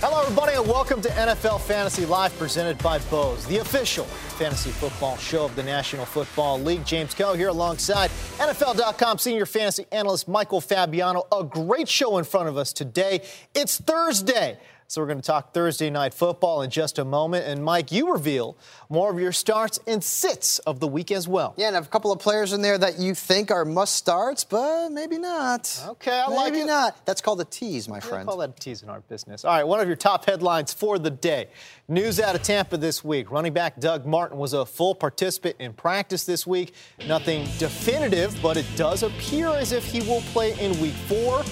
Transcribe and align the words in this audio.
Hello, 0.00 0.20
everybody, 0.20 0.52
and 0.52 0.66
welcome 0.66 1.00
to 1.00 1.08
NFL 1.08 1.58
Fantasy 1.62 2.04
Live 2.04 2.36
presented 2.38 2.76
by 2.82 2.98
Bose, 3.10 3.46
the 3.46 3.58
official 3.58 4.04
fantasy 4.04 4.68
football 4.68 5.16
show 5.16 5.46
of 5.46 5.56
the 5.56 5.62
National 5.62 6.04
Football 6.04 6.60
League. 6.60 6.84
James 6.84 7.14
Koh 7.14 7.32
here 7.32 7.48
alongside 7.48 8.10
NFL.com 8.36 9.16
senior 9.16 9.46
fantasy 9.46 9.86
analyst 9.90 10.28
Michael 10.28 10.60
Fabiano. 10.60 11.22
A 11.32 11.42
great 11.42 11.88
show 11.88 12.18
in 12.18 12.24
front 12.24 12.46
of 12.46 12.58
us 12.58 12.74
today. 12.74 13.22
It's 13.54 13.80
Thursday. 13.80 14.58
So 14.88 15.00
we're 15.00 15.08
going 15.08 15.20
to 15.20 15.26
talk 15.26 15.52
Thursday 15.52 15.90
night 15.90 16.14
football 16.14 16.62
in 16.62 16.70
just 16.70 16.98
a 16.98 17.04
moment. 17.04 17.46
And 17.46 17.64
Mike, 17.64 17.90
you 17.90 18.12
reveal 18.12 18.56
more 18.88 19.10
of 19.10 19.18
your 19.18 19.32
starts 19.32 19.80
and 19.86 20.02
sits 20.02 20.58
of 20.60 20.78
the 20.80 20.86
week 20.86 21.10
as 21.10 21.26
well. 21.26 21.54
Yeah, 21.56 21.66
and 21.68 21.76
I 21.76 21.78
have 21.78 21.86
a 21.86 21.90
couple 21.90 22.12
of 22.12 22.20
players 22.20 22.52
in 22.52 22.62
there 22.62 22.78
that 22.78 22.98
you 22.98 23.14
think 23.14 23.50
are 23.50 23.64
must 23.64 23.96
starts, 23.96 24.44
but 24.44 24.90
maybe 24.90 25.18
not. 25.18 25.82
Okay, 25.88 26.12
I 26.12 26.28
maybe 26.28 26.36
like 26.36 26.48
it. 26.48 26.52
Maybe 26.52 26.66
not. 26.66 27.04
That's 27.04 27.20
called 27.20 27.40
a 27.40 27.44
tease, 27.44 27.88
my 27.88 28.00
friend. 28.00 28.26
We 28.26 28.30
call 28.30 28.38
that 28.38 28.50
a 28.50 28.52
tease 28.52 28.82
in 28.82 28.88
our 28.88 29.00
business. 29.00 29.44
All 29.44 29.52
right, 29.52 29.64
one 29.64 29.80
of 29.80 29.88
your 29.88 29.96
top 29.96 30.24
headlines 30.26 30.72
for 30.72 30.98
the 30.98 31.10
day. 31.10 31.48
News 31.88 32.20
out 32.20 32.34
of 32.34 32.42
Tampa 32.42 32.76
this 32.76 33.04
week. 33.04 33.30
Running 33.30 33.52
back 33.52 33.80
Doug 33.80 34.06
Martin 34.06 34.38
was 34.38 34.52
a 34.52 34.64
full 34.64 34.94
participant 34.94 35.56
in 35.58 35.72
practice 35.72 36.24
this 36.24 36.46
week. 36.46 36.74
Nothing 37.06 37.44
definitive, 37.58 38.36
but 38.42 38.56
it 38.56 38.66
does 38.76 39.02
appear 39.02 39.48
as 39.48 39.72
if 39.72 39.84
he 39.84 40.00
will 40.00 40.20
play 40.32 40.58
in 40.60 40.78
week 40.80 40.94
four. 41.08 41.42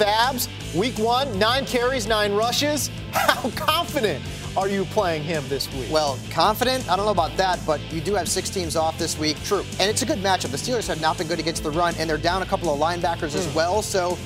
Fabs, 0.00 0.48
week 0.74 0.98
one, 0.98 1.38
nine 1.38 1.66
carries, 1.66 2.06
nine 2.06 2.32
rushes. 2.32 2.88
How 3.12 3.50
confident 3.50 4.24
are 4.56 4.66
you 4.66 4.86
playing 4.86 5.22
him 5.22 5.44
this 5.48 5.70
week? 5.74 5.92
Well, 5.92 6.18
confident? 6.30 6.90
I 6.90 6.96
don't 6.96 7.04
know 7.04 7.12
about 7.12 7.36
that, 7.36 7.60
but 7.66 7.82
you 7.92 8.00
do 8.00 8.14
have 8.14 8.26
six 8.26 8.48
teams 8.48 8.76
off 8.76 8.96
this 8.96 9.18
week. 9.18 9.36
True. 9.44 9.62
And 9.78 9.90
it's 9.90 10.00
a 10.00 10.06
good 10.06 10.20
matchup. 10.20 10.52
The 10.52 10.56
Steelers 10.56 10.88
have 10.88 11.02
not 11.02 11.18
been 11.18 11.26
good 11.26 11.38
against 11.38 11.64
the 11.64 11.70
run, 11.70 11.94
and 11.98 12.08
they're 12.08 12.16
down 12.16 12.40
a 12.40 12.46
couple 12.46 12.72
of 12.72 12.80
linebackers 12.80 13.32
mm. 13.32 13.40
as 13.40 13.54
well. 13.54 13.82
So 13.82 14.16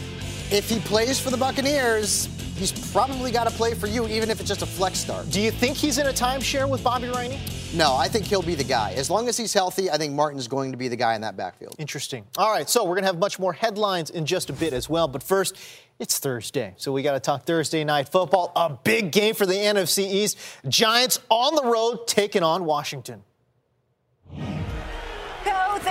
if 0.53 0.71
he 0.71 0.79
plays 0.79 1.19
for 1.19 1.31
the 1.31 1.37
Buccaneers, 1.37 2.29
he's 2.57 2.73
probably 2.93 3.31
got 3.31 3.49
to 3.49 3.51
play 3.51 3.75
for 3.75 3.87
you, 3.87 4.07
even 4.09 4.31
if 4.31 4.41
it's 4.41 4.49
just 4.49 4.63
a 4.63 4.67
flex 4.67 4.99
start. 4.99 5.31
Do 5.31 5.41
you 5.41 5.51
think 5.51 5.77
he's 5.77 5.99
in 5.99 6.07
a 6.07 6.13
timeshare 6.13 6.69
with 6.69 6.83
Bobby 6.83 7.09
Rainey? 7.09 7.39
No, 7.75 7.97
I 7.97 8.07
think 8.07 8.27
he'll 8.27 8.43
be 8.43 8.55
the 8.55 8.65
guy. 8.65 8.93
As 8.93 9.11
long 9.11 9.29
as 9.29 9.37
he's 9.37 9.53
healthy, 9.53 9.91
I 9.91 9.97
think 9.97 10.15
Martin's 10.15 10.47
going 10.47 10.71
to 10.71 10.79
be 10.79 10.87
the 10.89 10.97
guy 10.97 11.15
in 11.17 11.23
that 11.23 11.37
backfield. 11.37 11.75
Interesting. 11.79 12.25
All 12.39 12.53
right, 12.53 12.71
so 12.71 12.85
we're 12.85 12.95
going 12.95 13.03
to 13.03 13.09
have 13.09 13.19
much 13.19 13.39
more 13.39 13.53
headlines 13.53 14.11
in 14.11 14.27
just 14.27 14.49
a 14.49 14.53
bit 14.53 14.73
as 14.73 14.89
well. 14.89 15.09
But 15.09 15.23
first, 15.23 15.57
it's 15.99 16.19
Thursday, 16.19 16.75
so 16.77 16.93
we 16.93 17.03
got 17.03 17.13
to 17.13 17.21
talk 17.21 17.45
Thursday 17.45 17.83
night 17.83 18.09
football. 18.09 18.53
A 18.55 18.71
big 18.71 19.11
game 19.11 19.35
for 19.35 19.47
the 19.47 19.55
NFC 19.55 20.07
East. 20.07 20.39
Giants 20.69 21.19
on 21.29 21.55
the 21.57 21.65
road 21.65 22.07
taking 22.07 22.43
on 22.43 22.65
Washington. 22.65 23.25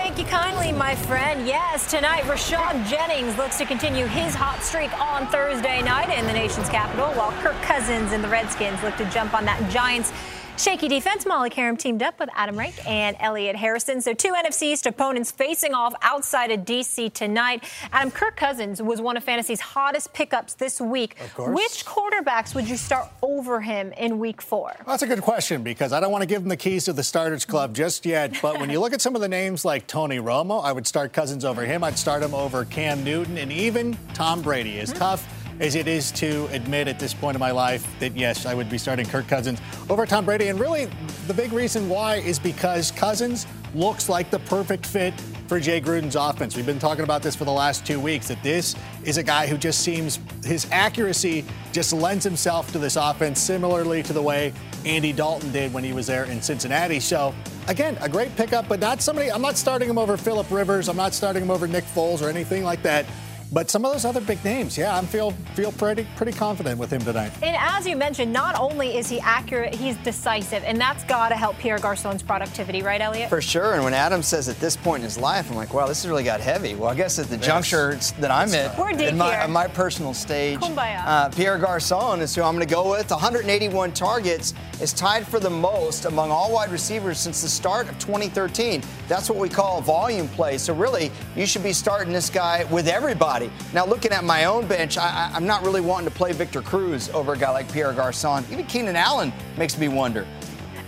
Thank 0.03 0.18
you 0.18 0.25
kindly, 0.25 0.74
my 0.74 0.96
friend. 0.96 1.47
Yes, 1.47 1.90
tonight 1.90 2.24
Rashad 2.24 2.86
Jennings 2.90 3.38
looks 3.38 3.58
to 3.59 3.66
continue 3.66 4.06
his 4.06 4.36
hot 4.36 4.62
streak 4.62 4.91
on 5.00 5.28
Thursday 5.28 5.81
night 5.81 6.09
in 6.09 6.25
the 6.25 6.34
nation's 6.34 6.68
capital, 6.68 7.08
while 7.14 7.31
Kirk 7.41 7.56
Cousins 7.62 8.12
and 8.12 8.22
the 8.22 8.28
Redskins 8.28 8.84
look 8.84 8.97
to 8.97 9.09
jump 9.12 9.34
on 9.34 9.46
that 9.46 9.66
Giants 9.72 10.12
Shaky 10.58 10.88
defense. 10.88 11.25
Molly 11.25 11.50
Qerim 11.50 11.78
teamed 11.78 12.03
up 12.03 12.19
with 12.19 12.30
Adam 12.36 12.58
Rank 12.58 12.75
and 12.88 13.18
Elliot 13.19 13.56
Harrison. 13.56 14.02
So 14.02 14.14
two 14.14 14.34
NFC 14.34 14.64
East 14.74 14.86
opponents 14.86 15.31
facing 15.31 15.74
off 15.74 15.94
outside 16.03 16.52
of 16.52 16.62
DC 16.62 17.12
tonight. 17.14 17.64
Adam 17.91 18.12
Kirk 18.12 18.36
Cousins 18.36 18.81
was 18.81 19.02
one 19.02 19.18
of 19.18 19.24
fantasy's 19.24 19.59
hottest 19.59 20.14
pickups 20.14 20.53
this 20.53 20.80
week. 20.80 21.19
Of 21.19 21.34
course. 21.34 21.56
Which 21.56 21.86
quarterbacks 21.86 22.53
would 22.53 22.69
you 22.69 22.78
start 22.78 23.09
over 23.24 23.62
him 23.62 23.94
in 23.94 24.19
week 24.19 24.41
four? 24.41 24.74
Well, 24.80 24.94
that's 24.94 25.03
a 25.03 25.08
good 25.08 25.22
question 25.22 25.64
because 25.64 25.91
I 25.91 26.00
don't 26.00 26.12
want 26.12 26.22
to 26.22 26.28
give 26.28 26.44
him 26.44 26.50
the 26.50 26.58
keys 26.58 26.85
to 26.85 26.94
the 26.94 27.03
starters 27.03 27.46
club 27.46 27.74
just 27.74 28.06
yet. 28.06 28.38
But 28.41 28.59
when 28.59 28.70
you 28.70 28.80
look 28.80 28.94
at 28.94 29.02
some 29.02 29.16
of 29.16 29.22
the 29.22 29.30
names 29.30 29.66
like 29.66 29.88
Tony 29.88 30.18
Romo, 30.18 30.64
I 30.64 30.72
would 30.72 30.85
start 30.85 31.14
Cousins 31.14 31.44
over 31.44 31.66
him. 31.66 31.84
I'd 31.84 31.97
start 31.97 32.22
him 32.22 32.35
over 32.35 32.64
Cam 32.66 33.03
Newton 33.03 33.40
and 33.40 33.52
even 33.52 33.97
Tom 34.14 34.41
Brady. 34.41 34.78
Is 34.78 34.90
mm-hmm. 34.90 35.00
tough 35.00 35.43
as 35.63 35.75
it 35.75 35.88
is 35.88 36.12
to 36.12 36.46
admit 36.47 36.90
at 36.90 37.00
this 37.00 37.13
point 37.13 37.35
in 37.35 37.40
my 37.40 37.51
life 37.51 37.88
that 38.00 38.13
yes, 38.18 38.46
I 38.46 38.53
would 38.53 38.69
be 38.69 38.78
starting 38.78 39.06
Kirk 39.06 39.29
Cousins 39.29 39.62
over 39.90 40.06
Tom 40.06 40.25
Brady. 40.25 40.50
And 40.50 40.59
really, 40.59 40.90
the 41.25 41.34
big 41.34 41.53
reason 41.53 41.88
why 41.88 42.18
is 42.18 42.38
because 42.38 42.91
Cousins 42.91 43.47
looks 43.73 44.09
like 44.09 44.29
the 44.29 44.40
perfect 44.40 44.85
fit 44.85 45.13
for 45.47 45.62
Jay 45.62 45.79
Gruden's 45.79 46.18
offense. 46.18 46.57
We've 46.57 46.66
been 46.66 46.79
talking 46.79 47.06
about 47.06 47.23
this 47.23 47.34
for 47.34 47.46
the 47.46 47.52
last 47.52 47.85
two 47.85 47.97
weeks 47.97 48.28
that 48.28 48.44
this 48.44 48.75
is 49.06 49.16
a 49.16 49.23
guy 49.23 49.47
who 49.47 49.57
just 49.57 49.79
seems 49.79 50.19
his 50.44 50.68
accuracy 50.69 51.46
just 51.72 51.94
lends 51.94 52.25
himself 52.25 52.69
to 52.73 52.78
this 52.78 52.97
offense 52.97 53.40
similarly 53.40 54.03
to 54.03 54.12
the 54.12 54.22
way 54.22 54.52
Andy 54.85 55.13
Dalton 55.13 55.50
did 55.53 55.73
when 55.73 55.85
he 55.85 55.94
was 55.94 56.07
there 56.07 56.25
in 56.25 56.41
Cincinnati. 56.41 57.00
So 57.00 57.34
again, 57.69 57.97
a 58.02 58.09
great 58.09 58.35
pickup, 58.35 58.68
but 58.68 58.81
not 58.81 59.02
somebody. 59.02 59.31
I'm 59.31 59.41
not 59.41 59.56
starting 59.56 59.90
him 59.90 59.97
over 59.97 60.18
Philip 60.18 60.52
Rivers. 60.52 60.90
I'm 60.90 60.97
not 60.97 61.13
starting 61.13 61.41
him 61.41 61.52
over 61.52 61.68
Nick 61.68 61.85
Foles 61.85 62.22
or 62.22 62.28
anything 62.28 62.66
like 62.66 62.84
that. 62.84 63.06
But 63.53 63.69
some 63.69 63.86
of 63.86 63.91
those 63.91 64.03
other 64.03 64.19
big 64.19 64.44
names, 64.44 64.75
yeah, 64.75 64.97
I 64.97 65.06
feel 65.06 65.30
feel 65.53 65.72
pretty 65.74 66.08
pretty 66.16 66.31
confident 66.31 66.80
with 66.80 66.91
him 66.91 67.02
tonight. 67.02 67.31
And 67.44 67.56
as 67.59 67.86
you 67.86 67.96
mentioned, 67.96 68.34
not 68.34 68.59
only 68.59 68.97
is 68.97 69.08
he 69.08 69.19
accurate, 69.19 69.75
he's 69.75 69.96
decisive, 69.97 70.64
and 70.64 70.81
that's 70.81 71.03
got 71.03 71.30
to 71.30 71.36
help 71.36 71.59
Pierre 71.59 71.78
Garcon's 71.78 72.24
productivity, 72.24 72.81
right, 72.81 73.00
Elliot? 73.00 73.30
For 73.30 73.41
sure. 73.41 73.75
And 73.75 73.84
when 73.84 73.94
Adam 73.94 74.24
says 74.24 74.50
at 74.50 74.59
this 74.59 74.75
point 74.75 75.02
in 75.02 75.03
his 75.03 75.19
life, 75.19 75.52
I'm 75.52 75.56
like, 75.56 75.72
wow, 75.72 75.86
this 75.86 76.02
has 76.02 76.09
really 76.09 76.24
got 76.24 76.41
heavy. 76.41 76.74
Well, 76.74 76.90
I 76.90 76.96
guess 76.96 77.19
at 77.19 77.28
the 77.28 77.36
yes. 77.36 77.46
juncture 77.46 78.00
that 78.19 78.31
I'm 78.31 78.52
at, 78.56 78.75
We're 78.75 78.91
deep 78.94 79.09
in 79.09 79.18
my, 79.19 79.38
here. 79.38 79.47
my 79.47 79.68
personal 79.68 80.16
stage, 80.16 80.58
uh, 80.64 81.30
Pierre 81.30 81.59
Garcon 81.59 82.22
is 82.22 82.34
who 82.34 82.41
I'm 82.41 82.56
going 82.56 82.68
to 82.68 82.74
go 82.74 82.90
with. 82.90 83.12
181 83.12 83.91
targets 83.91 84.56
is 84.81 84.94
tied 84.94 85.28
for 85.28 85.40
the 85.40 85.50
most 85.50 86.06
among 86.06 86.31
all 86.31 86.52
wide 86.52 86.72
receivers 86.72 87.20
since 87.20 87.44
the 87.44 87.50
start 87.50 87.88
of 87.88 88.00
2013. 88.00 88.81
That's 89.08 89.30
what 89.30 89.38
we 89.38 89.47
call 89.47 89.80
volume 89.81 90.28
play. 90.30 90.58
So 90.58 90.74
really, 90.74 91.12
you 91.35 91.46
should 91.46 91.64
be 91.64 91.74
starting 91.74 92.12
this 92.12 92.31
guy 92.31 92.64
with 92.66 92.88
everybody. 92.88 93.43
Now, 93.74 93.86
looking 93.86 94.12
at 94.12 94.24
my 94.24 94.46
own 94.46 94.68
bench, 94.68 94.98
I, 94.98 95.31
am 95.36 95.46
not 95.46 95.64
really 95.64 95.81
wanting 95.81 96.09
to 96.09 96.16
play 96.16 96.31
Victor 96.31 96.62
Cruz 96.62 97.09
over 97.09 97.34
a 97.34 97.38
guy 97.38 97.52
like 97.52 97.72
Pierre 97.72 97.94
Garcon. 97.94 98.46
Even 98.52 98.66
Keenan 98.66 98.96
Allen 98.96 99.34
makes 99.58 99.78
me 99.78 99.88
wonder. 99.88 100.28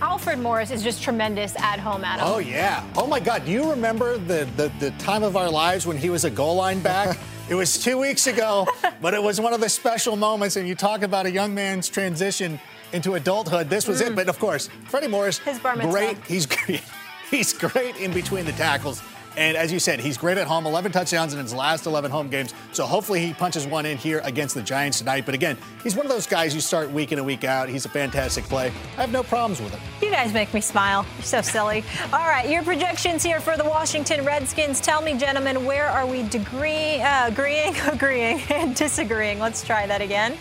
Alfred 0.01 0.39
Morris 0.39 0.71
is 0.71 0.83
just 0.83 1.01
tremendous 1.01 1.55
at 1.57 1.79
home, 1.79 2.03
Adam. 2.03 2.25
Oh, 2.27 2.39
yeah. 2.39 2.85
Oh, 2.95 3.07
my 3.07 3.19
God. 3.19 3.45
Do 3.45 3.51
you 3.51 3.69
remember 3.69 4.17
the, 4.17 4.47
the, 4.57 4.71
the 4.79 4.91
time 4.91 5.23
of 5.23 5.37
our 5.37 5.49
lives 5.49 5.87
when 5.87 5.97
he 5.97 6.09
was 6.09 6.25
a 6.25 6.29
goal 6.29 6.55
line 6.55 6.79
back? 6.81 7.17
it 7.49 7.55
was 7.55 7.81
two 7.81 7.97
weeks 7.97 8.27
ago, 8.27 8.67
but 9.01 9.13
it 9.13 9.23
was 9.23 9.39
one 9.39 9.53
of 9.53 9.61
the 9.61 9.69
special 9.69 10.15
moments. 10.15 10.57
And 10.57 10.67
you 10.67 10.75
talk 10.75 11.01
about 11.01 11.25
a 11.25 11.31
young 11.31 11.53
man's 11.53 11.89
transition 11.89 12.59
into 12.93 13.15
adulthood. 13.15 13.69
This 13.69 13.87
was 13.87 14.01
mm. 14.01 14.07
it. 14.07 14.15
But 14.15 14.29
of 14.29 14.37
course, 14.37 14.69
Freddie 14.85 15.07
Morris, 15.07 15.39
His 15.39 15.59
bar 15.59 15.77
great. 15.77 16.17
He's 16.25 16.45
great. 16.65 16.83
He's 17.29 17.53
great 17.53 17.95
in 17.97 18.13
between 18.13 18.45
the 18.45 18.51
tackles. 18.53 19.01
And 19.37 19.57
as 19.57 19.71
you 19.71 19.79
said, 19.79 19.99
he's 19.99 20.17
great 20.17 20.37
at 20.37 20.47
home, 20.47 20.65
11 20.65 20.91
touchdowns 20.91 21.33
in 21.33 21.39
his 21.39 21.53
last 21.53 21.85
11 21.85 22.11
home 22.11 22.29
games. 22.29 22.53
So 22.71 22.85
hopefully 22.85 23.19
he 23.25 23.33
punches 23.33 23.67
one 23.67 23.85
in 23.85 23.97
here 23.97 24.21
against 24.23 24.55
the 24.55 24.61
Giants 24.61 24.99
tonight. 24.99 25.25
But 25.25 25.35
again, 25.35 25.57
he's 25.83 25.95
one 25.95 26.05
of 26.05 26.11
those 26.11 26.27
guys 26.27 26.53
you 26.55 26.61
start 26.61 26.89
week 26.91 27.11
in 27.11 27.17
and 27.17 27.25
week 27.25 27.43
out. 27.43 27.69
He's 27.69 27.85
a 27.85 27.89
fantastic 27.89 28.45
play. 28.45 28.71
I 28.97 29.01
have 29.01 29.11
no 29.11 29.23
problems 29.23 29.61
with 29.61 29.73
him. 29.73 29.81
You 30.01 30.09
guys 30.09 30.33
make 30.33 30.53
me 30.53 30.61
smile. 30.61 31.05
You're 31.17 31.23
so 31.23 31.41
silly. 31.41 31.83
All 32.13 32.19
right, 32.19 32.49
your 32.49 32.63
projections 32.63 33.23
here 33.23 33.39
for 33.39 33.57
the 33.57 33.65
Washington 33.65 34.23
Redskins. 34.25 34.79
Tell 34.79 35.01
me, 35.01 35.15
gentlemen, 35.17 35.65
where 35.65 35.87
are 35.87 36.05
we 36.05 36.23
degree, 36.23 37.01
uh, 37.01 37.27
agreeing, 37.27 37.75
agreeing, 37.87 38.41
and 38.49 38.75
disagreeing? 38.75 39.39
Let's 39.39 39.63
try 39.63 39.85
that 39.87 40.01
again. 40.01 40.37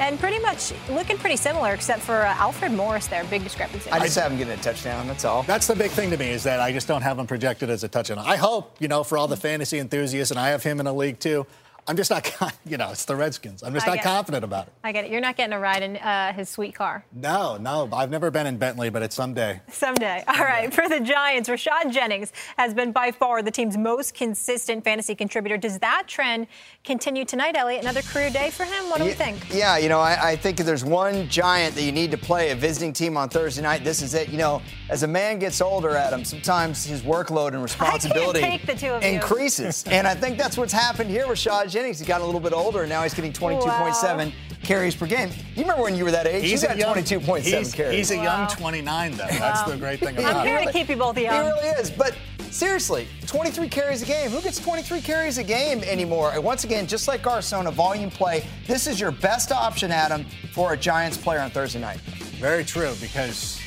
And 0.00 0.18
pretty 0.18 0.38
much 0.40 0.72
looking 0.88 1.18
pretty 1.18 1.36
similar, 1.36 1.72
except 1.74 2.00
for 2.00 2.22
uh, 2.22 2.34
Alfred 2.36 2.72
Morris 2.72 3.06
there. 3.06 3.22
Big 3.24 3.44
discrepancy. 3.44 3.90
I 3.90 4.00
just 4.00 4.18
have 4.18 4.32
him 4.32 4.38
getting 4.38 4.54
a 4.54 4.62
touchdown. 4.62 5.06
That's 5.06 5.24
all. 5.24 5.42
That's 5.44 5.66
the 5.66 5.76
big 5.76 5.90
thing 5.90 6.10
to 6.10 6.16
me 6.16 6.30
is 6.30 6.42
that 6.44 6.58
I 6.58 6.72
just 6.72 6.88
don't 6.88 7.02
have 7.02 7.18
him 7.18 7.26
projected 7.26 7.70
as 7.70 7.84
a 7.84 7.88
touchdown. 7.88 8.18
I 8.18 8.36
hope, 8.36 8.76
you 8.80 8.88
know, 8.88 9.04
for 9.04 9.18
all 9.18 9.28
the 9.28 9.36
fantasy 9.36 9.78
enthusiasts, 9.78 10.30
and 10.30 10.40
I 10.40 10.48
have 10.48 10.62
him 10.62 10.80
in 10.80 10.86
a 10.86 10.92
league 10.92 11.20
too. 11.20 11.46
I'm 11.90 11.96
just 11.96 12.08
not, 12.12 12.32
you 12.64 12.76
know, 12.76 12.90
it's 12.90 13.04
the 13.04 13.16
Redskins. 13.16 13.64
I'm 13.64 13.74
just 13.74 13.84
I 13.84 13.90
not 13.90 13.96
get 13.96 14.04
it. 14.04 14.08
confident 14.08 14.44
about 14.44 14.68
it. 14.68 14.72
I 14.84 14.92
get 14.92 15.06
it. 15.06 15.10
You're 15.10 15.20
not 15.20 15.36
getting 15.36 15.54
a 15.54 15.58
ride 15.58 15.82
in 15.82 15.96
uh, 15.96 16.32
his 16.32 16.48
sweet 16.48 16.72
car. 16.72 17.04
No, 17.12 17.56
no, 17.56 17.88
I've 17.92 18.10
never 18.10 18.30
been 18.30 18.46
in 18.46 18.58
Bentley, 18.58 18.90
but 18.90 19.02
it's 19.02 19.16
someday. 19.16 19.60
Someday. 19.68 20.22
All 20.28 20.36
right. 20.36 20.72
For 20.72 20.88
the 20.88 21.00
Giants, 21.00 21.48
Rashad 21.48 21.90
Jennings 21.92 22.32
has 22.56 22.74
been 22.74 22.92
by 22.92 23.10
far 23.10 23.42
the 23.42 23.50
team's 23.50 23.76
most 23.76 24.14
consistent 24.14 24.84
fantasy 24.84 25.16
contributor. 25.16 25.56
Does 25.56 25.80
that 25.80 26.04
trend 26.06 26.46
continue 26.84 27.24
tonight, 27.24 27.56
Elliot? 27.56 27.82
Another 27.82 28.02
career 28.02 28.30
day 28.30 28.50
for 28.50 28.62
him? 28.64 28.88
What 28.88 28.98
do 28.98 29.04
we 29.04 29.12
think? 29.12 29.52
Yeah, 29.52 29.76
you 29.76 29.88
know, 29.88 29.98
I, 29.98 30.30
I 30.30 30.36
think 30.36 30.60
if 30.60 30.66
there's 30.66 30.84
one 30.84 31.28
giant 31.28 31.74
that 31.74 31.82
you 31.82 31.90
need 31.90 32.12
to 32.12 32.18
play 32.18 32.50
a 32.50 32.54
visiting 32.54 32.92
team 32.92 33.16
on 33.16 33.28
Thursday 33.28 33.62
night, 33.62 33.82
this 33.82 34.00
is 34.00 34.14
it. 34.14 34.28
You 34.28 34.38
know, 34.38 34.62
as 34.90 35.02
a 35.02 35.08
man 35.08 35.40
gets 35.40 35.60
older, 35.60 35.96
Adam, 35.96 36.24
sometimes 36.24 36.84
his 36.84 37.02
workload 37.02 37.48
and 37.48 37.64
responsibility 37.64 38.42
take 38.42 38.64
the 38.64 38.76
two 38.76 38.90
of 38.90 39.02
you. 39.02 39.08
increases. 39.10 39.82
and 39.88 40.06
I 40.06 40.14
think 40.14 40.38
that's 40.38 40.56
what's 40.56 40.72
happened 40.72 41.10
here 41.10 41.26
with 41.26 41.38
Rashad 41.38 41.68
Jennings. 41.68 41.79
He 41.84 42.04
got 42.04 42.20
a 42.20 42.24
little 42.24 42.40
bit 42.40 42.52
older, 42.52 42.80
and 42.82 42.88
now 42.90 43.02
he's 43.02 43.14
getting 43.14 43.32
22.7 43.32 44.32
carries 44.62 44.94
per 44.94 45.06
game. 45.06 45.30
You 45.56 45.62
remember 45.62 45.82
when 45.82 45.94
you 45.96 46.04
were 46.04 46.10
that 46.10 46.26
age? 46.26 46.44
He's, 46.44 46.62
got 46.62 46.76
22.7 46.76 47.74
carries. 47.74 47.96
He's 47.96 48.10
a 48.10 48.16
young 48.16 48.46
29, 48.48 49.12
though. 49.12 49.26
That's 49.30 49.62
the 49.62 49.76
great 49.78 49.98
thing 50.00 50.18
about 50.18 50.36
I'm 50.36 50.46
him. 50.46 50.56
here 50.58 50.66
to 50.66 50.72
keep 50.72 50.88
you 50.90 50.96
both 50.96 51.16
young. 51.18 51.32
He 51.44 51.50
really 51.50 51.68
is. 51.80 51.90
But 51.90 52.14
seriously, 52.50 53.08
23 53.26 53.68
carries 53.68 54.02
a 54.02 54.06
game. 54.06 54.30
Who 54.30 54.42
gets 54.42 54.58
23 54.60 55.00
carries 55.00 55.38
a 55.38 55.44
game 55.44 55.82
anymore? 55.84 56.32
And 56.34 56.44
once 56.44 56.64
again, 56.64 56.86
just 56.86 57.08
like 57.08 57.22
Garcon, 57.22 57.66
a 57.66 57.70
volume 57.70 58.10
play. 58.10 58.44
This 58.66 58.86
is 58.86 59.00
your 59.00 59.10
best 59.10 59.50
option, 59.50 59.90
Adam, 59.90 60.26
for 60.52 60.74
a 60.74 60.76
Giants 60.76 61.16
player 61.16 61.40
on 61.40 61.50
Thursday 61.50 61.80
night. 61.80 62.00
Very 62.40 62.64
true, 62.64 62.92
because 63.00 63.58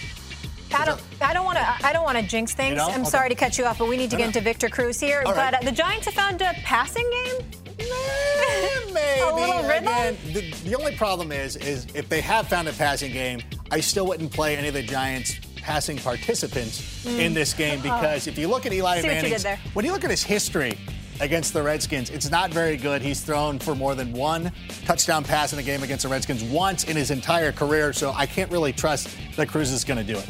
I 0.76 0.86
don't. 0.86 1.02
I 1.20 1.34
don't 1.34 1.46
want 1.46 1.58
to. 1.58 1.86
I 1.86 1.94
don't 1.94 2.04
want 2.04 2.18
to 2.20 2.24
jinx 2.24 2.54
things. 2.54 2.78
don't? 2.78 2.92
I'm 2.94 3.02
Okay. 3.02 3.10
sorry 3.10 3.30
to 3.30 3.36
cut 3.36 3.58
you 3.58 3.66
off, 3.66 3.80
but 3.80 3.88
we 3.88 3.98
need 3.98 4.12
to 4.12 4.18
get 4.18 4.28
into 4.28 4.42
Victor 4.42 4.70
Cruz 4.70 5.00
here. 5.00 5.24
All 5.26 5.32
but 5.34 5.38
right. 5.38 5.54
uh, 5.56 5.60
the 5.64 5.72
Giants 5.72 6.06
have 6.06 6.14
found 6.16 6.42
a 6.42 6.54
passing 6.64 7.10
game. 7.12 7.63
Maybe 8.94 9.22
A 9.22 9.36
little 9.36 9.64
rhythm? 9.64 9.88
again. 9.88 10.18
The, 10.34 10.52
the 10.70 10.76
only 10.76 10.96
problem 10.96 11.32
is, 11.32 11.56
is 11.58 11.88
if 11.94 12.10
they 12.10 12.22
have 12.22 12.48
found 12.48 12.68
a 12.68 12.74
passing 12.74 13.12
game, 13.12 13.42
I 13.72 13.80
still 13.80 14.08
wouldn't 14.08 14.32
play 14.32 14.56
any 14.56 14.68
of 14.68 14.74
the 14.74 14.84
Giants' 14.84 15.40
passing 15.58 15.98
participants 15.98 17.06
mm. 17.06 17.20
in 17.20 17.34
this 17.34 17.54
game 17.54 17.82
because 17.82 18.28
if 18.28 18.38
you 18.38 18.48
look 18.48 18.66
at 18.66 18.74
Eli. 18.74 19.02
See 19.02 19.08
what 19.08 19.16
you 19.24 19.38
Manning, 19.38 19.60
when 19.74 19.86
you 19.86 19.92
look 19.92 20.04
at 20.04 20.10
his 20.10 20.24
history 20.24 20.78
against 21.22 21.54
the 21.54 21.64
Redskins, 21.64 22.10
it's 22.10 22.30
not 22.30 22.52
very 22.52 22.76
good. 22.76 23.02
He's 23.02 23.22
thrown 23.22 23.60
for 23.60 23.74
more 23.74 23.96
than 23.96 24.12
one 24.12 24.52
touchdown 24.86 25.24
pass 25.24 25.54
in 25.54 25.60
a 25.60 25.64
game 25.64 25.82
against 25.82 26.04
the 26.04 26.10
Redskins 26.10 26.44
once 26.44 26.84
in 26.84 26.98
his 26.98 27.12
entire 27.12 27.52
career, 27.52 27.94
so 27.94 28.12
I 28.12 28.26
can't 28.26 28.52
really 28.52 28.74
trust 28.74 29.10
that 29.38 29.48
Cruz 29.48 29.72
is 29.72 29.84
going 29.84 30.06
to 30.06 30.14
do 30.14 30.20
it. 30.20 30.28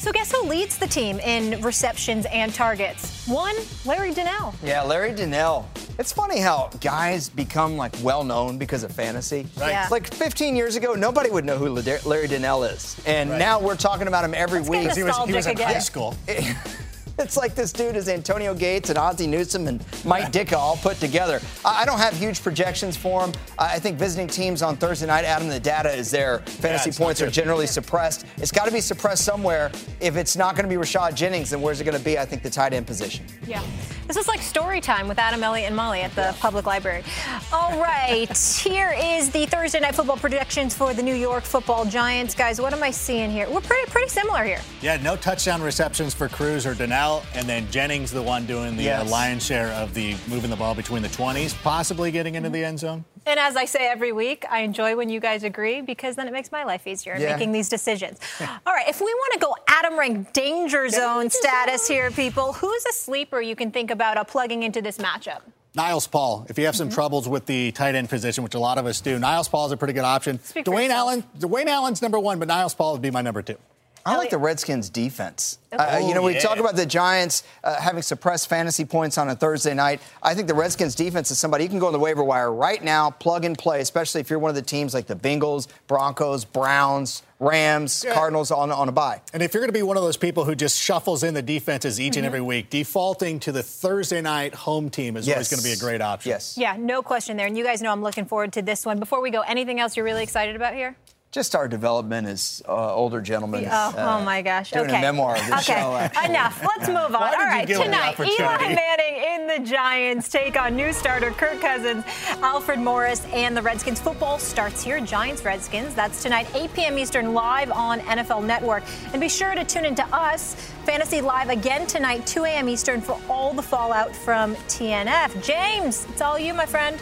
So 0.00 0.10
guess 0.12 0.32
who 0.32 0.44
leads 0.48 0.78
the 0.78 0.86
team 0.86 1.18
in 1.20 1.60
receptions 1.60 2.24
and 2.32 2.54
targets? 2.54 3.26
One, 3.28 3.54
Larry 3.84 4.14
Donnell. 4.14 4.54
Yeah, 4.64 4.82
Larry 4.82 5.12
Donnell. 5.14 5.68
It's 5.98 6.10
funny 6.10 6.40
how 6.40 6.70
guys 6.80 7.28
become 7.28 7.76
like 7.76 7.94
well 8.02 8.24
known 8.24 8.56
because 8.56 8.82
of 8.82 8.92
fantasy. 8.92 9.46
Right. 9.58 9.72
Yeah. 9.72 9.88
Like 9.90 10.10
15 10.14 10.56
years 10.56 10.76
ago, 10.76 10.94
nobody 10.94 11.28
would 11.28 11.44
know 11.44 11.58
who 11.58 11.68
Larry 11.68 12.28
Donnell 12.28 12.64
is, 12.64 12.96
and 13.04 13.28
Right. 13.28 13.38
now 13.38 13.60
we're 13.60 13.76
talking 13.76 14.08
about 14.08 14.24
him 14.24 14.32
every 14.32 14.60
get 14.62 14.70
week. 14.70 14.84
this 14.84 14.96
He 14.96 15.02
was, 15.02 15.14
he 15.26 15.34
was 15.34 15.46
in 15.46 15.54
Nostalgic 15.56 15.58
high 15.66 15.70
again. 15.72 15.82
school. 15.82 16.16
It's 17.20 17.36
like 17.36 17.54
this 17.54 17.72
dude 17.72 17.96
is 17.96 18.08
Antonio 18.08 18.54
Gates 18.54 18.88
and 18.88 18.98
Ozzie 18.98 19.26
Newsome 19.26 19.68
and 19.68 19.84
Mike 20.04 20.32
Ditka 20.32 20.54
all 20.54 20.76
put 20.76 20.96
together. 20.96 21.40
I 21.64 21.80
I 21.80 21.84
don't 21.84 21.98
have 21.98 22.14
huge 22.16 22.42
projections 22.42 22.96
for 22.96 23.24
him. 23.24 23.32
I 23.58 23.74
I 23.74 23.78
think 23.78 23.98
visiting 23.98 24.26
teams 24.26 24.62
on 24.62 24.76
Thursday 24.76 25.06
night, 25.06 25.24
Adam, 25.24 25.48
the 25.48 25.60
data 25.60 25.90
is 25.90 26.10
there. 26.10 26.40
Fantasy 26.40 26.90
it's 26.90 26.98
not 26.98 27.06
points 27.06 27.22
are 27.22 27.30
generally 27.30 27.66
suppressed. 27.66 28.26
It's 28.36 28.52
got 28.52 28.66
to 28.66 28.72
be 28.72 28.80
suppressed 28.80 29.24
somewhere. 29.24 29.70
If 30.00 30.16
it's 30.16 30.36
not 30.36 30.54
going 30.56 30.68
to 30.68 30.74
be 30.74 30.80
Rashad 30.80 31.14
Jennings, 31.14 31.50
then 31.50 31.60
where's 31.62 31.80
it 31.80 31.84
going 31.84 31.96
to 31.96 32.04
be? 32.04 32.18
I 32.18 32.24
think 32.24 32.42
the 32.42 32.50
tight 32.50 32.72
end 32.72 32.86
position. 32.86 33.24
Yeah. 33.46 33.62
This 34.10 34.16
is 34.16 34.26
like 34.26 34.42
story 34.42 34.80
time 34.80 35.06
with 35.06 35.20
Adam, 35.20 35.40
Elliot, 35.40 35.68
and 35.68 35.76
Molly 35.76 36.00
at 36.00 36.12
the 36.16 36.34
public 36.40 36.66
library. 36.66 37.04
All 37.52 37.80
right. 37.80 38.26
here 38.58 38.92
is 39.00 39.30
the 39.30 39.46
Thursday 39.46 39.78
night 39.78 39.94
football 39.94 40.16
predictions 40.16 40.74
for 40.74 40.92
the 40.92 41.00
New 41.00 41.14
York 41.14 41.44
football 41.44 41.84
Giants. 41.84 42.34
Guys, 42.34 42.60
what 42.60 42.72
am 42.72 42.82
I 42.82 42.90
seeing 42.90 43.30
here? 43.30 43.48
We're 43.48 43.60
pretty 43.60 43.88
pretty 43.88 44.08
similar 44.08 44.42
here. 44.42 44.58
Yeah, 44.82 44.96
no 44.96 45.14
touchdown 45.14 45.62
receptions 45.62 46.12
for 46.12 46.28
Cruz 46.28 46.66
or 46.66 46.74
Donnell, 46.74 47.22
and 47.36 47.48
then 47.48 47.70
Jennings, 47.70 48.10
the 48.10 48.20
one 48.20 48.46
doing 48.46 48.76
the 48.76 48.90
uh, 48.90 49.04
lion's 49.04 49.46
share 49.46 49.68
of 49.74 49.94
the 49.94 50.16
moving 50.26 50.50
the 50.50 50.56
ball 50.56 50.74
between 50.74 51.02
the 51.02 51.08
20s, 51.08 51.54
possibly 51.62 52.10
getting 52.10 52.34
into 52.34 52.50
the 52.50 52.64
end 52.64 52.80
zone. 52.80 53.04
And 53.26 53.38
as 53.38 53.54
I 53.56 53.64
say 53.66 53.86
every 53.88 54.12
week, 54.12 54.44
I 54.50 54.60
enjoy 54.60 54.96
when 54.96 55.08
you 55.10 55.20
guys 55.20 55.44
agree 55.44 55.82
because 55.82 56.16
then 56.16 56.26
it 56.26 56.32
makes 56.32 56.50
my 56.50 56.64
life 56.64 56.86
easier 56.86 57.14
in 57.14 57.20
Yeah. 57.20 57.32
making 57.32 57.52
these 57.52 57.68
decisions. 57.68 58.18
All 58.40 58.72
right, 58.74 58.88
if 58.88 59.00
we 59.00 59.06
want 59.12 59.32
to 59.34 59.38
go 59.38 59.54
Adam 59.68 59.98
rank 59.98 60.32
danger 60.32 60.88
zone 60.88 61.28
status 61.30 61.86
here, 61.86 62.10
people, 62.10 62.52
who's 62.54 62.84
a 62.86 62.92
sleeper 62.92 63.40
you 63.40 63.54
can 63.54 63.70
think 63.70 63.90
about 63.90 64.16
uh, 64.16 64.24
plugging 64.24 64.62
into 64.62 64.80
this 64.82 64.98
matchup? 64.98 65.40
Niles 65.74 66.06
Paul, 66.08 66.46
if 66.48 66.58
you 66.58 66.64
have 66.66 66.74
some 66.74 66.88
Mm-hmm. 66.88 66.94
troubles 66.94 67.28
with 67.28 67.46
the 67.46 67.70
tight 67.72 67.94
end 67.94 68.08
position, 68.08 68.42
which 68.42 68.54
a 68.54 68.58
lot 68.58 68.76
of 68.78 68.86
us 68.86 69.00
do, 69.00 69.18
Niles 69.18 69.48
Paul 69.48 69.66
is 69.66 69.72
a 69.72 69.76
pretty 69.76 69.92
good 69.92 70.04
option. 70.04 70.42
Speak 70.42 70.64
Dwayne. 70.64 70.88
Allen, 70.90 71.22
Dwayne 71.38 71.66
Allen's 71.66 72.02
number 72.02 72.18
one, 72.18 72.38
but 72.40 72.48
Niles 72.48 72.74
Paul 72.74 72.92
would 72.94 73.02
be 73.02 73.10
my 73.12 73.22
number 73.22 73.42
two. 73.42 73.56
I 74.06 74.16
like 74.16 74.30
the 74.30 74.38
Redskins' 74.38 74.88
defense. 74.90 75.58
Okay. 75.72 75.82
Uh, 75.82 75.98
you 75.98 76.14
know, 76.14 76.20
Oh, 76.22 76.26
we 76.26 76.34
yeah. 76.34 76.40
talk 76.40 76.58
about 76.58 76.74
the 76.74 76.84
Giants 76.86 77.44
uh, 77.62 77.80
having 77.80 78.02
suppressed 78.02 78.48
fantasy 78.48 78.84
points 78.84 79.18
on 79.18 79.28
a 79.28 79.36
Thursday 79.36 79.72
night. 79.74 80.00
I 80.22 80.34
think 80.34 80.48
the 80.48 80.54
Redskins' 80.54 80.94
defense 80.94 81.30
is 81.30 81.38
somebody 81.38 81.64
you 81.64 81.70
can 81.70 81.78
go 81.78 81.86
on 81.86 81.92
the 81.92 81.98
waiver 81.98 82.24
wire 82.24 82.52
right 82.52 82.82
now, 82.82 83.10
plug 83.10 83.44
and 83.44 83.56
play, 83.56 83.80
especially 83.80 84.20
if 84.20 84.30
you're 84.30 84.38
one 84.38 84.48
of 84.48 84.54
the 84.56 84.62
teams 84.62 84.94
like 84.94 85.06
the 85.06 85.14
Bengals, 85.14 85.68
Broncos, 85.86 86.44
Browns, 86.44 87.22
Rams, 87.38 88.02
Yeah. 88.04 88.14
Cardinals 88.14 88.50
on, 88.50 88.70
on 88.72 88.88
a 88.88 88.92
bye. 88.92 89.20
And 89.32 89.42
if 89.42 89.54
you're 89.54 89.62
going 89.62 89.72
to 89.72 89.78
be 89.78 89.82
one 89.82 89.96
of 89.96 90.02
those 90.02 90.16
people 90.16 90.44
who 90.44 90.54
just 90.54 90.78
shuffles 90.78 91.22
in 91.22 91.32
the 91.34 91.42
defenses 91.42 92.00
each 92.00 92.16
and 92.16 92.26
every 92.26 92.40
week, 92.42 92.68
defaulting 92.68 93.38
to 93.40 93.52
the 93.52 93.62
Thursday 93.62 94.20
night 94.20 94.54
home 94.54 94.90
team 94.90 95.16
is 95.16 95.28
always 95.28 95.48
going 95.48 95.58
to 95.60 95.64
be 95.64 95.72
a 95.72 95.76
great 95.76 96.02
option. 96.02 96.30
Yes. 96.30 96.56
Yeah, 96.58 96.76
no 96.78 97.00
question 97.02 97.36
there. 97.36 97.46
And 97.46 97.56
you 97.56 97.64
guys 97.64 97.80
know 97.80 97.92
I'm 97.92 98.02
looking 98.02 98.24
forward 98.26 98.52
to 98.54 98.62
this 98.62 98.84
one. 98.84 98.98
Before 98.98 99.20
we 99.22 99.30
go, 99.30 99.40
anything 99.42 99.78
else 99.80 99.96
you're 99.96 100.04
really 100.04 100.22
excited 100.22 100.56
about 100.56 100.74
here? 100.74 100.96
Just 101.32 101.54
our 101.54 101.68
development 101.68 102.26
as 102.26 102.60
uh, 102.68 102.92
older 102.92 103.20
gentlemen. 103.20 103.64
Oh, 103.66 103.70
uh, 103.70 104.18
oh 104.18 104.24
my 104.24 104.42
gosh. 104.42 104.72
Doing 104.72 104.86
okay. 104.86 104.98
a 104.98 105.00
memoir 105.00 105.36
of 105.36 105.46
this 105.46 105.70
okay. 105.70 105.80
show. 105.80 105.94
actually. 105.94 106.30
Enough. 106.30 106.60
Let's 106.60 106.88
move 106.88 106.96
on. 107.14 107.22
All 107.22 107.32
right. 107.32 107.68
the 107.68 107.74
Tonight, 107.74 108.18
Eli? 108.18 108.74
Manning 108.74 109.34
in 109.34 109.46
the 109.46 109.70
Giants 109.70 110.28
take 110.28 110.60
on 110.60 110.74
new 110.74 110.92
starter 110.92 111.30
Kirk 111.30 111.60
Cousins, 111.60 112.04
Alfred 112.42 112.80
Morris, 112.80 113.24
and 113.26 113.56
the 113.56 113.62
Redskins. 113.62 114.00
Football 114.00 114.40
starts 114.40 114.82
here. 114.82 115.00
Giants 115.00 115.44
Redskins. 115.44 115.94
That's 115.94 116.20
tonight, 116.20 116.48
8 116.52 116.74
p.m. 116.74 116.98
Eastern, 116.98 117.32
live 117.32 117.70
on 117.70 118.00
NFL 118.00 118.44
Network. 118.44 118.82
And 119.12 119.20
be 119.20 119.28
sure 119.28 119.54
to 119.54 119.64
tune 119.64 119.84
into 119.84 120.04
us, 120.06 120.54
Fantasy 120.84 121.20
Live, 121.20 121.48
again 121.48 121.86
tonight, 121.86 122.26
2 122.26 122.44
a.m. 122.44 122.68
Eastern, 122.68 123.00
for 123.00 123.20
all 123.28 123.52
the 123.54 123.62
fallout 123.62 124.16
from 124.16 124.56
TNF. 124.66 125.44
James, 125.44 126.06
it's 126.10 126.20
all 126.20 126.40
you, 126.40 126.54
my 126.54 126.66
friend. 126.66 127.00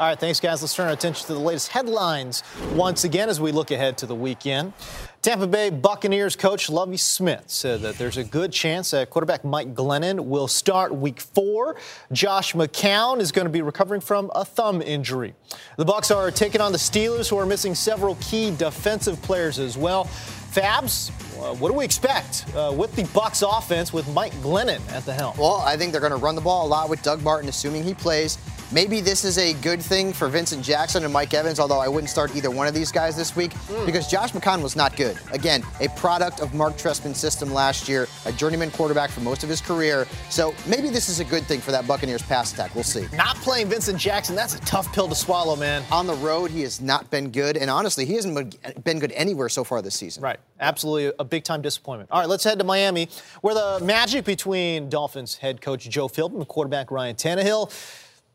All 0.00 0.06
right, 0.06 0.18
thanks, 0.18 0.40
guys. 0.40 0.62
Let's 0.62 0.74
turn 0.74 0.86
our 0.86 0.94
attention 0.94 1.26
to 1.26 1.34
the 1.34 1.40
latest 1.40 1.68
headlines 1.68 2.42
once 2.72 3.04
again 3.04 3.28
as 3.28 3.38
we 3.38 3.52
look 3.52 3.70
ahead 3.70 3.98
to 3.98 4.06
the 4.06 4.14
weekend. 4.14 4.72
Tampa 5.20 5.46
Bay 5.46 5.68
Buccaneers 5.68 6.36
coach 6.36 6.70
Lovie 6.70 6.96
Smith 6.96 7.44
said 7.48 7.82
that 7.82 7.98
there's 7.98 8.16
a 8.16 8.24
good 8.24 8.50
chance 8.50 8.92
that 8.92 9.10
quarterback 9.10 9.44
Mike 9.44 9.74
Glennon 9.74 10.20
will 10.20 10.48
start 10.48 10.94
week 10.94 11.20
four. 11.20 11.76
Josh 12.12 12.54
McCown 12.54 13.20
is 13.20 13.30
going 13.30 13.44
to 13.44 13.52
be 13.52 13.60
recovering 13.60 14.00
from 14.00 14.30
a 14.34 14.42
thumb 14.42 14.80
injury. 14.80 15.34
The 15.76 15.84
Bucks 15.84 16.10
are 16.10 16.30
taking 16.30 16.62
on 16.62 16.72
the 16.72 16.78
Steelers, 16.78 17.28
who 17.28 17.36
are 17.36 17.44
missing 17.44 17.74
several 17.74 18.14
key 18.22 18.56
defensive 18.56 19.20
players 19.20 19.58
as 19.58 19.76
well. 19.76 20.04
Fabs, 20.04 21.10
uh, 21.38 21.54
what 21.56 21.68
do 21.68 21.76
we 21.76 21.84
expect 21.84 22.46
uh, 22.56 22.72
with 22.74 22.96
the 22.96 23.04
Bucks 23.12 23.42
offense 23.42 23.92
with 23.92 24.08
Mike 24.14 24.32
Glennon 24.36 24.80
at 24.92 25.04
the 25.04 25.12
helm? 25.12 25.36
Well, 25.36 25.56
I 25.56 25.76
think 25.76 25.92
they're 25.92 26.00
going 26.00 26.10
to 26.10 26.16
run 26.16 26.36
the 26.36 26.40
ball 26.40 26.66
a 26.66 26.68
lot 26.68 26.88
with 26.88 27.02
Doug 27.02 27.22
Martin, 27.22 27.50
assuming 27.50 27.84
he 27.84 27.92
plays. 27.92 28.38
Maybe 28.72 29.00
this 29.00 29.24
is 29.24 29.36
a 29.36 29.52
good 29.54 29.82
thing 29.82 30.12
for 30.12 30.28
Vincent 30.28 30.64
Jackson 30.64 31.02
and 31.02 31.12
Mike 31.12 31.34
Evans, 31.34 31.58
although 31.58 31.80
I 31.80 31.88
wouldn't 31.88 32.08
start 32.08 32.36
either 32.36 32.52
one 32.52 32.68
of 32.68 32.74
these 32.74 32.92
guys 32.92 33.16
this 33.16 33.34
week 33.34 33.52
hmm. 33.52 33.84
because 33.84 34.06
Josh 34.06 34.30
McCown 34.30 34.62
was 34.62 34.76
not 34.76 34.96
good. 34.96 35.18
Again, 35.32 35.64
a 35.80 35.88
product 35.88 36.40
of 36.40 36.54
Mark 36.54 36.74
Trestman's 36.74 37.18
system 37.18 37.52
last 37.52 37.88
year, 37.88 38.06
a 38.26 38.32
journeyman 38.32 38.70
quarterback 38.70 39.10
for 39.10 39.22
most 39.22 39.42
of 39.42 39.48
his 39.48 39.60
career. 39.60 40.06
So 40.28 40.54
maybe 40.68 40.88
this 40.88 41.08
is 41.08 41.18
a 41.18 41.24
good 41.24 41.42
thing 41.46 41.58
for 41.60 41.72
that 41.72 41.88
Buccaneers 41.88 42.22
pass 42.22 42.52
attack. 42.52 42.72
We'll 42.76 42.84
see. 42.84 43.08
Not 43.12 43.34
playing 43.38 43.68
Vincent 43.68 43.98
Jackson, 43.98 44.36
that's 44.36 44.54
a 44.54 44.60
tough 44.60 44.92
pill 44.92 45.08
to 45.08 45.16
swallow, 45.16 45.56
man. 45.56 45.82
On 45.90 46.06
the 46.06 46.14
road, 46.14 46.52
he 46.52 46.62
has 46.62 46.80
not 46.80 47.10
been 47.10 47.32
good, 47.32 47.56
and 47.56 47.68
honestly, 47.68 48.04
he 48.04 48.14
hasn't 48.14 48.84
been 48.84 49.00
good 49.00 49.10
anywhere 49.12 49.48
so 49.48 49.64
far 49.64 49.82
this 49.82 49.96
season. 49.96 50.22
Right. 50.22 50.38
Absolutely 50.60 51.12
a 51.18 51.24
big 51.24 51.42
time 51.42 51.60
disappointment. 51.60 52.08
All 52.12 52.20
right, 52.20 52.28
let's 52.28 52.44
head 52.44 52.58
to 52.60 52.64
Miami, 52.64 53.08
where 53.40 53.54
the 53.54 53.84
magic 53.84 54.24
between 54.24 54.88
Dolphins 54.88 55.34
head 55.34 55.60
coach 55.60 55.88
Joe 55.88 56.06
Philbin 56.06 56.36
and 56.36 56.46
quarterback 56.46 56.92
Ryan 56.92 57.16
Tannehill 57.16 57.72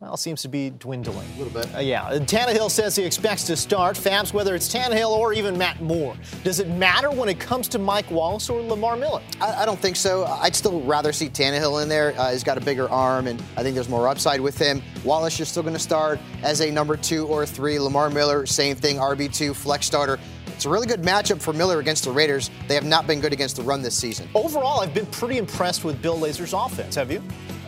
well, 0.02 0.18
seems 0.18 0.42
to 0.42 0.50
be 0.50 0.72
dwindling. 0.72 1.26
A 1.36 1.38
little 1.42 1.54
bit. 1.62 1.74
Uh, 1.74 1.80
yeah. 1.80 2.10
Tannehill 2.12 2.70
says 2.70 2.98
he 2.98 3.04
expects 3.04 3.46
to 3.46 3.56
start. 3.56 3.96
Fabs, 3.96 4.34
whether 4.34 4.54
it's 4.54 4.72
Tannehill 4.72 5.10
or 5.10 5.32
even 5.32 5.58
Matt 5.58 5.82
Moore. 5.82 6.16
Does 6.44 6.60
it 6.60 6.68
matter 6.68 7.10
when 7.10 7.30
it 7.30 7.40
comes 7.40 7.70
to 7.70 7.80
Mike 7.80 8.12
Wallace 8.12 8.50
or 8.50 8.62
Lamar 8.62 8.98
Miller? 8.98 9.22
I, 9.40 9.64
I 9.64 9.66
don't 9.66 9.80
think 9.80 9.96
so. 9.96 10.26
I'd 10.26 10.56
still 10.56 10.82
rather 10.82 11.14
see 11.14 11.30
Tannehill 11.30 11.82
in 11.82 11.88
there. 11.88 12.14
Uh, 12.20 12.32
he's 12.32 12.44
got 12.44 12.58
a 12.58 12.62
bigger 12.62 12.90
arm, 12.90 13.28
and 13.28 13.42
I 13.56 13.64
think 13.64 13.74
there's 13.74 13.90
more 13.90 14.10
upside 14.10 14.42
with 14.42 14.58
him. 14.58 14.82
Wallace, 15.06 15.40
you're 15.40 15.46
still 15.46 15.64
going 15.64 15.74
to 15.76 15.80
start 15.80 16.20
as 16.44 16.60
a 16.60 16.70
number 16.70 16.98
two 16.98 17.26
or 17.28 17.46
three. 17.46 17.80
Lamar 17.80 18.10
Miller, 18.10 18.46
same 18.46 18.76
thing, 18.76 18.98
RB2, 18.98 19.56
flex 19.56 19.86
starter. 19.86 20.20
It's 20.48 20.66
a 20.66 20.70
really 20.70 20.88
good 20.88 21.02
matchup 21.02 21.42
for 21.42 21.54
Miller 21.54 21.80
against 21.80 22.04
the 22.04 22.12
Raiders. 22.12 22.50
They 22.68 22.76
have 22.76 22.86
not 22.86 23.08
been 23.08 23.20
good 23.22 23.34
against 23.34 23.56
the 23.56 23.64
run 23.64 23.82
this 23.82 23.96
season. 23.96 24.30
Overall, 24.36 24.82
I've 24.82 24.94
been 24.94 25.06
pretty 25.08 25.38
impressed 25.38 25.84
with 25.84 26.02
Bill 26.02 26.18
Lazor's 26.18 26.54
offense. 26.54 26.96
Have 26.96 27.12
you? 27.12 27.22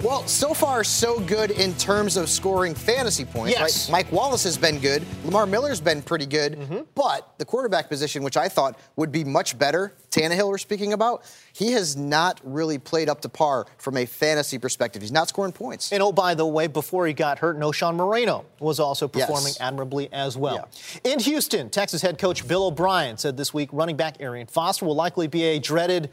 Well, 0.04 0.28
so 0.28 0.54
far, 0.54 0.84
so 0.84 1.20
good 1.22 1.50
in 1.50 1.74
terms 1.74 2.18
of 2.18 2.30
scoring 2.30 2.76
fantasy 2.76 3.26
points. 3.26 3.58
Yes. 3.58 3.90
Right? 3.90 4.04
Mike 4.04 4.12
Wallace 4.12 4.44
has 4.44 4.56
been 4.56 4.80
good. 4.80 5.04
Lamar 5.26 5.48
Miller's 5.48 5.82
been 5.82 6.04
pretty 6.04 6.28
good. 6.28 6.54
Mm-hmm. 6.54 6.80
But 6.94 7.34
the 7.40 7.46
quarterback 7.46 7.90
position, 7.90 8.22
which 8.22 8.38
I 8.38 8.48
thought 8.48 8.80
would 8.96 9.12
be 9.12 9.24
much 9.24 9.58
better, 9.58 9.94
Tannehill 10.12 10.50
we're 10.50 10.60
speaking 10.60 10.94
about, 10.94 11.24
he 11.52 11.72
has 11.72 11.96
not 11.98 12.40
really 12.44 12.78
played 12.78 13.10
up 13.10 13.22
to 13.22 13.30
par 13.30 13.66
from 13.80 13.98
a 13.98 14.06
fantasy 14.06 14.60
perspective. 14.60 15.02
He's 15.02 15.12
not 15.12 15.30
scoring 15.30 15.52
points. 15.52 15.92
And 15.92 16.04
oh, 16.04 16.12
by 16.12 16.36
the 16.36 16.46
way, 16.46 16.68
before 16.68 17.08
he 17.08 17.14
got 17.14 17.40
hurt, 17.40 17.58
Knowshon 17.58 17.96
Moreno 17.96 18.46
was 18.60 18.80
also 18.80 19.08
performing 19.08 19.48
Yes. 19.48 19.62
admirably 19.62 20.14
as 20.14 20.38
well. 20.38 20.70
In 21.04 21.20
Houston, 21.20 21.72
Texas 21.72 22.04
head 22.04 22.20
coach 22.20 22.48
Bill 22.48 22.68
O'Brien 22.68 23.18
said 23.18 23.36
this 23.36 23.52
week 23.52 23.70
running 23.72 23.98
back 23.98 24.18
Arian 24.20 24.46
Foster 24.46 24.86
will 24.86 24.96
likely 24.96 25.26
be 25.28 25.44
a 25.44 25.60
dreaded 25.60 26.12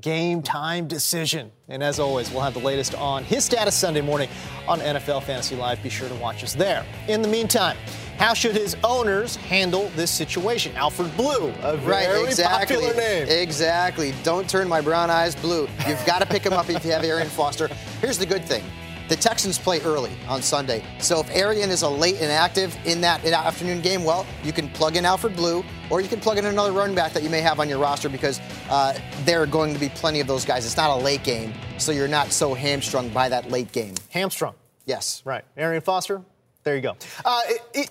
game 0.00 0.42
time 0.42 0.86
decision. 0.86 1.50
And 1.68 1.82
as 1.82 1.98
always, 1.98 2.30
we'll 2.30 2.42
have 2.42 2.54
the 2.54 2.60
latest 2.60 2.94
on 2.94 3.24
his 3.24 3.44
status 3.44 3.74
Sunday 3.74 4.00
morning 4.00 4.28
on 4.68 4.80
NFL 4.80 5.22
Fantasy 5.22 5.56
Live. 5.56 5.82
Be 5.82 5.88
sure 5.88 6.08
to 6.08 6.14
watch 6.16 6.44
us 6.44 6.54
there. 6.54 6.84
In 7.08 7.22
the 7.22 7.28
meantime, 7.28 7.76
how 8.18 8.32
should 8.34 8.54
his 8.54 8.76
owners 8.84 9.36
handle 9.36 9.90
this 9.96 10.10
situation? 10.10 10.74
Alfred 10.76 11.14
Blue, 11.16 11.48
a 11.62 11.76
Right, 11.78 12.06
very 12.06 12.24
exactly. 12.24 12.76
popular 12.76 12.94
name. 12.94 13.28
Exactly. 13.28 14.14
Don't 14.22 14.48
turn 14.48 14.68
my 14.68 14.80
brown 14.80 15.10
eyes 15.10 15.34
blue. 15.34 15.68
You've 15.86 16.04
got 16.06 16.20
to 16.20 16.26
pick 16.26 16.42
him 16.44 16.52
up 16.52 16.68
if 16.70 16.84
you 16.84 16.92
have 16.92 17.04
Arian 17.04 17.28
Foster. 17.28 17.68
Here's 18.00 18.18
the 18.18 18.26
good 18.26 18.44
thing. 18.44 18.64
The 19.08 19.16
Texans 19.16 19.58
play 19.58 19.80
early 19.82 20.12
on 20.28 20.42
Sunday. 20.42 20.82
So 20.98 21.20
if 21.20 21.30
Arian 21.30 21.70
is 21.70 21.82
a 21.82 21.88
late 21.88 22.16
inactive 22.16 22.76
in 22.84 23.00
that 23.02 23.24
in 23.24 23.30
that 23.30 23.46
afternoon 23.46 23.80
game, 23.80 24.02
well, 24.02 24.26
you 24.42 24.52
can 24.52 24.68
plug 24.70 24.96
in 24.96 25.04
Alfred 25.04 25.36
Blue 25.36 25.64
or 25.90 26.00
you 26.00 26.08
can 26.08 26.20
plug 26.20 26.38
in 26.38 26.46
another 26.46 26.72
running 26.72 26.96
back 26.96 27.12
that 27.12 27.22
you 27.22 27.30
may 27.30 27.40
have 27.40 27.60
on 27.60 27.68
your 27.68 27.78
roster 27.78 28.08
because 28.08 28.40
uh, 28.68 28.98
there 29.24 29.40
are 29.40 29.46
going 29.46 29.72
to 29.72 29.78
be 29.78 29.88
plenty 29.90 30.20
of 30.20 30.26
those 30.26 30.44
guys. 30.44 30.66
It's 30.66 30.76
not 30.76 30.90
a 30.90 30.96
late 30.96 31.22
game, 31.22 31.54
so 31.78 31.92
you're 31.92 32.08
not 32.08 32.32
so 32.32 32.52
hamstrung 32.52 33.08
by 33.10 33.28
that 33.28 33.50
late 33.50 33.70
game. 33.72 33.94
Hamstrung. 34.10 34.54
Yes. 34.86 35.22
Right. 35.24 35.44
Arian 35.56 35.82
Foster, 35.82 36.22
there 36.66 36.74
you 36.74 36.82
go. 36.82 36.96
Uh, 37.24 37.40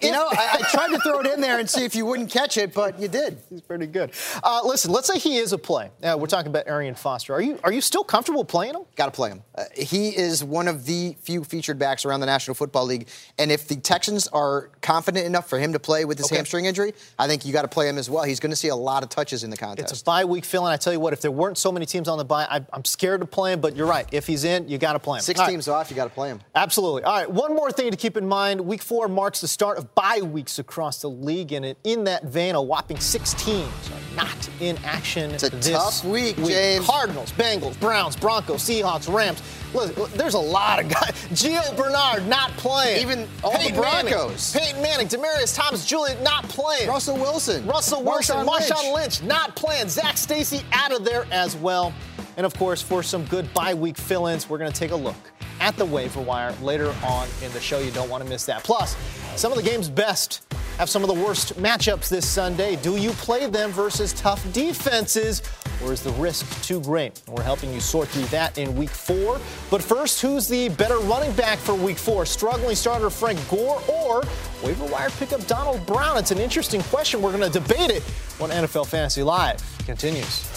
You 0.02 0.12
know, 0.12 0.28
I, 0.30 0.58
I 0.60 0.70
tried 0.70 0.90
to 0.90 1.00
throw 1.00 1.22
it 1.22 1.28
in 1.28 1.40
there 1.40 1.60
and 1.60 1.70
see 1.70 1.86
if 1.86 1.96
you 1.96 2.06
wouldn't 2.06 2.30
catch 2.30 2.58
it, 2.58 2.74
but 2.74 3.00
you 3.00 3.08
did. 3.08 3.38
He's 3.50 3.62
pretty 3.62 3.86
good. 3.88 4.12
Uh, 4.44 4.60
listen, 4.66 4.92
let's 4.92 5.08
say 5.08 5.18
he 5.18 5.38
is 5.38 5.54
a 5.54 5.58
play. 5.58 5.92
Uh, 6.04 6.18
we're 6.20 6.28
talking 6.28 6.50
about 6.50 6.68
Arian 6.68 6.94
Foster. 6.96 7.34
Are 7.34 7.42
you 7.42 7.58
are 7.64 7.72
you 7.72 7.80
still 7.80 8.04
comfortable 8.04 8.44
playing 8.44 8.76
him? 8.76 8.82
Got 8.98 9.06
to 9.06 9.12
play 9.12 9.30
him. 9.30 9.44
Uh, 9.56 9.64
he 9.76 10.10
is 10.10 10.44
one 10.44 10.68
of 10.68 10.86
the 10.86 11.16
few 11.22 11.44
featured 11.46 11.80
backs 11.80 12.04
around 12.04 12.20
the 12.20 12.26
National 12.26 12.54
Football 12.54 12.86
League, 12.86 13.08
and 13.40 13.50
if 13.52 13.68
the 13.68 13.78
Texans 13.78 14.28
are 14.28 14.70
confident 14.82 15.26
enough 15.26 15.48
for 15.50 15.58
him 15.58 15.72
to 15.74 15.80
play 15.80 16.04
with 16.04 16.18
his 16.18 16.26
Okay. 16.28 16.36
hamstring 16.36 16.66
injury, 16.66 16.94
I 17.18 17.28
think 17.28 17.46
you 17.46 17.54
got 17.54 17.62
to 17.62 17.68
play 17.70 17.88
him 17.88 17.98
as 17.98 18.10
well. 18.10 18.24
He's 18.24 18.42
going 18.42 18.52
to 18.52 18.56
see 18.58 18.68
a 18.68 18.76
lot 18.76 19.04
of 19.04 19.10
touches 19.10 19.44
in 19.46 19.50
the 19.52 19.58
contest. 19.58 19.92
It's 19.94 20.02
a 20.02 20.04
bye 20.04 20.26
week 20.26 20.44
feeling. 20.44 20.74
I 20.74 20.78
tell 20.78 20.92
you 20.92 21.00
what, 21.00 21.14
if 21.14 21.22
there 21.22 21.32
weren't 21.32 21.58
so 21.58 21.72
many 21.72 21.86
teams 21.86 22.08
on 22.10 22.18
the 22.18 22.26
bye, 22.26 22.46
I, 22.50 22.66
I'm 22.74 22.84
scared 22.84 23.22
to 23.22 23.28
play 23.28 23.54
him. 23.54 23.62
But 23.62 23.76
you're 23.78 23.88
right. 23.88 24.06
If 24.12 24.28
he's 24.28 24.44
in, 24.44 24.68
you 24.68 24.78
got 24.78 24.94
to 24.94 25.00
play 25.00 25.20
him. 25.20 25.24
Six 25.24 25.40
All 25.40 25.46
right. 25.46 25.52
teams 25.52 25.70
off, 25.70 25.90
you 25.90 25.96
got 25.96 26.06
to 26.06 26.14
play 26.14 26.28
him. 26.30 26.42
Absolutely. 26.54 27.04
All 27.04 27.16
right, 27.16 27.32
one 27.32 27.56
more 27.56 27.72
thing 27.72 27.90
to 27.92 27.98
keep 27.98 28.18
in 28.18 28.28
mind. 28.28 28.60
Week 28.66 28.82
four 28.82 29.08
marks 29.08 29.42
the 29.42 29.48
start 29.48 29.78
of 29.78 29.94
bye 29.94 30.22
weeks 30.24 30.58
across 30.58 31.00
the 31.00 31.08
league, 31.10 31.52
and 31.52 31.76
in- 31.84 32.04
that 32.06 32.24
vein, 32.24 32.56
a 32.56 32.62
whopping 32.62 33.00
six 33.00 33.36
teams 33.36 33.70
are 33.92 34.16
not 34.16 34.50
in 34.60 34.76
action 34.84 35.30
It's 35.30 35.44
a 35.44 35.52
this 35.52 35.70
tough 35.70 36.04
week, 36.04 36.36
James. 36.38 36.84
Cardinals, 36.84 37.32
Bengals, 37.34 37.80
Browns, 37.80 38.16
Broncos, 38.16 38.64
Seahawks, 38.64 39.08
Rams. 39.14 39.44
Look, 39.76 39.94
there's 40.14 40.34
a 40.34 40.40
lot 40.40 40.84
of 40.84 40.90
guys. 40.90 41.12
Gio 41.32 41.78
Bernard 41.78 42.28
not 42.28 42.50
playing. 42.58 43.02
Even 43.04 43.28
all 43.44 43.52
the 43.52 43.58
Peyton 43.60 43.80
Manning, 43.82 44.12
Broncos. 44.12 44.54
Peyton 44.54 44.82
Manning, 44.82 45.08
Demaryius 45.10 45.56
Thomas, 45.56 45.86
Julian 45.86 46.24
not 46.24 46.50
playing. 46.50 46.88
Russell 46.90 47.18
Wilson. 47.18 47.64
Russell 47.68 48.02
Wilson, 48.02 48.38
Marshawn 48.38 48.48
Marshawn 48.48 48.94
Lynch. 48.96 49.22
Lynch. 49.22 49.24
not 49.30 49.56
playing. 49.56 49.90
Zac 49.90 50.18
Stacy 50.18 50.64
out 50.72 50.92
of 50.92 51.06
there 51.06 51.28
as 51.32 51.56
well. 51.56 51.94
And 52.38 52.46
of 52.46 52.54
course, 52.56 52.82
for 52.82 53.04
some 53.04 53.26
good 53.26 53.54
bye 53.54 53.74
week 53.74 53.98
fill 53.98 54.28
ins, 54.28 54.50
we're 54.50 54.58
going 54.58 54.72
to 54.72 54.78
take 54.78 54.92
a 54.92 54.96
look 54.96 55.16
at 55.60 55.76
the 55.78 55.86
waiver 55.86 56.22
wire 56.22 56.54
later 56.62 56.94
on 57.04 57.28
in 57.44 57.52
the 57.54 57.62
show. 57.62 57.80
You 57.80 57.92
don't 57.92 58.10
want 58.10 58.24
to 58.24 58.30
miss 58.30 58.46
that. 58.46 58.64
Plus, 58.64 58.96
some 59.36 59.52
of 59.52 59.58
the 59.58 59.64
game's 59.64 59.90
best 59.90 60.42
have 60.78 60.90
some 60.90 61.04
of 61.04 61.08
the 61.08 61.16
worst 61.16 61.56
matchups 61.56 62.10
this 62.10 62.28
Sunday. 62.28 62.76
Do 62.76 62.98
you 62.98 63.12
play 63.12 63.48
them 63.48 63.72
versus 63.72 64.12
tough 64.14 64.46
defenses, 64.52 65.42
or 65.84 65.94
is 65.94 66.02
the 66.02 66.12
risk 66.14 66.64
too 66.64 66.82
great? 66.82 67.22
We're 67.28 67.44
helping 67.44 67.74
you 67.74 67.80
sort 67.80 68.10
through 68.10 68.26
that 68.26 68.58
in 68.58 68.76
week 68.76 68.90
four. 68.90 69.40
But 69.72 69.82
first, 69.82 70.22
who's 70.22 70.50
the 70.50 70.70
better 70.70 70.98
running 71.00 71.32
back 71.34 71.60
for 71.60 71.76
week 71.76 71.98
four? 71.98 72.26
Struggling 72.26 72.76
starter 72.76 73.10
Frank 73.10 73.40
Gore 73.50 73.82
or 73.88 74.24
waiver 74.64 74.86
wire 74.86 75.10
pickup 75.12 75.46
Donald 75.48 75.86
Brown? 75.86 76.18
It's 76.18 76.32
an 76.32 76.40
interesting 76.40 76.82
question. 76.84 77.22
We're 77.22 77.38
going 77.38 77.50
to 77.50 77.60
debate 77.60 77.92
it 77.92 78.04
when 78.38 78.50
NFL 78.52 78.88
Fantasy 78.88 79.24
Live 79.24 79.64
continues. 79.86 80.55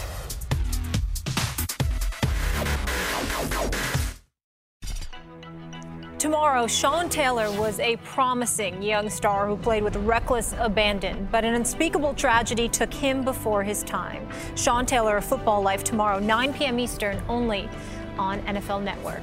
Tomorrow, 6.28 6.66
Sean 6.66 7.08
Taylor 7.08 7.50
was 7.58 7.80
a 7.80 7.96
promising 8.04 8.82
young 8.82 9.08
star 9.08 9.48
who 9.48 9.56
played 9.56 9.82
with 9.82 9.96
reckless 9.96 10.54
abandon, 10.58 11.26
but 11.32 11.42
an 11.42 11.54
unspeakable 11.54 12.12
tragedy 12.12 12.68
took 12.68 12.92
him 12.92 13.24
before 13.24 13.62
his 13.62 13.82
time. 13.82 14.28
Sean 14.54 14.84
Taylor, 14.84 15.22
football 15.22 15.62
life 15.62 15.82
tomorrow, 15.82 16.18
9 16.18 16.52
p.m. 16.52 16.78
Eastern, 16.78 17.18
only 17.30 17.66
on 18.18 18.42
NFL 18.42 18.82
Network. 18.82 19.22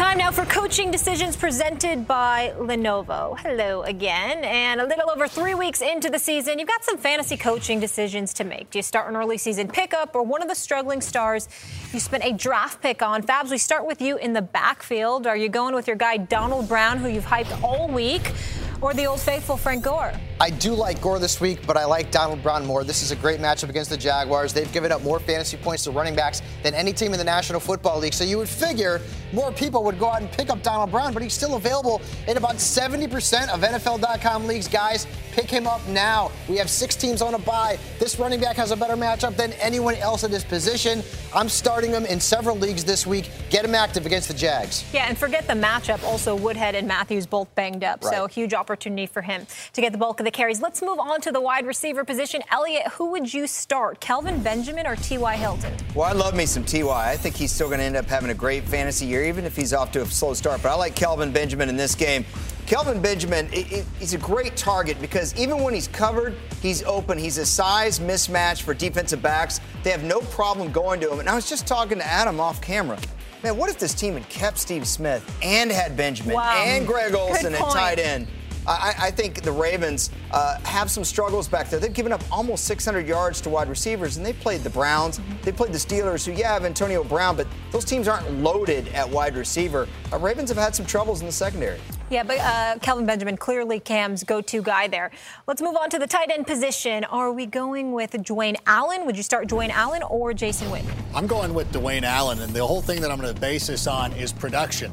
Time 0.00 0.16
now 0.16 0.30
for 0.30 0.46
coaching 0.46 0.90
decisions 0.90 1.36
presented 1.36 2.08
by 2.08 2.54
Lenovo. 2.56 3.38
Hello 3.38 3.82
again. 3.82 4.42
And 4.44 4.80
a 4.80 4.86
little 4.86 5.10
over 5.10 5.28
three 5.28 5.54
weeks 5.54 5.82
into 5.82 6.08
the 6.08 6.18
season, 6.18 6.58
you've 6.58 6.68
got 6.68 6.82
some 6.82 6.96
fantasy 6.96 7.36
coaching 7.36 7.80
decisions 7.80 8.32
to 8.32 8.44
make. 8.44 8.70
Do 8.70 8.78
you 8.78 8.82
start 8.82 9.10
an 9.10 9.16
early 9.16 9.36
season 9.36 9.68
pickup 9.68 10.16
or 10.16 10.22
one 10.22 10.40
of 10.40 10.48
the 10.48 10.54
struggling 10.54 11.02
stars 11.02 11.50
you 11.92 12.00
spent 12.00 12.24
a 12.24 12.32
draft 12.32 12.80
pick 12.80 13.02
on? 13.02 13.22
Fabs, 13.22 13.50
we 13.50 13.58
start 13.58 13.86
with 13.86 14.00
you 14.00 14.16
in 14.16 14.32
the 14.32 14.40
backfield. 14.40 15.26
Are 15.26 15.36
you 15.36 15.50
going 15.50 15.74
with 15.74 15.86
your 15.86 15.96
guy 15.96 16.16
Donald 16.16 16.66
Brown, 16.66 16.96
who 16.96 17.10
you've 17.10 17.26
hyped 17.26 17.62
all 17.62 17.86
week, 17.86 18.32
or 18.80 18.94
the 18.94 19.04
old 19.04 19.20
faithful 19.20 19.58
Frank 19.58 19.84
Gore? 19.84 20.14
I 20.40 20.48
do 20.48 20.72
like 20.72 21.02
Gore 21.02 21.18
this 21.18 21.38
week, 21.38 21.66
but 21.66 21.76
I 21.76 21.84
like 21.84 22.10
Donald 22.10 22.42
Brown 22.42 22.64
more. 22.64 22.82
This 22.82 23.02
is 23.02 23.10
a 23.10 23.16
great 23.16 23.40
matchup 23.40 23.68
against 23.68 23.90
the 23.90 23.96
Jaguars. 23.98 24.54
They've 24.54 24.72
given 24.72 24.90
up 24.90 25.02
more 25.02 25.20
fantasy 25.20 25.58
points 25.58 25.84
to 25.84 25.90
running 25.90 26.16
backs 26.16 26.40
than 26.62 26.72
any 26.72 26.94
team 26.94 27.12
in 27.12 27.18
the 27.18 27.24
National 27.24 27.60
Football 27.60 27.98
League. 27.98 28.14
So 28.14 28.24
you 28.24 28.38
would 28.38 28.48
figure 28.48 29.02
more 29.34 29.52
people 29.52 29.84
would 29.84 29.98
go 29.98 30.08
out 30.08 30.22
and 30.22 30.32
pick 30.32 30.48
up 30.48 30.62
Donald 30.62 30.90
Brown, 30.90 31.12
but 31.12 31.22
he's 31.22 31.34
still 31.34 31.56
available 31.56 32.00
in 32.26 32.38
about 32.38 32.54
70% 32.54 33.04
of 33.50 33.60
NFL.com 33.60 34.46
leagues. 34.46 34.66
Guys, 34.66 35.06
pick 35.32 35.50
him 35.50 35.66
up 35.66 35.86
now. 35.88 36.32
We 36.48 36.56
have 36.56 36.70
six 36.70 36.96
teams 36.96 37.20
on 37.20 37.34
a 37.34 37.38
bye. 37.38 37.78
This 37.98 38.18
running 38.18 38.40
back 38.40 38.56
has 38.56 38.70
a 38.70 38.76
better 38.76 38.96
matchup 38.96 39.36
than 39.36 39.52
anyone 39.54 39.94
else 39.96 40.24
at 40.24 40.30
his 40.30 40.42
position. 40.42 41.02
I'm 41.34 41.50
starting 41.50 41.90
him 41.90 42.06
in 42.06 42.18
several 42.18 42.56
leagues 42.56 42.82
this 42.82 43.06
week. 43.06 43.30
Get 43.50 43.64
him 43.64 43.74
active 43.74 44.06
against 44.06 44.28
the 44.28 44.34
Jags. 44.34 44.84
Yeah, 44.92 45.04
and 45.06 45.18
forget 45.18 45.46
the 45.46 45.52
matchup. 45.52 46.02
Also, 46.02 46.34
Woodhead 46.34 46.74
and 46.74 46.88
Matthews 46.88 47.26
both 47.26 47.54
banged 47.54 47.84
up, 47.84 48.02
so 48.02 48.26
huge 48.26 48.54
opportunity 48.54 49.06
for 49.06 49.20
him 49.20 49.46
to 49.74 49.80
get 49.82 49.92
the 49.92 49.98
bulk 49.98 50.18
of 50.18 50.24
the 50.24 50.29
carries. 50.32 50.60
Let's 50.60 50.82
move 50.82 50.98
on 50.98 51.20
to 51.22 51.32
the 51.32 51.40
wide 51.40 51.66
receiver 51.66 52.04
position. 52.04 52.42
Elliot, 52.50 52.86
who 52.88 53.10
would 53.10 53.32
you 53.32 53.46
start, 53.46 54.00
Kelvin 54.00 54.42
Benjamin 54.42 54.86
or 54.86 54.96
T.Y. 54.96 55.36
Hilton? 55.36 55.72
Well, 55.94 56.08
I 56.08 56.12
love 56.12 56.34
me 56.34 56.46
some 56.46 56.64
Ty. 56.64 57.10
I 57.10 57.16
think 57.16 57.34
he's 57.36 57.52
still 57.52 57.68
going 57.68 57.78
to 57.80 57.84
end 57.84 57.96
up 57.96 58.06
having 58.06 58.30
a 58.30 58.34
great 58.34 58.64
fantasy 58.64 59.06
year, 59.06 59.24
even 59.24 59.44
if 59.44 59.56
he's 59.56 59.72
off 59.72 59.92
to 59.92 60.02
a 60.02 60.06
slow 60.06 60.34
start. 60.34 60.62
But 60.62 60.70
I 60.70 60.74
like 60.74 60.94
Kelvin 60.94 61.32
Benjamin 61.32 61.68
in 61.68 61.76
this 61.76 61.94
game. 61.94 62.24
Kelvin 62.66 63.02
Benjamin, 63.02 63.48
he's 63.50 64.14
a 64.14 64.18
great 64.18 64.56
target 64.56 65.00
because 65.00 65.34
even 65.36 65.60
when 65.62 65.74
he's 65.74 65.88
covered, 65.88 66.34
he's 66.62 66.84
open. 66.84 67.18
He's 67.18 67.38
a 67.38 67.46
size 67.46 67.98
mismatch 67.98 68.62
for 68.62 68.74
defensive 68.74 69.20
backs. 69.20 69.60
They 69.82 69.90
have 69.90 70.04
no 70.04 70.20
problem 70.20 70.70
going 70.70 71.00
to 71.00 71.10
him. 71.12 71.18
And 71.18 71.28
I 71.28 71.34
was 71.34 71.48
just 71.48 71.66
talking 71.66 71.98
to 71.98 72.06
Adam 72.06 72.38
off 72.38 72.60
camera. 72.60 72.98
Man, 73.42 73.56
what 73.56 73.70
if 73.70 73.78
this 73.78 73.94
team 73.94 74.14
had 74.14 74.28
kept 74.28 74.58
Steve 74.58 74.86
Smith 74.86 75.24
and 75.42 75.72
had 75.72 75.96
Benjamin 75.96 76.34
Wow. 76.36 76.62
and 76.64 76.86
Greg 76.86 77.14
Olsen 77.14 77.54
at 77.54 77.58
tight 77.58 77.98
end? 77.98 78.28
I, 78.66 78.94
I 78.98 79.10
think 79.10 79.42
the 79.42 79.52
Ravens 79.52 80.10
uh, 80.30 80.58
have 80.60 80.90
some 80.90 81.04
struggles 81.04 81.48
back 81.48 81.68
there. 81.68 81.80
They've 81.80 81.92
given 81.92 82.12
up 82.12 82.22
almost 82.30 82.64
600 82.64 83.06
yards 83.06 83.40
to 83.42 83.50
wide 83.50 83.68
receivers, 83.68 84.16
and 84.16 84.24
they 84.24 84.32
played 84.32 84.62
the 84.62 84.70
Browns. 84.70 85.20
They 85.42 85.52
played 85.52 85.72
the 85.72 85.78
Steelers, 85.78 86.26
who, 86.26 86.32
yeah, 86.32 86.52
have 86.52 86.64
Antonio 86.64 87.02
Brown, 87.04 87.36
but 87.36 87.46
those 87.72 87.84
teams 87.84 88.08
aren't 88.08 88.30
loaded 88.40 88.88
at 88.88 89.08
wide 89.08 89.36
receiver. 89.36 89.88
Uh, 90.12 90.18
Ravens 90.18 90.48
have 90.50 90.58
had 90.58 90.74
some 90.74 90.86
troubles 90.86 91.20
in 91.20 91.26
the 91.26 91.32
secondary. 91.32 91.80
Yeah, 92.10 92.24
but 92.24 92.38
uh, 92.38 92.76
Kelvin 92.80 93.06
Benjamin, 93.06 93.36
clearly 93.36 93.78
Cam's 93.78 94.24
go 94.24 94.40
to 94.40 94.62
guy 94.62 94.88
there. 94.88 95.12
Let's 95.46 95.62
move 95.62 95.76
on 95.76 95.90
to 95.90 95.98
the 95.98 96.08
tight 96.08 96.30
end 96.30 96.44
position. 96.44 97.04
Are 97.04 97.32
we 97.32 97.46
going 97.46 97.92
with 97.92 98.10
Dwayne 98.12 98.56
Allen? 98.66 99.06
Would 99.06 99.16
you 99.16 99.22
start 99.22 99.46
Dwayne 99.46 99.70
Allen 99.70 100.02
or 100.02 100.34
Jason 100.34 100.68
Witten? 100.70 100.90
I'm 101.14 101.28
going 101.28 101.54
with 101.54 101.70
Dwayne 101.72 102.02
Allen, 102.02 102.40
and 102.40 102.52
the 102.52 102.66
whole 102.66 102.82
thing 102.82 103.00
that 103.00 103.12
I'm 103.12 103.20
going 103.20 103.32
to 103.32 103.40
base 103.40 103.68
this 103.68 103.86
on 103.86 104.12
is 104.14 104.32
production. 104.32 104.92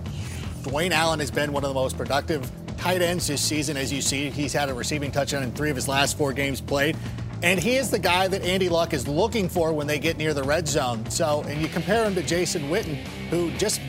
Dwayne 0.62 0.91
Allen 0.91 1.19
has 1.19 1.31
been 1.31 1.51
one 1.53 1.63
of 1.63 1.69
the 1.69 1.74
most 1.74 1.97
productive 1.97 2.51
tight 2.77 3.01
ends 3.01 3.27
this 3.27 3.41
season, 3.41 3.77
as 3.77 3.91
you 3.91 4.01
see. 4.01 4.29
He's 4.29 4.53
had 4.53 4.69
a 4.69 4.74
receiving 4.74 5.12
touchdown 5.12 5.43
in 5.43 5.51
three 5.51 5.69
of 5.69 5.75
his 5.75 5.88
last 5.88 6.17
four 6.17 6.34
games 6.34 6.62
played. 6.62 6.96
And 7.43 7.60
he 7.60 7.75
is 7.75 7.91
the 7.91 8.00
guy 8.00 8.27
that 8.27 8.41
Andy 8.41 8.69
Luck 8.69 8.93
is 8.93 9.07
looking 9.07 9.48
for 9.48 9.72
when 9.72 9.86
they 9.86 10.00
get 10.00 10.17
near 10.17 10.34
the 10.34 10.43
red 10.43 10.67
zone. 10.67 11.07
So, 11.10 11.43
and 11.48 11.62
you 11.62 11.67
compare 11.67 12.03
him 12.03 12.15
to 12.15 12.24
Jason 12.24 12.63
Witten, 12.63 12.96
who 13.29 13.51
just 13.57 13.79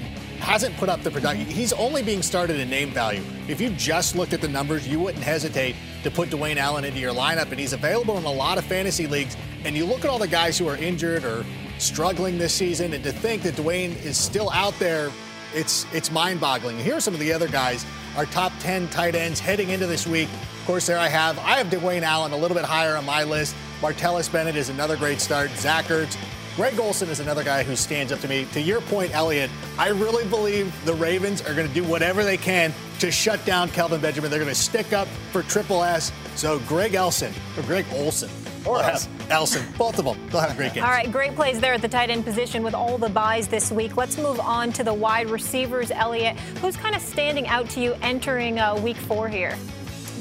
hasn't 0.40 0.76
put 0.76 0.88
up 0.88 1.02
the 1.02 1.11
production. 1.11 1.47
He's 1.47 1.73
only 1.73 2.02
being 2.02 2.23
started 2.23 2.61
in 2.61 2.68
name 2.71 2.90
value. 2.90 3.23
If 3.49 3.61
you 3.61 3.71
just 3.71 4.14
looked 4.14 4.33
at 4.33 4.40
the 4.40 4.49
numbers, 4.49 4.87
you 4.87 5.00
wouldn't 5.00 5.25
hesitate 5.25 5.75
to 6.04 6.11
put 6.11 6.28
Dwayne 6.30 6.57
Allen 6.57 6.85
into 6.85 6.99
your 6.99 7.12
lineup, 7.12 7.50
and 7.50 7.59
he's 7.59 7.73
available 7.73 8.18
in 8.18 8.25
a 8.25 8.33
lot 8.33 8.59
of 8.59 8.64
fantasy 8.64 9.07
leagues. 9.07 9.37
And 9.64 9.75
you 9.75 9.85
look 9.85 10.04
at 10.04 10.11
all 10.11 10.18
the 10.18 10.28
guys 10.28 10.57
who 10.59 10.68
are 10.68 10.76
injured 10.76 11.25
or 11.25 11.45
struggling 11.78 12.38
this 12.38 12.52
season, 12.52 12.92
and 12.92 13.02
to 13.02 13.12
think 13.12 13.42
that 13.42 13.54
Dwayne 13.54 13.97
is 14.04 14.16
still 14.16 14.50
out 14.50 14.78
there, 14.78 15.11
it's 15.54 15.87
it's 15.92 16.11
mind-boggling. 16.12 16.78
Here 16.78 16.97
are 16.97 17.00
some 17.00 17.14
of 17.14 17.21
the 17.21 17.33
other 17.33 17.49
guys, 17.49 17.85
our 18.17 18.27
top 18.27 18.53
10 18.61 18.88
tight 18.88 19.15
ends 19.15 19.41
heading 19.41 19.71
into 19.71 19.87
this 19.87 20.07
week. 20.07 20.29
Of 20.61 20.67
course, 20.67 20.87
there 20.87 20.99
I 20.99 21.09
have. 21.09 21.38
I 21.38 21.57
have 21.59 21.69
Dwayne 21.69 22.03
Allen 22.03 22.33
a 22.33 22.37
little 22.37 22.57
bit 22.57 22.65
higher 22.65 22.97
on 22.97 23.05
my 23.05 23.25
list. 23.25 23.55
Martellus 23.81 24.31
Bennett 24.31 24.57
is 24.57 24.69
another 24.69 24.97
great 24.97 25.21
start. 25.21 25.50
Zach 25.50 25.87
Ertz, 25.87 26.17
Greg 26.57 26.81
Olsen 26.81 27.09
is 27.09 27.21
another 27.21 27.45
guy 27.45 27.62
who 27.62 27.77
stands 27.77 28.11
up 28.11 28.19
to 28.19 28.27
me. 28.27 28.45
To 28.53 28.61
your 28.61 28.81
point, 28.81 29.15
Elliot, 29.15 29.49
I 29.79 29.91
really 29.91 30.29
believe 30.29 30.75
the 30.85 30.95
Ravens 30.95 31.41
are 31.41 31.55
going 31.55 31.69
to 31.69 31.73
do 31.73 31.85
whatever 31.85 32.25
they 32.25 32.37
can 32.37 32.75
to 32.99 33.12
shut 33.12 33.45
down 33.47 33.69
Kelvin 33.69 34.00
Benjamin. 34.00 34.29
They're 34.29 34.41
going 34.41 34.53
to 34.53 34.61
stick 34.61 34.93
up 34.93 35.07
for 35.31 35.43
Triple 35.45 35.85
S. 35.85 36.11
So 36.35 36.59
Greg 36.67 36.95
Elson, 36.95 37.33
or 37.57 37.62
Greg 37.62 37.87
Olsen, 37.93 38.29
or 38.69 38.83
Elson, 39.31 39.65
both 39.77 39.99
of 39.99 40.05
them, 40.05 40.19
they'll 40.29 40.41
have 40.41 40.53
a 40.53 40.55
great 40.55 40.75
games. 40.75 40.85
All 40.85 40.91
right, 40.91 41.11
great 41.11 41.35
plays 41.35 41.61
there 41.61 41.73
at 41.75 41.83
the 41.83 41.89
tight 41.89 42.11
end 42.11 42.25
position 42.25 42.63
with 42.63 42.75
all 42.75 42.99
the 42.99 43.09
buys 43.09 43.49
this 43.49 43.73
week. 43.73 43.97
Let's 43.97 44.19
move 44.19 44.39
on 44.41 44.73
to 44.75 44.85
the 44.85 44.93
wide 44.93 45.31
receivers, 45.31 45.91
Elliot. 45.91 46.39
Who's 46.61 46.77
kind 46.77 46.95
of 46.95 47.01
standing 47.03 47.49
out 47.49 47.69
to 47.71 47.81
you 47.81 47.95
entering 48.03 48.59
uh, 48.59 48.77
week 48.77 48.97
four 48.97 49.29
here? 49.29 49.57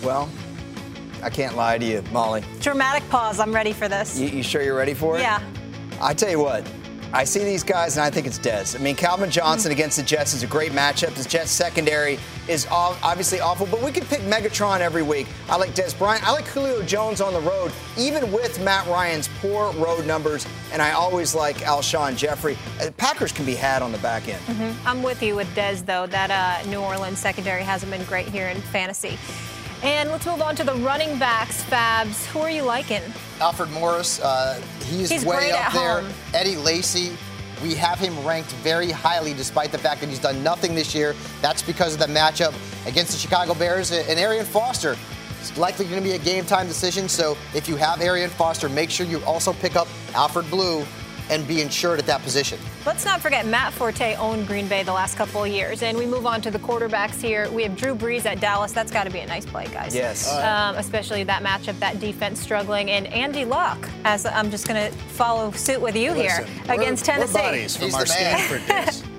Well, 0.03 0.29
I 1.23 1.29
can't 1.29 1.55
lie 1.55 1.77
to 1.77 1.85
you, 1.85 2.03
Molly. 2.11 2.43
Dramatic 2.61 3.07
pause. 3.09 3.39
I'm 3.39 3.53
ready 3.53 3.73
for 3.73 3.87
this. 3.87 4.19
You, 4.19 4.27
you 4.29 4.43
sure 4.43 4.61
you're 4.61 4.77
ready 4.77 4.93
for 4.93 5.17
it? 5.17 5.21
Yeah. 5.21 5.41
I 5.99 6.13
tell 6.13 6.29
you 6.29 6.39
what, 6.39 6.65
I 7.13 7.23
see 7.23 7.43
these 7.43 7.63
guys 7.63 7.95
and 7.95 8.05
I 8.05 8.09
think 8.09 8.27
it's 8.27 8.37
Dez. 8.37 8.77
I 8.77 8.83
mean, 8.83 8.95
Calvin 8.95 9.29
Johnson 9.31 9.71
mm-hmm. 9.71 9.79
against 9.79 9.97
the 9.97 10.03
Jets 10.03 10.33
is 10.33 10.43
a 10.43 10.47
great 10.47 10.71
matchup. 10.71 11.13
The 11.13 11.27
Jets 11.27 11.51
secondary 11.51 12.19
is 12.47 12.67
obviously 12.69 13.39
awful, 13.39 13.65
but 13.67 13.81
we 13.81 13.91
could 13.91 14.03
pick 14.03 14.21
Megatron 14.21 14.79
every 14.79 15.03
week. 15.03 15.27
I 15.49 15.55
like 15.57 15.71
Dez 15.71 15.97
Bryant. 15.97 16.27
I 16.27 16.31
like 16.31 16.45
Julio 16.45 16.81
Jones 16.83 17.21
on 17.21 17.33
the 17.33 17.41
road, 17.41 17.71
even 17.97 18.31
with 18.31 18.61
Matt 18.63 18.87
Ryan's 18.87 19.29
poor 19.39 19.71
road 19.73 20.05
numbers. 20.05 20.45
And 20.71 20.81
I 20.81 20.91
always 20.91 21.33
like 21.33 21.57
Alshon 21.57 22.17
Jeffery. 22.17 22.57
Uh, 22.81 22.91
Packers 22.97 23.31
can 23.31 23.45
be 23.45 23.55
had 23.55 23.81
on 23.81 23.91
the 23.91 23.97
back 23.99 24.27
end. 24.27 24.41
Mm-hmm. 24.45 24.87
I'm 24.87 25.01
with 25.01 25.23
you 25.23 25.35
with 25.35 25.47
Dez, 25.55 25.85
though. 25.85 26.07
That 26.07 26.29
uh, 26.31 26.69
New 26.69 26.79
Orleans 26.81 27.19
secondary 27.19 27.63
hasn't 27.63 27.91
been 27.91 28.03
great 28.03 28.27
here 28.27 28.49
in 28.49 28.59
fantasy. 28.61 29.17
And 29.83 30.09
let's 30.09 30.25
move 30.25 30.41
on 30.41 30.55
to 30.55 30.63
the 30.63 30.73
running 30.75 31.19
backs, 31.19 31.63
Fabs. 31.65 32.25
Who 32.27 32.39
are 32.39 32.49
you 32.49 32.63
liking? 32.63 33.01
Alfred 33.39 33.69
Morris, 33.71 34.19
uh, 34.19 34.61
he's, 34.85 35.09
he's 35.09 35.25
way 35.25 35.51
up 35.51 35.71
there. 35.71 36.01
Home. 36.01 36.11
Eddie 36.33 36.55
Lacy, 36.55 37.15
we 37.61 37.75
have 37.75 37.99
him 37.99 38.25
ranked 38.25 38.51
very 38.63 38.89
highly 38.89 39.33
despite 39.33 39.71
the 39.71 39.77
fact 39.77 40.01
that 40.01 40.09
he's 40.09 40.19
done 40.19 40.43
nothing 40.43 40.73
this 40.73 40.95
year. 40.95 41.15
That's 41.41 41.61
because 41.61 41.93
of 41.93 41.99
the 41.99 42.07
matchup 42.07 42.55
against 42.87 43.11
the 43.11 43.17
Chicago 43.17 43.53
Bears 43.53 43.91
and 43.91 44.19
Arian 44.19 44.45
Foster. 44.45 44.97
It's 45.39 45.55
likely 45.57 45.85
going 45.85 46.01
to 46.01 46.03
be 46.03 46.15
a 46.15 46.19
game 46.19 46.45
time 46.45 46.67
decision, 46.67 47.07
so 47.07 47.37
if 47.53 47.69
you 47.69 47.75
have 47.75 48.01
Arian 48.01 48.31
Foster, 48.31 48.69
make 48.69 48.89
sure 48.89 49.05
you 49.05 49.23
also 49.25 49.53
pick 49.53 49.75
up 49.75 49.87
Alfred 50.15 50.49
Blue 50.49 50.83
and 51.29 51.47
be 51.47 51.61
insured 51.61 51.99
at 51.99 52.05
that 52.05 52.21
position. 52.23 52.59
Let's 52.85 53.05
not 53.05 53.21
forget 53.21 53.45
Matt 53.45 53.73
Forte 53.73 54.15
owned 54.15 54.47
Green 54.47 54.67
Bay 54.67 54.83
the 54.83 54.93
last 54.93 55.17
couple 55.17 55.43
of 55.43 55.49
years. 55.49 55.83
And 55.83 55.97
we 55.97 56.05
move 56.05 56.25
on 56.25 56.41
to 56.41 56.51
the 56.51 56.59
quarterbacks 56.59 57.21
here. 57.21 57.49
We 57.51 57.63
have 57.63 57.75
Drew 57.75 57.95
Brees 57.95 58.25
at 58.25 58.39
Dallas. 58.39 58.71
That's 58.71 58.91
got 58.91 59.03
to 59.05 59.09
be 59.09 59.19
a 59.19 59.27
nice 59.27 59.45
play, 59.45 59.67
guys. 59.67 59.93
Yes. 59.93 60.31
Um, 60.33 60.75
especially 60.75 61.23
that 61.23 61.43
matchup, 61.43 61.79
that 61.79 61.99
defense 61.99 62.39
struggling. 62.39 62.91
And 62.91 63.07
Andy 63.07 63.45
Luck, 63.45 63.89
as 64.03 64.25
I'm 64.25 64.49
just 64.51 64.67
going 64.67 64.91
to 64.91 64.97
follow 64.97 65.51
suit 65.51 65.81
with 65.81 65.95
you 65.95 66.11
Listen, 66.11 66.45
here 66.47 66.65
against 66.69 67.05
Tennessee. 67.05 67.33
We're 67.35 67.41
buddies 67.41 67.77
from 67.77 67.85
He's 67.85 67.95
our 67.95 68.05
Stanford 68.05 68.67
days. 68.67 69.03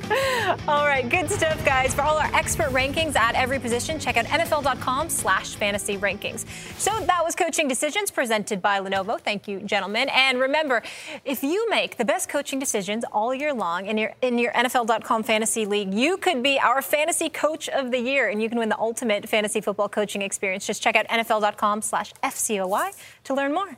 all 0.69 0.87
right, 0.87 1.07
good 1.09 1.31
stuff, 1.31 1.63
guys. 1.65 1.95
For 1.95 2.03
all 2.03 2.17
our 2.17 2.35
expert 2.35 2.71
rankings 2.71 3.17
at 3.17 3.35
every 3.35 3.59
position, 3.59 3.99
check 3.99 4.17
out 4.17 4.25
NFL.com 4.27 5.11
slash 5.11 5.55
fantasy 5.55 5.97
rankings. 5.99 6.47
So 6.79 6.91
that 7.07 7.25
was 7.25 7.35
Coaching 7.35 7.69
Decisions 7.69 8.11
presented 8.11 8.63
by 8.63 8.81
Lenovo. 8.81 9.21
Thank 9.21 9.49
you, 9.49 9.61
gentlemen. 9.61 10.09
And 10.11 10.39
remember, 10.39 10.83
if 11.25 11.43
you 11.43 11.69
make 11.71 11.97
the 11.97 12.05
best 12.05 12.29
coaching 12.29 12.59
decisions 12.59 13.05
all 13.13 13.35
year 13.35 13.53
long 13.53 13.87
in 13.87 13.99
your 13.99 14.15
in 14.23 14.39
your 14.39 14.53
NFL.com 14.53 15.23
fantasy 15.23 15.67
league, 15.67 15.93
you 15.93 16.17
could 16.17 16.43
be 16.43 16.59
our 16.59 16.81
fantasy 16.81 17.29
coach 17.29 17.69
of 17.69 17.91
the 17.91 17.99
year 17.99 18.29
and 18.29 18.43
you 18.43 18.49
can 18.49 18.59
win 18.59 18.69
the 18.69 18.79
ultimate 18.79 19.29
fantasy 19.29 19.61
football 19.61 19.89
coaching 19.89 20.23
experience. 20.23 20.67
Just 20.67 20.83
check 20.83 20.97
out 20.97 21.07
NFL.com 21.09 21.83
slash 21.83 22.13
FCOY 22.23 22.93
to 23.25 23.35
learn 23.35 23.53
more. 23.53 23.77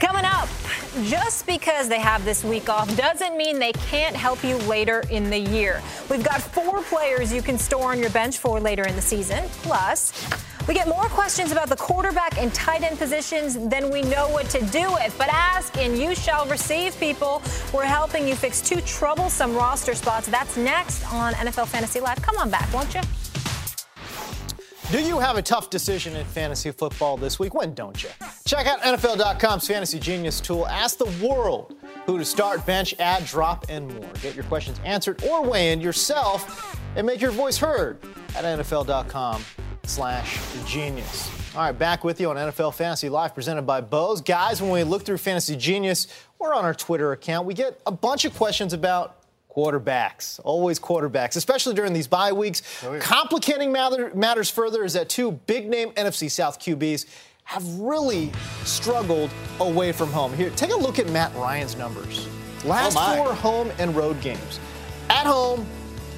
Coming 0.00 0.24
up, 0.24 0.48
just 1.04 1.46
because 1.46 1.88
they 1.88 2.00
have 2.00 2.24
this 2.24 2.44
week 2.44 2.68
off 2.68 2.94
doesn't 2.96 3.36
mean 3.36 3.58
they 3.58 3.72
can't 3.72 4.16
help 4.16 4.42
you 4.42 4.56
later 4.58 5.04
in 5.10 5.30
the 5.30 5.38
year. 5.38 5.82
We've 6.10 6.24
got 6.24 6.42
four 6.42 6.82
players 6.82 7.32
you 7.32 7.42
can 7.42 7.58
store 7.58 7.92
on 7.92 8.00
your 8.00 8.10
bench 8.10 8.38
for 8.38 8.58
later 8.60 8.82
in 8.86 8.96
the 8.96 9.02
season. 9.02 9.44
Plus, 9.62 10.12
we 10.66 10.74
get 10.74 10.88
more 10.88 11.04
questions 11.04 11.52
about 11.52 11.68
the 11.68 11.76
quarterback 11.76 12.38
and 12.38 12.52
tight 12.52 12.82
end 12.82 12.98
positions 12.98 13.54
than 13.68 13.90
we 13.90 14.02
know 14.02 14.28
what 14.28 14.48
to 14.50 14.64
do 14.66 14.92
with. 14.92 15.14
But 15.16 15.28
ask 15.30 15.76
and 15.78 15.96
you 15.96 16.14
shall 16.14 16.46
receive, 16.46 16.98
people. 16.98 17.42
We're 17.72 17.84
helping 17.84 18.26
you 18.26 18.34
fix 18.34 18.60
two 18.60 18.80
troublesome 18.80 19.54
roster 19.54 19.94
spots. 19.94 20.26
That's 20.26 20.56
next 20.56 21.04
on 21.12 21.34
NFL 21.34 21.68
Fantasy 21.68 22.00
Live. 22.00 22.20
Come 22.20 22.36
on 22.38 22.50
back, 22.50 22.72
won't 22.72 22.94
you? 22.94 23.00
Do 24.90 25.00
you 25.00 25.18
have 25.18 25.36
a 25.36 25.42
tough 25.42 25.70
decision 25.70 26.14
in 26.14 26.24
fantasy 26.26 26.70
football 26.70 27.16
this 27.16 27.38
week? 27.38 27.54
When 27.54 27.74
don't 27.74 28.00
you? 28.02 28.10
Check 28.46 28.66
out 28.66 28.80
NFL.com's 28.80 29.66
Fantasy 29.66 29.98
Genius 29.98 30.40
tool. 30.40 30.68
Ask 30.68 30.98
the 30.98 31.26
world 31.26 31.74
who 32.06 32.18
to 32.18 32.24
start, 32.24 32.64
bench, 32.66 32.94
add, 32.98 33.24
drop, 33.24 33.64
and 33.68 33.88
more. 33.88 34.10
Get 34.20 34.34
your 34.34 34.44
questions 34.44 34.78
answered 34.84 35.24
or 35.24 35.42
weigh 35.42 35.72
in 35.72 35.80
yourself 35.80 36.78
and 36.96 37.06
make 37.06 37.20
your 37.20 37.30
voice 37.30 37.56
heard 37.56 37.98
at 38.36 38.44
NFL.com 38.44 39.42
slash 39.84 40.38
genius. 40.66 41.30
All 41.56 41.62
right, 41.62 41.72
back 41.72 42.04
with 42.04 42.20
you 42.20 42.30
on 42.30 42.36
NFL 42.36 42.74
Fantasy 42.74 43.08
Live 43.08 43.34
presented 43.34 43.62
by 43.62 43.80
Bose. 43.80 44.20
Guys, 44.20 44.60
when 44.60 44.70
we 44.70 44.84
look 44.84 45.04
through 45.04 45.18
Fantasy 45.18 45.56
Genius, 45.56 46.08
we're 46.38 46.52
on 46.52 46.64
our 46.64 46.74
Twitter 46.74 47.12
account. 47.12 47.46
We 47.46 47.54
get 47.54 47.80
a 47.86 47.92
bunch 47.92 48.24
of 48.26 48.34
questions 48.34 48.72
about 48.72 49.23
Quarterbacks, 49.54 50.40
always 50.42 50.80
quarterbacks, 50.80 51.36
especially 51.36 51.74
during 51.74 51.92
these 51.92 52.08
bye 52.08 52.32
weeks. 52.32 52.62
Oh, 52.84 52.94
yeah. 52.94 52.98
Complicating 52.98 53.70
matter, 53.70 54.10
matters 54.14 54.50
further 54.50 54.84
is 54.84 54.94
that 54.94 55.08
two 55.08 55.32
big 55.32 55.68
name 55.68 55.90
NFC 55.92 56.28
South 56.30 56.58
QBs 56.58 57.06
have 57.44 57.64
really 57.78 58.32
struggled 58.64 59.30
away 59.60 59.92
from 59.92 60.10
home. 60.10 60.34
Here, 60.34 60.50
take 60.50 60.70
a 60.70 60.76
look 60.76 60.98
at 60.98 61.08
Matt 61.08 61.32
Ryan's 61.36 61.76
numbers. 61.76 62.26
Last 62.64 62.96
oh 62.98 63.16
four 63.16 63.34
home 63.34 63.70
and 63.78 63.94
road 63.94 64.20
games. 64.20 64.58
At 65.10 65.26
home, 65.26 65.66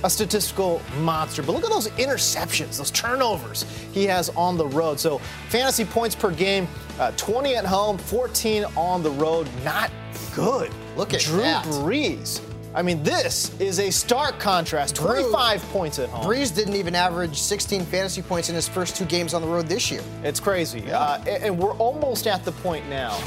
a 0.04 0.10
statistical 0.10 0.80
monster. 1.00 1.42
But 1.42 1.52
look 1.52 1.64
at 1.64 1.70
those 1.70 1.88
interceptions, 1.90 2.78
those 2.78 2.90
turnovers 2.92 3.64
he 3.92 4.04
has 4.04 4.28
on 4.30 4.56
the 4.56 4.66
road. 4.66 5.00
So 5.00 5.18
fantasy 5.48 5.84
points 5.84 6.14
per 6.14 6.30
game, 6.30 6.68
uh, 6.98 7.10
20 7.16 7.56
at 7.56 7.64
home, 7.64 7.98
14 7.98 8.64
on 8.76 9.02
the 9.02 9.10
road. 9.10 9.48
Not 9.64 9.90
good. 10.34 10.72
Look 10.96 11.12
at 11.12 11.20
Drew 11.20 11.40
that. 11.40 11.64
Brees 11.64 12.40
I 12.76 12.82
mean, 12.82 13.02
this 13.02 13.58
is 13.58 13.80
a 13.80 13.90
stark 13.90 14.38
contrast. 14.38 14.96
25 14.96 15.60
Brew, 15.62 15.70
points 15.70 15.98
at 15.98 16.10
home. 16.10 16.26
Brees 16.26 16.54
didn't 16.54 16.74
even 16.74 16.94
average 16.94 17.38
16 17.38 17.86
fantasy 17.86 18.20
points 18.20 18.50
in 18.50 18.54
his 18.54 18.68
first 18.68 18.94
two 18.94 19.06
games 19.06 19.32
on 19.32 19.40
the 19.40 19.48
road 19.48 19.66
this 19.66 19.90
year. 19.90 20.02
It's 20.22 20.40
crazy. 20.40 20.80
Yeah. 20.80 20.98
Uh, 20.98 21.24
and 21.26 21.58
we're 21.58 21.72
almost 21.76 22.26
at 22.26 22.44
the 22.44 22.52
point 22.52 22.86
now 22.90 23.18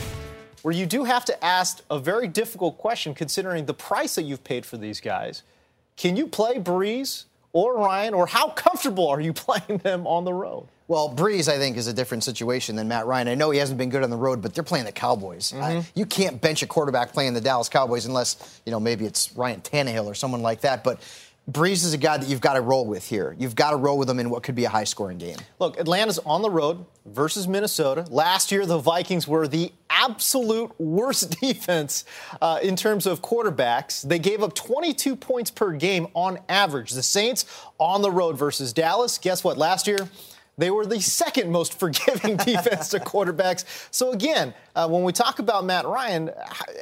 where 0.62 0.74
you 0.74 0.86
do 0.86 1.04
have 1.04 1.26
to 1.26 1.44
ask 1.44 1.82
a 1.90 1.98
very 1.98 2.28
difficult 2.28 2.78
question 2.78 3.16
considering 3.16 3.66
the 3.66 3.74
price 3.74 4.14
that 4.16 4.24
you've 4.24 4.44
paid 4.44 4.68
for 4.68 4.78
these 4.78 5.02
guys. 5.02 5.42
Can 5.98 6.16
you 6.16 6.28
play 6.28 6.60
Brees 6.60 7.26
or 7.54 7.78
Ryan, 7.78 8.14
or 8.14 8.28
how 8.28 8.50
comfortable 8.50 9.08
are 9.08 9.20
you 9.20 9.34
playing 9.46 9.80
them 9.80 10.06
on 10.08 10.26
the 10.26 10.34
road? 10.34 10.68
Well, 10.88 11.14
Brees, 11.14 11.48
I 11.48 11.60
think, 11.60 11.78
is 11.78 11.86
a 11.86 11.94
different 11.94 12.24
situation 12.24 12.76
than 12.76 12.88
Matt 12.88 13.06
Ryan. 13.06 13.28
I 13.28 13.36
know 13.36 13.52
he 13.52 13.60
hasn't 13.60 13.78
been 13.78 13.92
good 13.92 14.02
on 14.02 14.10
the 14.10 14.18
road, 14.18 14.42
but 14.42 14.56
they're 14.56 14.64
playing 14.64 14.86
the 14.86 14.92
Cowboys. 14.92 15.52
Mm-hmm. 15.52 15.64
I, 15.64 15.86
you 15.94 16.08
can't 16.08 16.42
bench 16.42 16.64
a 16.64 16.68
quarterback 16.68 17.14
playing 17.14 17.36
the 17.36 17.42
Dallas 17.42 17.70
Cowboys 17.70 18.08
unless, 18.08 18.60
you 18.66 18.72
know, 18.72 18.80
maybe 18.80 19.06
it's 19.06 19.32
Ryan 19.36 19.62
Tannehill 19.62 20.06
or 20.06 20.16
someone 20.16 20.42
like 20.42 20.62
that. 20.62 20.84
But 20.84 21.00
Brees 21.50 21.84
is 21.86 21.94
a 21.94 21.98
guy 21.98 22.18
that 22.18 22.28
you've 22.30 22.42
got 22.42 22.54
to 22.54 22.62
roll 22.62 22.86
with 22.86 23.08
here. 23.08 23.36
You've 23.40 23.56
got 23.56 23.72
to 23.72 23.78
roll 23.78 23.98
with 23.98 24.10
him 24.10 24.20
in 24.20 24.30
what 24.30 24.44
could 24.44 24.56
be 24.56 24.66
a 24.66 24.70
high 24.70 24.84
scoring 24.84 25.18
game. 25.18 25.38
Look, 25.58 25.80
Atlanta's 25.80 26.20
on 26.20 26.42
the 26.42 26.50
road 26.50 26.86
versus 27.06 27.48
Minnesota. 27.48 28.06
Last 28.10 28.52
year, 28.52 28.66
the 28.66 28.78
Vikings 28.78 29.28
were 29.28 29.48
the 29.48 29.72
absolute 29.90 30.72
worst 30.80 31.40
defense 31.42 32.06
uh, 32.42 32.60
in 32.62 32.76
terms 32.76 33.06
of 33.06 33.22
quarterbacks. 33.22 34.08
They 34.08 34.20
gave 34.20 34.44
up 34.44 34.54
22 34.54 35.16
points 35.16 35.50
per 35.50 35.72
game 35.72 36.08
on 36.14 36.40
average. 36.50 36.92
The 36.92 37.04
Saints 37.04 37.46
on 37.80 38.02
the 38.02 38.12
road 38.12 38.38
versus 38.38 38.72
Dallas. 38.74 39.18
Guess 39.18 39.44
what? 39.44 39.58
Last 39.58 39.88
year, 39.88 40.08
They 40.60 40.72
were 40.72 40.86
the 40.86 41.00
second 41.00 41.50
most 41.52 41.80
forgiving 41.80 42.36
defense 42.52 42.90
to 42.90 43.00
quarterbacks. 43.00 43.64
So 43.92 44.12
again, 44.12 44.54
uh, 44.80 44.88
when 44.88 45.04
we 45.04 45.12
talk 45.12 45.40
about 45.40 45.66
Matt 45.66 45.86
Ryan, 45.86 46.32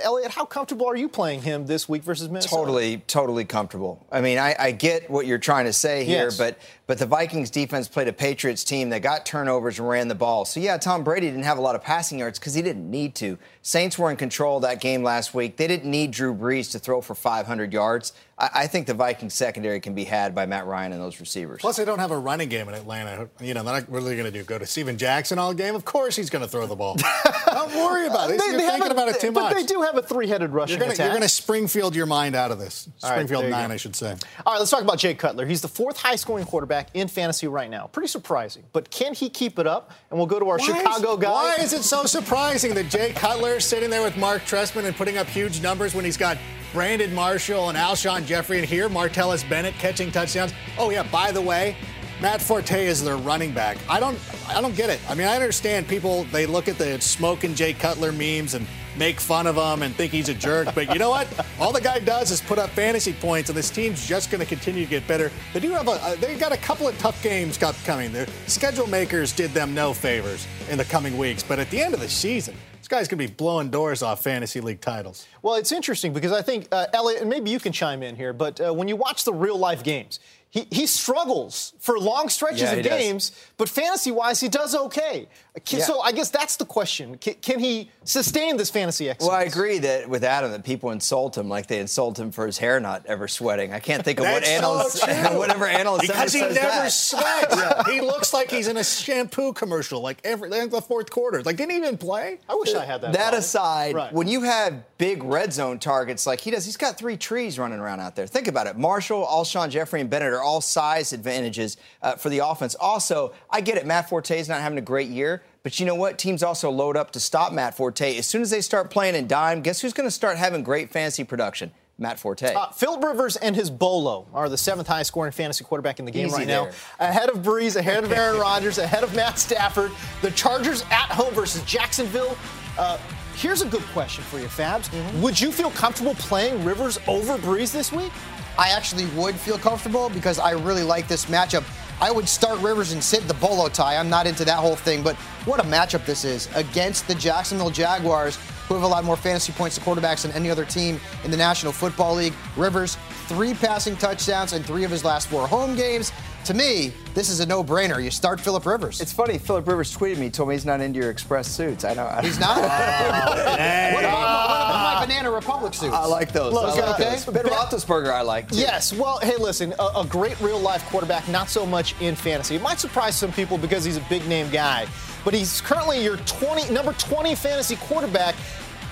Elliot, 0.02 0.32
how 0.32 0.46
comfortable 0.46 0.86
are 0.88 0.96
you 0.96 1.10
playing 1.10 1.42
him 1.42 1.66
this 1.66 1.90
week 1.90 2.04
versus 2.04 2.30
Minnesota? 2.30 2.56
Totally, 2.56 2.98
totally 3.08 3.46
comfortable. 3.46 4.06
I 4.12 4.22
mean, 4.22 4.38
I, 4.38 4.56
I 4.60 4.72
get 4.72 5.10
what 5.10 5.26
you're 5.26 5.38
trying 5.40 5.66
to 5.66 5.74
say 5.74 6.04
here, 6.04 6.26
Yes. 6.26 6.38
but 6.38 6.58
but 6.86 7.00
the 7.00 7.06
Vikings 7.06 7.50
defense 7.50 7.90
played 7.90 8.08
a 8.08 8.14
Patriots 8.14 8.64
team 8.64 8.92
that 8.92 9.02
got 9.02 9.26
turnovers 9.26 9.78
and 9.78 9.90
ran 9.90 10.08
the 10.08 10.16
ball. 10.16 10.46
So 10.46 10.62
yeah, 10.62 10.78
Tom 10.78 11.04
Brady 11.04 11.28
didn't 11.28 11.44
have 11.44 11.58
a 11.58 11.62
lot 11.62 11.76
of 11.76 11.84
passing 11.84 12.18
yards 12.20 12.40
because 12.40 12.54
he 12.54 12.62
didn't 12.62 12.90
need 12.90 13.14
to. 13.16 13.38
Saints 13.62 14.00
were 14.00 14.10
in 14.10 14.16
control 14.16 14.58
of 14.58 14.62
that 14.62 14.80
game 14.80 15.04
last 15.04 15.34
week. 15.34 15.58
They 15.58 15.68
didn't 15.68 15.92
need 15.92 16.12
Drew 16.12 16.34
Brees 16.34 16.72
to 16.72 16.80
throw 16.80 17.02
for 17.02 17.14
500 17.14 17.74
yards. 17.74 18.14
I, 18.40 18.50
I 18.54 18.68
think 18.68 18.88
the 18.88 18.94
Vikings 18.94 19.34
secondary 19.34 19.82
can 19.82 19.96
be 19.96 20.06
had 20.06 20.34
by 20.34 20.46
Matt 20.46 20.66
Ryan 20.66 20.94
and 20.94 21.02
those 21.02 21.20
receivers. 21.20 21.60
Plus, 21.60 21.76
they 21.76 21.84
don't 21.84 22.00
have 22.00 22.12
a 22.12 22.18
running 22.18 22.48
game 22.48 22.70
in 22.70 22.74
Atlanta. 22.76 23.28
You 23.42 23.54
know, 23.54 23.64
they're 23.64 23.74
not 23.82 23.92
really 23.92 24.16
going 24.16 24.32
to 24.32 24.38
do 24.40 24.46
go 24.46 24.58
to 24.58 24.66
Steven 24.66 24.98
Jackson 24.98 25.38
all 25.40 25.54
game. 25.54 25.76
Of 25.76 25.84
course, 25.84 26.16
he's 26.16 26.30
going 26.30 26.44
to 26.44 26.48
throw 26.48 26.68
the 26.68 26.76
ball. 26.78 26.96
worry 27.92 28.08
about 28.08 28.30
it. 28.30 28.40
They- 28.40 28.46
You're 28.46 28.58
they 28.58 28.68
thinking 28.68 28.90
a- 28.90 28.94
about 28.94 29.10
it 29.10 29.20
too 29.20 29.32
much. 29.32 29.54
but 29.54 29.56
they 29.56 29.66
do 29.66 29.82
have 29.82 29.98
a 29.98 30.02
three-headed 30.02 30.52
rushing 30.52 30.74
You're 30.78 30.80
gonna, 30.82 30.94
attack. 30.94 31.04
you're 31.06 31.12
going 31.14 31.22
to 31.22 31.30
Springfield 31.30 31.96
your 31.96 32.06
mind 32.06 32.36
out 32.36 32.52
of 32.52 32.60
this. 32.60 32.88
All 33.04 33.10
right, 33.10 33.16
Springfield 33.18 33.46
you 33.46 33.50
nine. 33.50 33.72
I 33.72 33.78
should 33.78 33.96
say. 33.96 34.16
All 34.46 34.54
right, 34.54 34.60
let's 34.60 34.72
talk 34.72 34.82
about 34.82 34.98
Jay 35.00 35.14
Cutler. 35.14 35.46
He's 35.46 35.62
the 35.62 35.68
fourth 35.68 35.98
high 35.98 36.16
scoring 36.16 36.46
quarterback 36.46 36.90
in 36.94 37.08
fantasy 37.08 37.48
right 37.48 37.70
now. 37.70 37.88
Pretty 37.88 38.08
surprising, 38.08 38.64
but 38.74 38.90
can 38.92 39.14
he 39.14 39.30
keep 39.30 39.60
it 39.60 39.68
up? 39.68 39.92
And 40.10 40.18
we'll 40.18 40.28
go 40.28 40.40
to 40.40 40.50
our 40.50 40.58
Why 40.58 40.66
Chicago 40.66 41.14
is, 41.16 41.20
guy. 41.20 41.32
Why 41.32 41.56
is 41.60 41.74
it 41.74 41.84
so 41.84 42.06
surprising 42.06 42.74
that 42.76 42.90
Jay 42.90 43.12
Cutler 43.14 43.54
is 43.56 43.66
sitting 43.66 43.90
there 43.90 44.04
with 44.04 44.18
Mark 44.18 44.44
Trestman 44.44 44.86
and 44.86 44.96
putting 44.96 45.18
up 45.18 45.28
huge 45.28 45.62
numbers 45.62 45.94
when 45.96 46.06
he's 46.06 46.18
got 46.18 46.38
Brandon 46.74 47.14
Marshall 47.14 47.70
and 47.70 47.78
Alshon 47.78 48.26
Jeffery 48.26 48.60
and 48.60 48.68
here 48.68 48.90
Martellus 48.90 49.48
Bennett 49.50 49.74
catching 49.76 50.12
touchdowns? 50.12 50.54
Oh 50.78 50.90
yeah, 50.90 51.04
by 51.04 51.32
the 51.32 51.42
way, 51.42 51.76
Matt 52.20 52.42
Forte 52.42 52.88
is 52.88 53.04
their 53.04 53.16
running 53.16 53.52
back. 53.52 53.78
I 53.88 54.00
don't 54.00 54.18
I 54.48 54.60
don't 54.60 54.76
get 54.76 54.90
it. 54.90 55.00
I 55.08 55.14
mean, 55.14 55.28
I 55.28 55.36
understand 55.36 55.88
people 55.88 56.24
they 56.26 56.48
look 56.48 56.68
at 56.68 56.80
the 56.80 57.00
smoking 57.00 57.54
Jay 57.54 57.74
Cutler 57.74 58.12
memes 58.12 58.56
and 58.56 58.66
make 58.98 59.20
fun 59.20 59.46
of 59.46 59.56
him 59.56 59.84
and 59.84 59.94
think 59.94 60.12
he's 60.12 60.28
a 60.28 60.34
jerk, 60.34 60.74
but 60.74 60.92
you 60.92 60.98
know 60.98 61.12
what? 61.12 61.28
All 61.60 61.72
the 61.72 61.80
guy 61.80 62.00
does 62.00 62.32
is 62.32 62.42
put 62.42 62.58
up 62.58 62.72
fantasy 62.72 63.14
points, 63.14 63.50
and 63.50 63.58
this 63.58 63.70
team's 63.70 64.08
just 64.08 64.32
going 64.32 64.40
to 64.40 64.48
continue 64.48 64.84
to 64.84 64.90
get 64.90 65.08
better. 65.08 65.32
They 65.54 65.60
do 65.60 65.70
have 65.70 65.88
a 65.88 65.92
uh, 65.92 66.16
they 66.16 66.36
got 66.38 66.52
a 66.52 66.58
couple 66.58 66.88
of 66.88 66.98
tough 66.98 67.22
games 67.22 67.58
coming. 67.58 68.12
The 68.12 68.28
schedule 68.48 68.88
makers 68.88 69.32
did 69.32 69.52
them 69.52 69.76
no 69.76 69.94
favors 69.94 70.48
in 70.72 70.80
the 70.80 70.86
coming 70.86 71.20
weeks, 71.20 71.44
but 71.44 71.60
at 71.60 71.70
the 71.70 71.80
end 71.80 71.94
of 71.94 72.00
the 72.00 72.10
season, 72.10 72.56
this 72.88 72.88
guy's 72.88 73.08
going 73.10 73.20
to 73.20 73.28
be 73.28 73.34
blowing 73.36 73.70
doors 73.70 74.02
off 74.02 74.24
fantasy 74.24 74.62
league 74.62 74.80
titles. 74.80 75.28
Well, 75.42 75.56
it's 75.56 75.74
interesting 75.74 76.14
because 76.14 76.32
I 76.32 76.42
think, 76.42 76.70
uh, 76.72 76.86
Elliot, 76.94 77.20
and 77.20 77.30
maybe 77.30 77.52
you 77.52 77.60
can 77.60 77.74
chime 77.74 78.02
in 78.02 78.16
here, 78.16 78.32
but 78.32 78.62
uh, 78.62 78.74
when 78.74 78.88
you 78.88 78.96
watch 78.96 79.26
the 79.26 79.34
real 79.34 79.58
life 79.58 79.84
games, 79.84 80.22
he, 80.50 80.66
he 80.72 80.88
struggles 80.88 81.74
for 81.80 82.00
long 82.00 82.30
stretches 82.30 82.62
Yeah, 82.62 82.72
of 82.72 82.78
he 82.78 82.84
does. 82.84 83.00
games, 83.00 83.32
but 83.58 83.68
fantasy 83.70 84.12
wise, 84.12 84.40
he 84.40 84.48
does 84.48 84.74
okay. 84.76 85.28
Can- 85.66 85.80
Yeah. 85.80 85.86
So 85.86 86.00
I 86.02 86.12
guess 86.14 86.30
that's 86.30 86.56
the 86.56 86.66
question. 86.66 87.18
Can, 87.18 87.34
can 87.36 87.60
he 87.60 87.92
sustain 88.06 88.56
this 88.58 88.70
fantasy 88.70 89.10
excellence? 89.10 89.30
Well, 89.30 89.40
I 89.40 89.44
agree 89.44 89.80
that 89.80 90.08
with 90.08 90.24
Adam 90.24 90.52
that 90.52 90.64
people 90.64 90.92
insult 90.92 91.38
him 91.38 91.50
like 91.50 91.68
they 91.68 91.80
insult 91.80 92.18
him 92.18 92.32
for 92.32 92.46
his 92.46 92.58
hair 92.58 92.80
not 92.80 93.06
ever 93.08 93.28
sweating. 93.28 93.74
I 93.74 93.80
can't 93.80 94.04
think 94.04 94.20
of 94.20 94.26
what 94.26 94.44
analyst, 94.46 94.98
so 94.98 95.08
whatever 95.38 95.66
analyst 95.66 96.08
Because 96.08 96.32
he 96.34 96.42
ever 96.42 96.54
never 96.54 96.90
says 96.90 97.12
that. 97.20 97.52
sweats. 97.52 97.90
He 97.92 98.02
looks 98.02 98.34
like 98.34 98.50
he's 98.50 98.68
in 98.68 98.78
a 98.78 98.84
shampoo 98.84 99.54
commercial, 99.54 100.02
like 100.02 100.20
every 100.24 100.50
like 100.50 100.70
the 100.72 100.82
fourth 100.82 101.10
quarter. 101.10 101.42
Like 101.44 101.58
didn't 101.58 101.72
he 101.72 101.78
even 101.78 101.98
play. 101.98 102.40
I 102.48 102.56
wish 102.56 102.74
I 102.74 102.86
had 102.86 103.02
that. 103.02 103.14
That 103.14 103.20
problem. 103.20 103.40
aside, 103.40 103.96
Right. 103.96 104.14
when 104.14 104.28
you 104.28 104.42
have 104.44 104.97
big 104.98 105.24
red 105.24 105.54
zone 105.54 105.80
targets 105.80 106.26
like 106.26 106.42
he 106.42 106.52
does, 106.52 106.66
he's 106.66 106.78
got 106.78 106.98
three 106.98 107.18
trees 107.18 107.60
running 107.60 107.80
around 107.80 108.00
out 108.00 108.16
there. 108.16 108.28
Think 108.28 108.48
about 108.48 108.68
it. 108.68 108.78
Marshall, 108.78 109.26
Alshon 109.26 109.70
Jeffery, 109.70 110.02
and 110.02 110.10
Bennett 110.10 110.34
are 110.34 110.42
all 110.42 110.62
size 110.62 111.14
advantages 111.14 111.78
uh, 112.02 112.16
for 112.16 112.30
the 112.30 112.40
offense. 112.40 112.76
Also, 112.76 113.34
I 113.50 113.62
get 113.62 113.78
it. 113.78 113.86
Matt 113.86 114.10
Forte 114.10 114.38
is 114.38 114.50
not 114.50 114.62
having 114.62 114.78
a 114.78 114.82
great 114.82 115.10
year, 115.10 115.44
but 115.64 115.80
you 115.80 115.86
know 115.86 115.96
what? 115.96 116.18
Teams 116.18 116.44
also 116.44 116.70
load 116.70 116.98
up 116.98 117.12
to 117.12 117.20
stop 117.20 117.54
Matt 117.54 117.76
Forte. 117.76 118.18
As 118.18 118.28
soon 118.28 118.42
as 118.42 118.50
they 118.50 118.62
start 118.62 118.90
playing 118.90 119.16
in 119.16 119.28
dime, 119.28 119.62
guess 119.62 119.82
who's 119.82 119.94
going 119.94 120.08
to 120.08 120.12
start 120.12 120.38
having 120.38 120.64
great 120.64 120.92
fantasy 120.92 121.24
production? 121.24 121.72
Matt 122.00 122.20
Forte. 122.20 122.54
Uh, 122.54 122.70
Philip 122.70 123.04
Rivers 123.04 123.38
and 123.38 123.56
his 123.56 123.72
Bolo 123.72 124.28
are 124.32 124.50
the 124.50 124.58
seventh 124.58 124.88
highest 124.88 125.08
scoring 125.08 125.32
fantasy 125.32 125.64
quarterback 125.64 125.98
in 125.98 126.06
the 126.06 126.12
game 126.12 126.28
Easy 126.28 126.36
right 126.36 126.48
now. 126.48 126.70
Ahead 127.00 127.30
of 127.30 127.38
Brees, 127.38 127.76
ahead 127.76 128.04
of 128.04 128.12
Aaron 128.12 128.40
Rodgers, 128.40 128.78
ahead 128.78 129.04
of 129.04 129.16
Matt 129.16 129.40
Stafford. 129.40 129.92
The 130.22 130.30
Chargers 130.32 130.84
at 130.92 131.10
home 131.10 131.34
versus 131.34 131.64
Jacksonville. 131.64 132.38
Uh, 132.78 133.00
here's 133.38 133.62
a 133.62 133.68
good 133.68 133.84
question 133.94 134.24
for 134.24 134.40
you, 134.40 134.48
Fabs. 134.48 134.90
Mm-hmm. 134.90 135.22
Would 135.22 135.40
you 135.40 135.52
feel 135.52 135.70
comfortable 135.72 136.16
playing 136.16 136.64
Rivers 136.64 137.00
over 137.08 137.38
Brees 137.38 137.72
this 137.72 137.92
week? 137.92 138.12
I 138.58 138.70
actually 138.70 139.06
would 139.08 139.36
feel 139.36 139.60
comfortable 139.60 140.10
because 140.10 140.40
I 140.40 140.52
really 140.52 140.84
like 140.84 141.08
this 141.08 141.26
matchup. 141.28 141.64
I 142.02 142.12
would 142.12 142.28
start 142.28 142.60
Rivers 142.60 142.92
and 142.92 143.04
sit 143.04 143.28
the 143.28 143.36
bolo 143.36 143.70
tie. 143.70 143.98
I'm 143.98 144.10
not 144.10 144.26
into 144.26 144.44
that 144.46 144.58
whole 144.58 144.76
thing, 144.76 145.04
but 145.04 145.16
what 145.46 145.60
a 145.60 145.64
matchup 145.64 146.06
this 146.06 146.26
is 146.26 146.50
against 146.56 147.08
the 147.08 147.16
Jacksonville 147.16 147.70
Jaguars, 147.70 148.38
who 148.68 148.74
have 148.74 148.84
a 148.84 148.88
lot 148.88 149.04
more 149.04 149.16
fantasy 149.16 149.54
points 149.54 149.76
to 149.78 149.82
quarterbacks 149.82 150.24
than 150.24 150.32
any 150.32 150.50
other 150.50 150.66
team 150.66 151.00
in 151.24 151.32
the 151.32 151.38
National 151.38 151.72
Football 151.72 152.16
League. 152.16 152.34
Rivers, 152.56 152.98
three 153.28 153.54
passing 153.54 153.96
touchdowns 153.96 154.54
in 154.54 154.64
three 154.64 154.84
of 154.84 154.92
his 154.92 155.04
last 155.04 155.28
four 155.28 155.48
home 155.48 155.76
games. 155.76 156.12
To 156.48 156.54
me, 156.54 156.94
this 157.14 157.30
is 157.30 157.42
a 157.42 157.46
no-brainer. 157.46 158.02
You 158.02 158.10
start 158.10 158.40
Philip 158.40 158.66
Rivers. 158.66 159.02
It's 159.02 159.12
funny. 159.12 159.38
Philip 159.38 159.68
Rivers 159.68 159.94
tweeted 159.94 160.18
me, 160.18 160.30
told 160.30 160.48
me 160.48 160.56
he's 160.56 160.66
not 160.66 160.80
into 160.80 160.98
your 160.98 161.12
express 161.12 161.46
suits. 161.46 161.84
I 161.84 161.94
know. 161.94 162.08
He's 162.22 162.40
not. 162.40 162.56
what 162.62 162.66
about, 162.66 163.94
what 163.94 164.04
about 164.06 165.00
my 165.02 165.06
Banana 165.06 165.30
Republic 165.30 165.74
suits? 165.74 165.94
I 165.94 166.06
like 166.06 166.32
those. 166.32 166.54
Look, 166.54 166.64
I 166.64 166.86
like 166.86 167.02
okay. 167.02 167.10
those. 167.16 167.26
Ben 167.26 167.44
Roethlisberger, 167.44 168.14
I 168.14 168.22
like. 168.22 168.50
Too. 168.50 168.60
Yes. 168.60 168.94
Well, 168.94 169.20
hey, 169.20 169.36
listen, 169.36 169.74
a, 169.78 170.00
a 170.00 170.06
great 170.08 170.40
real 170.40 170.58
life 170.58 170.86
quarterback, 170.86 171.28
not 171.28 171.50
so 171.50 171.66
much 171.66 172.00
in 172.00 172.16
fantasy. 172.16 172.56
It 172.56 172.62
might 172.62 172.80
surprise 172.80 173.18
some 173.18 173.34
people 173.34 173.58
because 173.58 173.84
he's 173.84 173.98
a 173.98 174.06
big 174.08 174.26
name 174.30 174.50
guy, 174.50 174.88
but 175.26 175.34
he's 175.34 175.60
currently 175.60 176.02
your 176.02 176.16
20 176.16 176.74
number 176.74 176.94
20 176.94 177.36
fantasy 177.36 177.76
quarterback. 177.76 178.36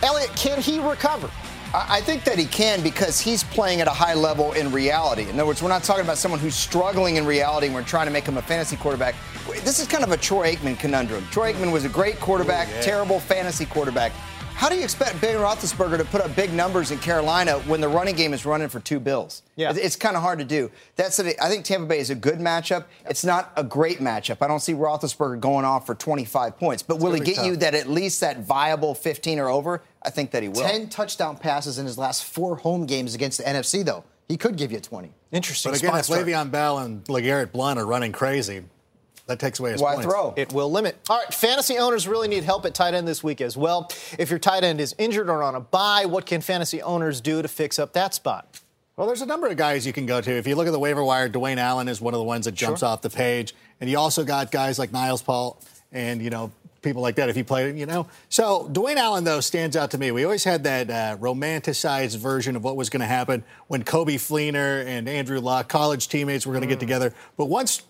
Elliot, 0.04 0.30
can 0.36 0.60
he 0.60 0.82
recover? 0.82 1.32
I 1.74 2.00
think 2.02 2.24
that 2.24 2.38
he 2.38 2.46
can 2.46 2.82
because 2.82 3.20
he's 3.20 3.44
playing 3.44 3.82
at 3.82 3.88
a 3.88 3.92
high 3.92 4.14
level 4.14 4.54
in 4.54 4.72
reality. 4.72 5.24
In 5.24 5.32
other 5.32 5.46
words, 5.46 5.62
we're 5.62 5.70
not 5.70 5.84
talking 5.84 6.04
about 6.06 6.18
someone 6.18 6.40
who's 6.40 6.56
struggling 6.56 7.18
in 7.18 7.26
reality 7.26 7.68
and 7.68 7.76
we're 7.76 7.84
trying 7.84 8.06
to 8.08 8.14
make 8.14 8.26
him 8.26 8.38
a 8.38 8.42
fantasy 8.42 8.78
quarterback. 8.78 9.16
This 9.64 9.80
is 9.80 9.88
kind 9.88 10.04
of 10.04 10.12
a 10.12 10.18
Troy 10.18 10.54
Aikman 10.56 10.80
conundrum. 10.80 11.26
Troy 11.32 11.52
Aikman 11.52 11.72
was 11.72 11.84
a 11.84 11.90
great 11.90 12.20
quarterback, 12.20 12.68
terrible 12.82 13.20
fantasy 13.20 13.66
quarterback. 13.66 14.12
How 14.56 14.70
do 14.70 14.76
you 14.78 14.84
expect 14.84 15.20
Ben 15.20 15.36
Roethlisberger 15.36 15.98
to 15.98 16.06
put 16.06 16.22
up 16.22 16.34
big 16.34 16.54
numbers 16.54 16.90
in 16.90 16.98
Carolina 17.00 17.60
when 17.68 17.82
the 17.82 17.90
running 17.90 18.16
game 18.16 18.34
is 18.34 18.46
running 18.46 18.70
for 18.70 18.80
two 18.80 19.02
bills? 19.02 19.44
Yeah. 19.58 19.74
It's 19.76 19.98
kind 19.98 20.16
of 20.16 20.22
hard 20.22 20.40
to 20.40 20.46
do. 20.46 20.72
That's 20.96 21.20
it. 21.20 21.36
I 21.42 21.50
think 21.50 21.66
Tampa 21.66 21.88
Bay 21.88 22.00
is 22.00 22.10
a 22.10 22.16
good 22.16 22.40
matchup. 22.40 22.86
It's 23.08 23.26
not 23.26 23.52
a 23.58 23.64
great 23.66 24.00
matchup. 24.00 24.38
I 24.42 24.48
don't 24.48 24.62
see 24.62 24.74
Roethlisberger 24.74 25.42
going 25.42 25.66
off 25.66 25.86
for 25.86 25.94
25 25.94 26.58
points, 26.58 26.84
but 26.84 27.00
will 27.00 27.12
he 27.12 27.20
gonna 27.20 27.30
be 27.30 27.36
get 27.36 27.46
you 27.46 27.56
that 27.58 27.76
at 27.76 27.90
least 27.90 28.22
that 28.22 28.40
viable 28.40 28.96
15 28.96 29.40
or 29.40 29.50
over? 29.50 29.84
I 30.02 30.10
think 30.10 30.32
that 30.32 30.42
he 30.42 30.48
will. 30.50 30.62
10 30.62 30.88
touchdown 30.88 31.36
passes 31.36 31.78
in 31.78 31.86
his 31.86 31.98
last 31.98 32.24
four 32.24 32.56
home 32.56 32.86
games 32.86 33.14
against 33.14 33.40
the 33.40 33.44
NFC, 33.44 33.84
though. 33.84 34.06
He 34.30 34.38
could 34.38 34.56
give 34.56 34.72
you 34.72 34.80
20. 34.80 35.12
Interesting. 35.32 35.74
But 35.74 35.80
again, 35.80 36.04
spot 36.04 36.20
if. 36.20 36.26
Le'Veon 36.26 36.50
Bell 36.50 36.80
and 36.80 37.04
LeGarrette 37.06 37.52
Blunt 37.52 37.78
are 37.78 37.86
running 37.86 38.14
crazy, 38.14 38.64
that 39.28 39.40
takes 39.40 39.60
away 39.60 39.72
his 39.72 39.82
Why 39.82 39.96
points. 39.96 40.06
throw? 40.08 40.34
It 40.38 40.54
will 40.54 40.72
limit. 40.72 40.98
All 41.10 41.18
right, 41.18 41.34
fantasy 41.34 41.78
owners 41.78 42.08
really 42.08 42.28
need 42.28 42.44
help 42.44 42.66
at 42.66 42.74
tight 42.74 42.94
end 42.94 43.08
this 43.08 43.24
week 43.24 43.42
as 43.42 43.58
well. 43.58 43.92
If 44.20 44.30
your 44.30 44.40
tight 44.40 44.64
end 44.64 44.80
is 44.80 44.94
injured 44.98 45.30
or 45.30 45.42
on 45.42 45.56
a 45.56 45.60
bye, 45.60 46.06
what 46.06 46.26
can 46.26 46.42
fantasy 46.42 46.82
owners 46.82 47.22
do 47.22 47.42
to 47.42 47.48
fix 47.48 47.80
up 47.80 47.94
that 47.94 48.14
spot? 48.14 48.62
Well, 48.98 49.08
there's 49.08 49.22
a 49.22 49.26
number 49.26 49.48
of 49.48 49.58
guys 49.58 49.86
you 49.86 49.92
can 49.92 50.06
go 50.06 50.22
to. 50.22 50.32
If 50.32 50.48
you 50.48 50.56
look 50.56 50.68
at 50.68 50.72
the 50.72 50.80
waiver 50.80 51.04
wire, 51.04 51.28
Dwayne 51.28 51.58
Allen 51.58 51.88
is 51.88 52.00
one 52.00 52.14
of 52.14 52.20
the 52.20 52.24
ones 52.24 52.46
that 52.46 52.54
jumps 52.54 52.82
off 52.82 53.02
the 53.02 53.10
page. 53.10 53.54
And 53.82 53.90
you 53.90 53.98
also 53.98 54.24
got 54.24 54.52
guys 54.52 54.80
like 54.80 54.94
Niles 54.94 55.22
Paul 55.22 55.60
and, 55.92 56.22
you 56.22 56.30
know, 56.30 56.52
people 56.82 57.02
like 57.02 57.16
that 57.16 57.28
if 57.28 57.36
you 57.36 57.44
play, 57.44 57.68
them, 57.68 57.78
you 57.78 57.88
know. 57.88 58.08
So 58.30 58.70
Dwayne 58.72 58.96
Allen, 58.96 59.26
though, 59.26 59.42
stands 59.42 59.76
out 59.76 59.92
to 59.92 59.98
me. 59.98 60.12
We 60.12 60.24
always 60.24 60.46
had 60.46 60.64
that 60.64 60.90
uh, 60.90 61.18
romanticized 61.20 62.16
version 62.18 62.56
of 62.56 62.64
what 62.64 62.78
was 62.78 62.90
going 62.90 63.02
to 63.02 63.08
happen 63.08 63.44
when 63.68 63.84
Coby 63.84 64.16
Fleener 64.16 64.86
and 64.86 65.10
Andrew 65.10 65.42
Luck, 65.42 65.68
college 65.68 66.08
teammates, 66.08 66.46
were 66.46 66.54
going 66.54 66.62
to 66.62 66.68
get 66.68 66.80
together. 66.80 67.14
But 67.36 67.46
once 67.46 67.82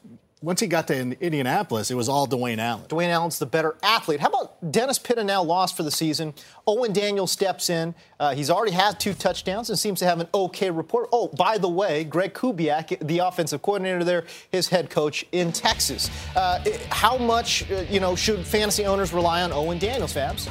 once 0.46 0.60
he 0.60 0.68
got 0.68 0.88
to 0.88 0.96
Indianapolis, 0.96 1.90
it 1.90 1.96
was 1.96 2.08
all 2.08 2.28
Dwayne 2.28 2.60
Allen. 2.60 2.86
Dwayne 2.88 3.10
Allen's 3.10 3.40
the 3.40 3.48
better 3.48 3.76
athlete. 3.82 4.20
How 4.20 4.28
about 4.28 4.72
Dennis 4.72 5.00
Pitta 5.00 5.24
now 5.24 5.42
lost 5.42 5.76
for 5.76 5.82
the 5.82 5.90
season? 5.90 6.36
Owen 6.68 6.94
Daniel 6.94 7.26
steps 7.26 7.72
in. 7.72 7.96
Uh, 8.20 8.36
he's 8.36 8.52
already 8.52 8.72
had 8.72 9.00
two 9.00 9.16
touchdowns 9.16 9.72
and 9.72 9.80
seems 9.80 9.98
to 10.00 10.06
have 10.06 10.20
an 10.20 10.28
okay 10.36 10.70
report. 10.70 11.10
Oh, 11.12 11.30
by 11.30 11.58
the 11.58 11.68
way, 11.68 12.04
Greg 12.04 12.36
Kubiak, 12.36 13.08
the 13.08 13.20
offensive 13.20 13.64
coordinator 13.64 14.04
there, 14.04 14.26
his 14.52 14.68
head 14.68 14.92
coach 14.92 15.26
in 15.32 15.52
Texas. 15.52 16.12
Uh, 16.36 16.64
how 16.92 17.18
much, 17.18 17.70
uh, 17.72 17.84
you 17.90 18.00
know, 18.00 18.16
should 18.16 18.46
fantasy 18.46 18.86
owners 18.86 19.14
rely 19.14 19.42
on 19.42 19.52
Owen 19.52 19.80
Daniels, 19.80 20.14
Fabs? 20.14 20.48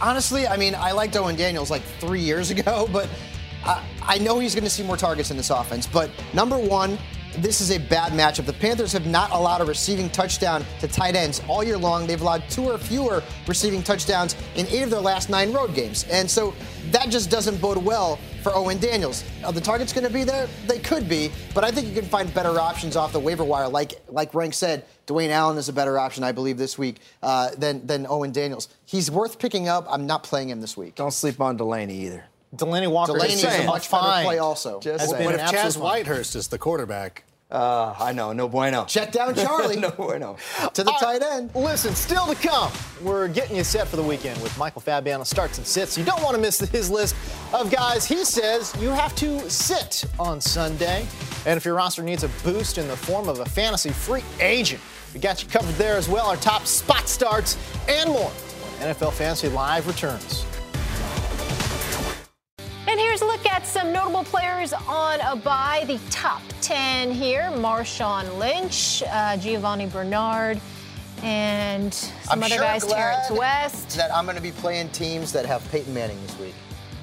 Honestly, 0.00 0.48
I 0.48 0.56
mean, 0.56 0.74
I 0.74 0.90
liked 0.90 1.16
Owen 1.16 1.36
Daniels 1.36 1.70
like 1.70 1.82
three 2.00 2.18
years 2.18 2.50
ago, 2.50 2.88
but 2.92 3.08
I, 3.64 3.86
I 4.02 4.18
know 4.18 4.40
he's 4.40 4.56
going 4.56 4.64
to 4.64 4.70
see 4.70 4.82
more 4.82 4.96
targets 4.96 5.30
in 5.30 5.36
this 5.36 5.50
offense. 5.50 5.86
But 5.86 6.10
number 6.34 6.58
one, 6.58 6.98
this 7.38 7.60
is 7.60 7.70
a 7.70 7.78
bad 7.78 8.12
matchup. 8.12 8.46
The 8.46 8.52
Panthers 8.52 8.92
have 8.92 9.06
not 9.06 9.30
allowed 9.30 9.60
a 9.60 9.64
receiving 9.64 10.10
touchdown 10.10 10.64
to 10.80 10.88
tight 10.88 11.16
ends 11.16 11.40
all 11.48 11.64
year 11.64 11.78
long. 11.78 12.06
They've 12.06 12.20
allowed 12.20 12.44
two 12.48 12.64
or 12.64 12.78
fewer 12.78 13.22
receiving 13.46 13.82
touchdowns 13.82 14.36
in 14.56 14.66
eight 14.68 14.82
of 14.82 14.90
their 14.90 15.00
last 15.00 15.30
nine 15.30 15.52
road 15.52 15.74
games. 15.74 16.04
And 16.10 16.30
so 16.30 16.54
that 16.90 17.08
just 17.08 17.30
doesn't 17.30 17.60
bode 17.60 17.78
well 17.78 18.18
for 18.42 18.54
Owen 18.54 18.78
Daniels. 18.78 19.24
Are 19.44 19.52
the 19.52 19.60
targets 19.60 19.92
going 19.92 20.06
to 20.06 20.12
be 20.12 20.24
there? 20.24 20.48
They 20.66 20.78
could 20.78 21.08
be, 21.08 21.30
but 21.54 21.64
I 21.64 21.70
think 21.70 21.86
you 21.88 21.94
can 21.94 22.04
find 22.04 22.32
better 22.34 22.58
options 22.58 22.96
off 22.96 23.12
the 23.12 23.20
waiver 23.20 23.44
wire. 23.44 23.68
Like 23.68 23.94
like 24.08 24.34
Rank 24.34 24.54
said, 24.54 24.84
Dwayne 25.06 25.30
Allen 25.30 25.56
is 25.58 25.68
a 25.68 25.72
better 25.72 25.98
option, 25.98 26.24
I 26.24 26.32
believe, 26.32 26.58
this 26.58 26.76
week 26.76 26.98
uh, 27.22 27.50
than 27.56 27.86
than 27.86 28.06
Owen 28.08 28.32
Daniels. 28.32 28.68
He's 28.84 29.10
worth 29.10 29.38
picking 29.38 29.68
up. 29.68 29.86
I'm 29.88 30.06
not 30.06 30.22
playing 30.22 30.50
him 30.50 30.60
this 30.60 30.76
week. 30.76 30.94
Don't 30.96 31.12
sleep 31.12 31.40
on 31.40 31.56
Delanie 31.56 31.90
either. 31.90 32.24
Delanie 32.54 32.90
Walker 32.90 33.12
Delanie 33.14 33.26
is 33.30 33.44
is 33.44 33.44
a 33.44 33.62
a 33.62 33.66
much 33.66 33.88
fine. 33.88 34.02
better 34.02 34.24
play 34.26 34.38
also. 34.38 34.80
Just 34.80 35.00
Has 35.00 35.10
saying. 35.10 35.28
been 35.28 35.40
What 35.40 35.54
if 35.54 35.60
Chaz. 35.60 35.78
Whitehurst 35.78 36.36
is 36.36 36.48
the 36.48 36.58
quarterback? 36.58 37.24
Uh, 37.50 37.94
I 38.00 38.12
know, 38.12 38.32
no 38.32 38.48
bueno. 38.48 38.86
Check 38.86 39.12
down 39.12 39.34
Charlie 39.34 39.76
no 39.78 39.90
bueno. 39.90 40.36
to 40.72 40.82
the 40.82 40.90
All 40.90 40.98
right, 41.02 41.20
tight 41.20 41.32
end. 41.34 41.54
Listen, 41.54 41.94
still 41.94 42.26
to 42.26 42.34
come. 42.34 42.72
We're 43.02 43.28
getting 43.28 43.56
you 43.56 43.62
set 43.64 43.88
for 43.88 43.96
the 43.96 44.02
weekend 44.02 44.42
with 44.42 44.56
Michael 44.56 44.80
Fabiano 44.80 45.22
starts 45.24 45.58
and 45.58 45.66
sits. 45.66 45.98
You 45.98 46.04
don't 46.04 46.22
want 46.22 46.34
to 46.34 46.40
miss 46.40 46.58
his 46.60 46.88
list 46.90 47.14
of 47.52 47.70
guys 47.70 48.06
he 48.06 48.24
says 48.24 48.74
you 48.80 48.88
have 48.88 49.14
to 49.16 49.50
sit 49.50 50.06
on 50.18 50.40
Sunday. 50.40 51.06
And 51.44 51.58
if 51.58 51.64
your 51.66 51.74
roster 51.74 52.02
needs 52.02 52.22
a 52.24 52.28
boost 52.42 52.78
in 52.78 52.88
the 52.88 52.96
form 52.96 53.28
of 53.28 53.40
a 53.40 53.44
fantasy 53.44 53.90
free 53.90 54.24
agent, 54.40 54.80
we 55.12 55.20
got 55.20 55.42
you 55.42 55.48
covered 55.50 55.74
there 55.74 55.96
as 55.98 56.08
well. 56.08 56.28
Our 56.28 56.36
top 56.36 56.64
spot 56.64 57.06
starts 57.06 57.58
and 57.86 58.08
more 58.08 58.30
when 58.30 58.94
NFL 58.94 59.12
Fantasy 59.12 59.48
Live 59.50 59.86
returns. 59.86 60.46
And 62.88 62.98
here's 62.98 63.22
a 63.22 63.26
look 63.26 63.46
at 63.46 63.66
some 63.66 63.92
notable 63.92 64.24
players 64.24 64.72
on 64.72 65.20
a 65.20 65.36
bye. 65.36 65.84
The 65.86 65.98
top 66.10 66.42
10 66.62 67.12
here 67.12 67.50
Marshawn 67.54 68.38
Lynch, 68.38 69.02
uh, 69.08 69.36
Giovanni 69.36 69.86
Bernard, 69.86 70.60
and 71.22 71.94
some 71.94 72.12
I'm 72.30 72.42
other 72.42 72.54
sure 72.56 72.64
guys, 72.64 72.84
Terrance 72.86 73.30
West. 73.30 73.96
That 73.96 74.12
I'm 74.14 74.24
going 74.24 74.36
to 74.36 74.42
be 74.42 74.50
playing 74.50 74.88
teams 74.90 75.32
that 75.32 75.46
have 75.46 75.68
Peyton 75.70 75.94
Manning 75.94 76.20
this 76.26 76.38
week. 76.38 76.54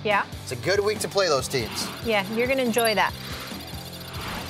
Yeah, 0.04 0.26
It's 0.44 0.52
a 0.54 0.56
good 0.58 0.80
week 0.80 1.00
to 1.00 1.08
play 1.10 1.28
those 1.28 1.48
teams. 1.48 1.88
yeah, 2.06 2.26
you're 2.34 2.48
going 2.48 2.58
to 2.60 2.64
enjoy 2.64 2.96
that. 2.96 3.14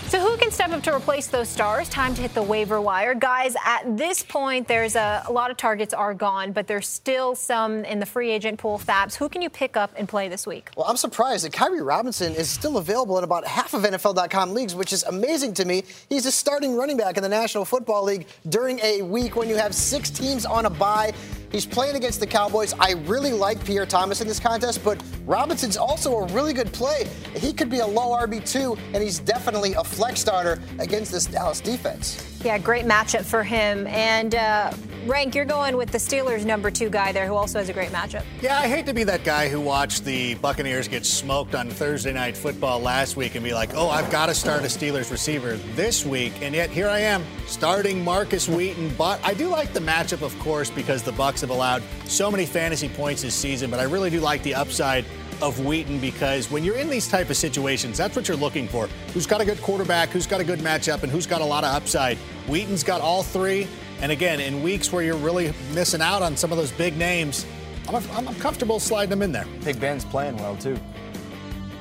So, 0.10 0.20
who 0.20 0.38
can 0.38 0.50
step 0.50 0.72
up 0.72 0.82
to 0.86 0.96
replace 0.96 1.28
those 1.28 1.48
stars? 1.48 1.88
Time 1.88 2.16
to 2.16 2.22
hit 2.24 2.34
the 2.34 2.42
waiver 2.42 2.82
wire. 2.82 3.14
Guys, 3.14 3.56
at 3.64 3.96
this 3.96 4.24
point, 4.24 4.68
there's 4.68 4.96
a, 4.96 5.24
a 5.28 5.32
lot 5.32 5.52
of 5.52 5.58
targets 5.58 5.94
are 5.94 6.16
gone, 6.16 6.52
but 6.52 6.66
there's 6.66 6.88
still 6.88 7.36
some 7.36 7.86
in 7.86 8.00
the 8.00 8.08
free 8.08 8.32
agent 8.32 8.58
pool, 8.58 8.80
Fabs. 8.80 9.14
Who 9.14 9.30
can 9.30 9.44
you 9.44 9.52
pick 9.52 9.78
up 9.78 9.94
and 9.96 10.10
play 10.10 10.28
this 10.28 10.48
week? 10.48 10.72
Well, 10.76 10.88
I'm 10.88 10.98
surprised 10.98 11.46
that 11.46 11.52
Khiry 11.52 11.86
Robinson 11.86 12.34
is 12.34 12.50
still 12.50 12.78
available 12.78 13.20
in 13.20 13.24
about 13.24 13.46
half 13.46 13.76
of 13.76 13.84
NFL.com 13.84 14.52
leagues, 14.52 14.74
which 14.74 14.94
is 14.94 15.04
amazing 15.04 15.54
to 15.54 15.66
me. 15.66 15.84
He's 16.10 16.26
a 16.26 16.32
starting 16.32 16.76
running 16.76 16.98
back 16.98 17.18
in 17.18 17.22
the 17.22 17.30
National 17.30 17.64
Football 17.64 18.04
League 18.06 18.26
during 18.50 18.80
a 18.80 19.04
week 19.04 19.36
when 19.36 19.48
you 19.48 19.58
have 19.58 19.76
six 19.76 20.10
teams 20.10 20.44
on 20.44 20.66
a 20.66 20.72
bye. 20.72 21.14
He's 21.52 21.66
playing 21.66 21.96
against 21.96 22.20
the 22.20 22.28
Cowboys. 22.28 22.74
I 22.80 22.92
really 23.06 23.32
like 23.32 23.64
Pierre 23.66 23.86
Thomas 23.86 24.22
in 24.22 24.28
this 24.28 24.40
contest, 24.40 24.84
but 24.84 25.02
Robinson's 25.26 25.78
also 25.78 26.18
a 26.18 26.26
really 26.28 26.54
good 26.54 26.72
play. 26.72 27.08
He 27.36 27.54
could 27.54 27.70
be 27.70 27.80
a 27.80 27.88
low 27.88 28.10
RB2, 28.18 28.78
and 28.94 29.02
he's 29.02 29.20
definitely 29.20 29.74
a 29.74 29.84
flex 30.00 30.22
starter 30.22 30.58
against 30.80 31.12
this 31.12 31.26
Dallas 31.26 31.60
defense. 31.60 32.26
Yeah, 32.42 32.58
great 32.58 32.86
matchup 32.86 33.26
for 33.26 33.44
him. 33.44 33.86
And 33.88 34.34
uh, 34.34 34.72
Rank, 35.06 35.36
you're 35.36 35.44
going 35.44 35.76
with 35.76 35.92
the 35.92 35.98
Steelers' 35.98 36.46
number 36.46 36.72
two 36.72 36.90
guy 36.90 37.12
there, 37.12 37.28
who 37.28 37.34
also 37.34 37.60
has 37.60 37.68
a 37.68 37.74
great 37.74 37.90
matchup. 37.90 38.24
Yeah, 38.42 38.58
I 38.58 38.70
hate 38.70 38.86
to 38.86 38.94
be 38.94 39.04
that 39.04 39.26
guy 39.26 39.50
who 39.50 39.60
watched 39.60 40.06
the 40.06 40.36
Buccaneers 40.36 40.88
get 40.88 41.06
smoked 41.06 41.54
on 41.54 41.70
Thursday 41.70 42.14
night 42.14 42.38
football 42.38 42.80
last 42.80 43.18
week 43.18 43.36
and 43.36 43.44
be 43.44 43.54
like, 43.54 43.76
oh, 43.76 43.90
I've 43.90 44.10
got 44.10 44.28
to 44.28 44.34
start 44.34 44.62
a 44.62 44.68
Steelers 44.68 45.12
receiver 45.12 45.58
this 45.76 46.06
week. 46.06 46.32
And 46.42 46.56
yet 46.56 46.70
here 46.70 46.88
I 46.88 47.00
am 47.00 47.26
starting 47.46 48.02
Markus 48.02 48.48
Wheaton. 48.48 48.96
But 48.98 49.20
I 49.26 49.34
do 49.34 49.50
like 49.50 49.74
the 49.74 49.82
matchup, 49.82 50.22
of 50.22 50.38
course, 50.40 50.70
because 50.70 51.04
the 51.04 51.12
Bucks 51.12 51.42
have 51.42 51.50
allowed 51.50 51.84
so 52.06 52.32
many 52.32 52.46
fantasy 52.46 52.88
points 52.88 53.22
this 53.22 53.36
season. 53.36 53.70
But 53.70 53.82
I 53.82 53.84
really 53.84 54.10
do 54.10 54.22
like 54.22 54.44
the 54.44 54.56
upside 54.56 55.04
of 55.42 55.66
Wheaton 55.66 56.00
because 56.00 56.52
when 56.52 56.64
you're 56.64 56.78
in 56.78 56.90
these 56.90 57.08
type 57.08 57.30
of 57.30 57.38
situations, 57.38 57.98
that's 57.98 58.16
what 58.16 58.28
you're 58.28 58.38
looking 58.38 58.68
for. 58.68 58.88
Who's 59.14 59.28
got 59.28 59.42
a 59.42 59.46
good 59.46 59.62
quarterback, 59.62 60.10
who's 60.10 60.28
got 60.28 60.42
a 60.42 60.44
good 60.44 60.60
matchup, 60.60 61.04
and 61.04 61.12
who's 61.12 61.26
got 61.26 61.42
a 61.42 61.46
lot 61.46 61.64
of 61.64 61.74
upside. 61.74 62.18
Wheaton's 62.48 62.84
got 62.84 63.02
all 63.02 63.24
three. 63.24 63.68
And 64.02 64.12
again, 64.12 64.40
in 64.40 64.64
weeks 64.64 64.92
where 64.92 65.04
you're 65.04 65.18
really 65.18 65.54
missing 65.74 66.02
out 66.02 66.22
on 66.22 66.38
some 66.38 66.52
of 66.52 66.58
those 66.58 66.72
big 66.72 66.98
names, 66.98 67.46
I'm, 67.88 68.28
I'm 68.28 68.36
comfortable 68.36 68.80
sliding 68.80 69.10
them 69.10 69.22
in 69.22 69.32
there. 69.32 69.46
Big 69.64 69.80
Ben's 69.80 70.06
playing 70.06 70.38
well 70.38 70.56
too. 70.56 70.80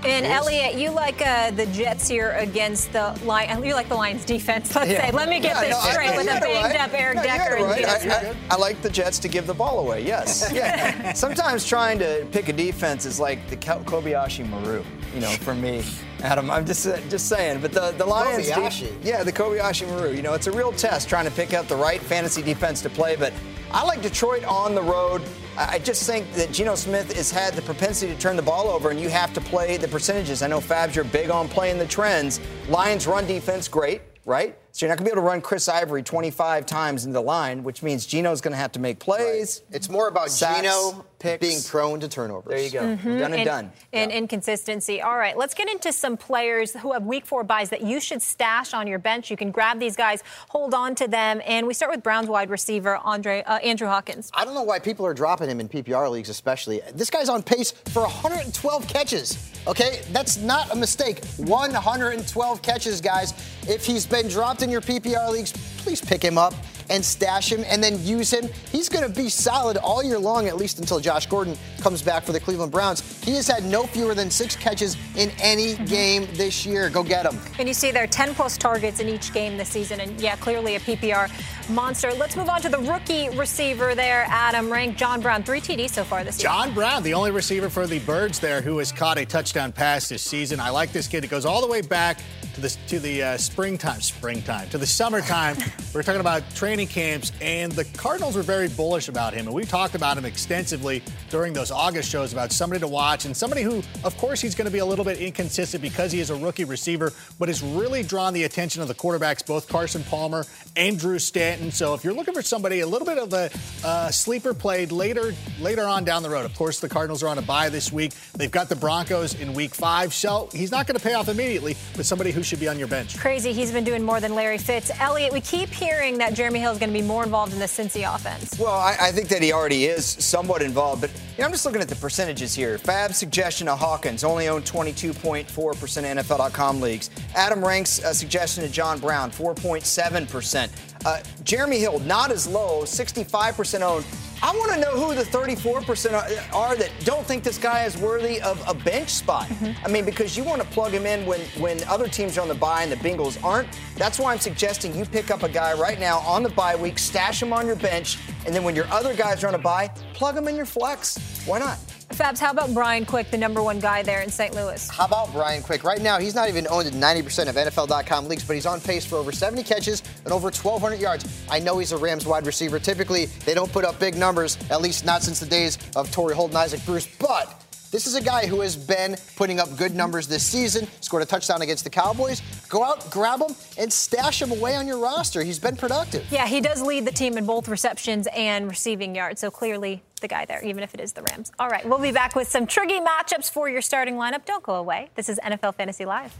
And 0.05 0.25
Elliot, 0.27 0.75
you 0.77 0.91
like 0.91 1.21
uh, 1.27 1.51
the 1.51 1.67
Jets 1.67 2.07
here 2.07 2.31
against 2.33 2.93
the 2.93 3.19
Lions. 3.25 3.65
You 3.65 3.75
like 3.75 3.89
the 3.89 3.97
Lions 3.97 4.25
defense, 4.25 4.75
let's 4.77 4.91
say. 4.91 5.11
Let 5.11 5.29
me 5.29 5.41
get 5.41 5.57
Yeah, 5.57 5.61
this 5.69 5.85
no, 5.85 5.91
straight 5.91 6.11
you 6.13 6.17
with 6.19 6.27
a 6.29 6.41
banged 6.41 6.65
right. 6.67 6.81
up 6.81 6.95
Eric 6.95 7.17
No, 7.17 7.23
Decker 7.25 7.57
it 7.57 7.61
and 7.63 7.71
right. 7.71 8.01
Geno 8.01 8.15
I, 8.15 8.31
I, 8.31 8.37
I 8.55 8.57
like 8.57 8.81
the 8.81 8.91
Jets 8.91 9.19
to 9.21 9.29
give 9.29 9.47
the 9.49 9.55
ball 9.55 9.81
away. 9.81 10.05
Yes. 10.05 10.53
Yeah. 10.59 11.13
Sometimes 11.13 11.67
trying 11.67 11.99
to 12.01 12.27
pick 12.33 12.49
a 12.49 12.53
defense 12.53 13.07
is 13.07 13.19
like 13.21 13.49
the 13.49 13.57
Kobayashi 13.57 14.49
Maru. 14.49 14.83
You 15.15 15.21
know, 15.21 15.29
for 15.31 15.55
me, 15.55 15.83
Adam. 16.23 16.51
I'm 16.51 16.65
just 16.67 16.85
just 17.09 17.29
saying. 17.29 17.61
But 17.61 17.73
the 17.73 17.93
the 17.97 18.05
Lions. 18.05 18.47
de- 18.47 18.53
Kobayashi? 18.53 18.93
yeah, 19.03 19.23
the 19.23 19.33
Kobayashi 19.33 19.89
Maru. 19.89 20.13
You 20.15 20.23
know, 20.23 20.35
it's 20.35 20.47
a 20.47 20.53
real 20.53 20.73
test 20.73 21.09
trying 21.09 21.25
to 21.27 21.31
pick 21.31 21.55
out 21.55 21.67
the 21.69 21.77
right 21.77 22.01
fantasy 22.01 22.43
defense 22.43 22.83
to 22.83 22.91
play. 22.91 23.17
But 23.17 23.33
I 23.73 23.85
like 23.85 24.01
Detroit 24.03 24.45
on 24.45 24.75
the 24.75 24.83
road. 24.83 25.23
I 25.61 25.81
just 25.81 26.07
think 26.07 26.33
that 26.35 26.53
Geno 26.53 26.77
Smith 26.77 27.16
has 27.16 27.33
had 27.33 27.55
the 27.55 27.62
propensity 27.62 28.14
to 28.14 28.21
turn 28.21 28.37
the 28.37 28.42
ball 28.42 28.68
over, 28.68 28.90
and 28.90 29.01
you 29.01 29.09
have 29.09 29.33
to 29.35 29.40
play 29.40 29.77
the 29.77 29.88
percentages. 29.88 30.40
I 30.40 30.47
know 30.47 30.61
Fabs, 30.61 30.94
you're 30.94 31.03
big 31.03 31.31
on 31.31 31.49
playing 31.49 31.79
the 31.79 31.87
trends. 31.87 32.38
Lions 32.68 33.09
run 33.09 33.27
defense, 33.27 33.66
great, 33.66 34.03
right? 34.25 34.57
So 34.71 34.87
you're 34.87 34.90
not 34.90 34.99
going 34.99 35.07
to 35.07 35.11
be 35.11 35.18
able 35.18 35.23
to 35.23 35.29
run 35.33 35.40
Chris 35.40 35.68
Ivory 35.68 36.05
25 36.05 36.64
times 36.64 37.07
into 37.07 37.14
the 37.14 37.23
line, 37.23 37.64
which 37.64 37.83
means 37.83 38.07
Geno's 38.07 38.40
going 38.40 38.53
to 38.53 38.57
have 38.57 38.71
to 38.71 38.79
make 38.79 39.01
plays. 39.01 39.62
It's 39.73 39.88
more 39.88 40.07
about 40.07 40.31
Sacks, 40.31 40.61
Gino 40.61 41.05
picks. 41.18 41.46
being 41.46 41.62
prone 41.62 42.00
to 42.00 42.09
turnovers. 42.09 42.50
There 42.50 42.61
you 42.61 42.70
go. 42.70 42.81
Mm-hmm. 42.81 43.09
Done 43.09 43.22
and, 43.22 43.35
and, 43.35 43.44
done. 43.44 43.72
And 43.92 44.11
inconsistency. 44.11 45.00
All 45.00 45.16
right, 45.16 45.37
let's 45.37 45.54
get 45.54 45.68
into 45.68 45.92
some 45.92 46.16
players 46.16 46.74
who 46.74 46.92
have 46.92 47.04
week 47.04 47.26
four 47.26 47.44
buys 47.44 47.70
that 47.70 47.83
you 47.83 48.00
should 48.00 48.22
stash 48.22 48.74
on 48.74 48.87
your 48.87 48.98
bench. 48.98 49.31
You 49.31 49.37
can 49.37 49.50
grab 49.50 49.78
these 49.78 49.96
guys, 49.96 50.22
hold 50.48 50.74
on 50.74 50.94
to 50.96 51.09
them, 51.09 51.40
and 51.46 51.66
we 51.66 51.74
start 51.74 51.90
with 51.90 52.02
Browns 52.02 52.28
wide 52.28 52.50
receiver 52.50 52.96
Andre 52.96 53.42
uh, 53.42 53.59
Andrew 53.59 53.88
Hawkins. 53.88 54.31
I 54.35 54.44
don't 54.44 54.54
know 54.54 54.62
why 54.62 54.78
people 54.78 55.04
are 55.07 55.14
dropping 55.14 55.50
him 55.50 55.61
in 55.61 55.68
PPR 55.68 56.11
leagues, 56.11 56.28
especially. 56.28 56.81
This 56.94 57.11
guy's 57.11 57.28
on 57.28 57.42
pace 57.42 57.72
for 57.72 58.02
112 58.02 58.88
catches. 58.88 59.52
Okay, 59.66 60.02
that's 60.12 60.38
not 60.38 60.72
a 60.72 60.76
mistake. 60.76 61.24
112 61.37 62.62
catches, 62.62 63.00
guys. 63.00 63.35
If 63.68 63.85
he's 63.85 64.07
been 64.07 64.28
dropped 64.28 64.62
in 64.62 64.70
your 64.70 64.81
PPR 64.81 65.31
leagues, 65.31 65.52
please 65.78 66.00
pick 66.00 66.22
him 66.22 66.38
up 66.38 66.54
and 66.90 67.05
stash 67.05 67.53
him 67.53 67.64
and 67.66 67.83
then 67.83 68.03
use 68.03 68.33
him. 68.33 68.48
He's 68.70 68.88
going 68.88 69.07
to 69.07 69.14
be 69.14 69.29
solid 69.29 69.77
all 69.77 70.03
year 70.03 70.18
long, 70.18 70.46
at 70.46 70.57
least 70.57 70.79
until 70.79 71.01
Josh 71.01 71.27
Gordon 71.27 71.57
comes 71.81 72.03
back 72.03 72.24
for 72.24 72.33
the 72.33 72.40
Cleveland 72.40 72.72
Browns. 72.72 73.03
He 73.22 73.33
has 73.35 73.46
had 73.46 73.64
no 73.64 73.85
fewer 73.85 74.14
than 74.14 74.31
six 74.31 74.57
catches 74.57 74.96
in 75.16 75.31
any 75.40 75.74
mm-hmm. 75.74 75.85
game 75.85 76.29
this 76.35 76.64
year. 76.64 76.90
Go 76.90 77.03
get 77.03 77.27
him. 77.27 77.38
And 77.59 77.68
you 77.68 77.74
see 77.74 77.90
there 77.90 78.05
are 78.05 78.09
10 78.09 78.35
plus 78.35 78.57
targets 78.57 79.01
in 79.01 79.09
each 79.09 79.33
game 79.33 79.57
this 79.57 79.68
season, 79.68 80.01
and 80.01 80.20
yeah, 80.20 80.37
clearly 80.37 80.77
a 80.77 80.81
PPR 80.81 81.31
monster. 81.70 82.12
Let's 82.12 82.37
move 82.37 82.48
on 82.48 82.61
to 82.62 82.68
the 82.68 82.78
rookie 82.78 83.28
receiver 83.31 83.94
there, 83.94 84.24
Adam 84.28 84.70
Rank. 84.70 84.96
John 84.96 85.20
Brown, 85.20 85.42
three 85.42 85.61
TDs 85.61 85.90
so 85.90 86.04
far 86.04 86.24
this 86.24 86.38
year. 86.38 86.50
John 86.50 86.74
Brown, 86.74 87.02
the 87.02 87.14
only 87.14 87.31
receiver 87.31 87.68
for 87.68 87.87
the 87.87 87.98
Birds 88.00 88.38
there 88.38 88.61
who 88.61 88.78
has 88.78 88.92
caught 88.92 89.18
a 89.18 89.26
touchdown 89.26 89.72
pass 89.72 90.09
this 90.09 90.22
season. 90.22 90.61
I 90.61 90.70
like 90.70 90.92
this 90.92 91.09
kid. 91.09 91.24
It 91.24 91.28
goes 91.28 91.44
all 91.44 91.61
the 91.61 91.66
way 91.66 91.81
back 91.81 92.20
to 92.54 92.61
the 92.61 92.76
to 92.88 92.98
the 92.98 93.22
uh, 93.22 93.37
springtime, 93.37 94.00
springtime, 94.00 94.68
to 94.70 94.78
the 94.78 94.87
summertime. 94.87 95.57
We're 95.94 96.02
talking 96.02 96.20
about 96.20 96.42
training 96.54 96.88
camps, 96.88 97.33
and 97.40 97.72
the 97.72 97.85
Cardinals 97.85 98.37
were 98.37 98.42
very 98.42 98.68
bullish 98.68 99.09
about 99.09 99.35
him, 99.35 99.46
and 99.46 99.54
we 99.54 99.64
talked 99.64 99.94
about 99.94 100.18
him 100.18 100.24
extensively 100.24 101.02
during 101.31 101.52
those 101.52 101.70
August 101.70 102.11
shows 102.11 102.33
about 102.33 102.52
somebody 102.52 102.81
to 102.81 102.88
watch 102.88 103.24
and 103.24 103.37
somebody 103.37 103.62
who, 103.62 103.83
of 104.04 104.16
course, 104.16 104.40
he's 104.40 104.54
going 104.54 104.66
to 104.66 104.72
be 104.72 104.78
a 104.78 104.87
little 104.87 105.04
bit 105.04 105.18
inconsistent 105.18 105.83
because 105.83 106.12
he 106.12 106.20
is 106.20 106.31
a 106.31 106.37
rookie 106.37 106.64
receiver, 106.64 107.12
but 107.38 107.48
has 107.48 107.62
really 107.62 108.02
drawn 108.02 108.33
the 108.33 108.44
attention 108.44 108.83
of 108.83 108.88
the 108.88 108.94
quarterbacks, 108.94 109.44
both 109.44 109.68
Carson 109.68 110.02
Palmer 110.04 110.44
and 110.76 110.98
Drew 110.98 111.18
Stanton. 111.18 111.58
So 111.71 111.94
if 111.94 112.05
you're 112.05 112.14
looking 112.14 112.35
for 112.35 112.42
somebody 112.42 112.81
a 112.81 112.87
little 112.87 113.07
bit 113.07 113.18
of 113.18 113.33
a 113.33 113.51
uh, 113.85 114.11
sleeper 114.11 114.55
played 114.55 114.92
later 114.92 115.35
later 115.61 115.85
on 115.85 116.05
down 116.05 116.23
the 116.23 116.31
road, 116.31 116.44
of 116.44 116.55
course, 116.55 116.81
the 116.81 116.88
Cardinals 116.88 117.23
are 117.23 117.29
on 117.29 117.38
a 117.38 117.42
bye 117.42 117.68
this 117.68 117.92
week. 117.92 118.12
They've 118.35 118.51
got 118.51 118.68
the 118.68 118.77
Broncos 118.77 119.35
in 119.35 119.53
Week 119.53 119.75
Five, 119.75 120.14
so 120.14 120.49
he's 120.53 120.71
not 120.71 120.87
going 120.87 120.97
to 120.97 121.03
pay 121.03 121.14
off 121.14 121.29
immediately, 121.29 121.77
but 121.97 122.07
somebody 122.07 122.31
who 122.31 122.42
should 122.42 122.61
be 122.61 122.68
on 122.68 122.79
your 122.79 122.88
bench. 122.88 123.18
Crazy, 123.18 123.53
he's 123.53 123.73
been 123.73 123.85
doing 123.85 124.03
more 124.03 124.21
than 124.21 124.35
Larry 124.35 124.59
Fitz. 124.59 124.90
Elliot, 125.01 125.33
we 125.33 125.40
keep 125.40 125.68
hearing 125.68 126.16
that 126.18 126.35
Jeremy 126.35 126.61
Hill 126.61 126.73
is 126.73 126.79
going 126.79 126.92
to 126.92 126.99
be 126.99 127.07
more 127.07 127.25
involved 127.25 127.53
in 127.53 127.59
the 127.59 127.66
Cincy 127.66 128.12
offense. 128.12 128.59
Well, 128.59 128.75
I, 128.75 128.97
I 129.01 129.12
think 129.12 129.29
that 129.29 129.42
he 129.42 129.53
already 129.53 129.87
is 129.87 130.07
somewhat 130.07 130.62
involved, 130.62 131.01
but 131.01 131.11
you 131.11 131.42
know, 131.42 131.47
I'm 131.47 131.53
just 131.53 131.64
looking 131.64 131.81
at 131.81 131.88
the 131.88 131.97
percentages 131.97 132.55
here. 132.55 132.79
Fab's 132.79 133.16
suggestion 133.16 133.68
of 133.68 133.79
Hawkins 133.79 134.25
only 134.25 134.49
owned 134.49 134.64
22.4% 134.64 135.47
NFL.com 135.47 136.81
leagues. 136.81 137.11
Adam 137.35 137.64
Rank's 137.64 138.03
uh, 138.03 138.12
suggestion 138.12 138.64
to 138.64 138.71
John 138.71 138.99
Brown 138.99 139.31
4.7%. 139.31 140.68
Uh, 141.05 141.21
Jeremy 141.45 141.79
Hill 141.79 142.01
not 142.01 142.31
as 142.31 142.47
low, 142.47 142.83
65% 142.83 143.81
owned, 143.81 144.05
I 144.41 144.53
want 144.57 144.73
to 144.73 144.81
know 144.81 144.93
who 144.93 145.15
the 145.15 145.25
34% 145.25 146.13
are, 146.13 146.57
are, 146.57 146.77
that 146.77 146.91
don't 147.01 147.27
think 147.27 147.43
this 147.43 147.59
guy 147.59 147.85
is 147.85 147.97
worthy 147.97 148.41
of 148.41 148.63
a 148.69 148.75
bench 148.75 149.09
spot. 149.09 149.49
Mm-hmm. 149.49 149.85
I 149.85 149.89
mean, 149.89 150.05
because 150.05 150.37
you 150.37 150.45
want 150.45 150.63
to 150.63 150.69
plug 150.69 150.93
him 150.93 151.07
in 151.07 151.27
when, 151.27 151.41
when 151.59 151.83
other 151.85 152.07
teams 152.07 152.39
are 152.39 152.43
on 152.43 152.49
the 152.49 152.55
bye 152.55 152.85
and 152.85 152.93
the 152.93 152.97
Bengals 152.97 153.43
aren't. 153.43 153.69
That's 153.97 154.19
why 154.19 154.33
I'm 154.33 154.39
suggesting 154.39 154.97
you 154.97 155.05
pick 155.05 155.33
up 155.33 155.43
a 155.43 155.49
guy 155.49 155.73
right 155.75 155.99
now 155.99 156.19
on 156.21 156.45
the 156.45 156.51
bye 156.51 156.77
week, 156.77 157.01
stash 157.01 157.43
him 157.43 157.53
on 157.53 157.67
your 157.67 157.77
bench, 157.77 158.19
and 158.47 158.55
then 158.55 158.63
when 158.63 158.77
your 158.77 158.87
other 158.93 159.13
guys 159.13 159.43
are 159.43 159.49
on 159.49 159.57
a 159.57 159.59
bye, 159.59 159.89
plug 160.15 160.37
him 160.37 160.47
in 160.47 160.55
your 160.55 160.67
flex. 160.67 161.19
Why 161.45 161.59
not? 161.59 161.79
Fabs, 162.18 162.40
how 162.40 162.50
about 162.50 162.74
Brian 162.74 163.07
Quick, 163.07 163.31
the 163.31 163.38
number 163.38 163.62
one 163.62 163.78
guy 163.78 164.02
there 164.02 164.22
in 164.22 164.28
St. 164.28 164.52
Louis? 164.52 164.88
How 164.90 165.04
about 165.04 165.33
Brian 165.33 165.62
Quick? 165.62 165.85
Right 165.85 166.02
now, 166.02 166.18
he's 166.18 166.35
not 166.35 166.48
even 166.48 166.66
owned 166.66 166.88
in 166.88 166.94
90% 166.94 167.48
of 167.48 167.54
NFL.com 167.54 168.26
leagues, 168.26 168.42
but 168.42 168.54
he's 168.54 168.66
on 168.66 168.81
pace 168.81 169.07
for 169.07 169.14
over 169.14 169.31
70 169.31 169.62
catches 169.62 170.02
and 170.24 170.33
over 170.33 170.46
1,200 170.46 170.98
yards. 170.98 171.46
I 171.48 171.61
know 171.61 171.78
he's 171.78 171.92
a 171.92 171.96
Rams 171.96 172.26
wide 172.26 172.44
receiver. 172.44 172.81
Typically, 172.81 173.26
they 173.46 173.54
don't 173.54 173.70
put 173.70 173.85
up 173.85 174.00
big 174.00 174.16
numbers, 174.16 174.59
at 174.68 174.81
least 174.81 175.07
not 175.07 175.22
since 175.22 175.38
the 175.38 175.46
days 175.46 175.78
of 175.94 176.11
Torry 176.11 176.35
Holt 176.35 176.50
and 176.50 176.59
Isaac 176.59 176.85
Bruce, 176.85 177.07
but 177.20 177.64
this 177.92 178.09
is 178.09 178.16
a 178.16 178.20
guy 178.20 178.46
who 178.46 178.62
has 178.62 178.74
been 178.74 179.16
putting 179.37 179.61
up 179.61 179.76
good 179.76 179.94
numbers 179.94 180.26
this 180.26 180.42
season, 180.42 180.88
scored 181.00 181.22
a 181.22 181.26
touchdown 181.26 181.62
against 181.62 181.85
the 181.85 181.90
Cowboys. 181.90 182.42
Go 182.68 182.83
out, 182.83 183.09
grab 183.12 183.40
him, 183.40 183.54
and 183.78 183.92
stash 183.92 184.42
him 184.42 184.50
away 184.50 184.74
on 184.74 184.88
your 184.88 184.98
roster. 184.98 185.44
He's 185.44 185.61
been 185.61 185.76
productive. 185.76 186.26
Yeah, 186.33 186.48
he 186.48 186.61
does 186.61 186.83
lead 186.83 187.07
the 187.07 187.12
team 187.12 187.38
in 187.38 187.46
both 187.46 187.68
receptions 187.68 188.26
and 188.35 188.68
receiving 188.68 189.14
yards, 189.14 189.40
so 189.40 189.52
clearly 189.52 190.02
the 190.20 190.28
guy 190.28 190.44
there, 190.44 190.62
even 190.64 190.83
if 190.83 190.94
it 190.94 191.00
is 191.00 191.12
the 191.12 191.22
Rams. 191.22 191.52
All 191.59 191.68
right, 191.68 191.87
we'll 191.88 191.98
be 191.98 192.12
back 192.12 192.35
with 192.35 192.48
some 192.48 192.66
tricky 192.66 193.00
matchups 193.00 193.50
for 193.50 193.68
your 193.68 193.83
starting 193.83 194.14
lineup. 194.14 194.44
Don't 194.44 194.62
go 194.62 194.74
away. 194.74 195.11
This 195.14 195.28
is 195.28 195.38
NFL 195.44 195.74
Fantasy 195.76 196.04
Live. 196.04 196.37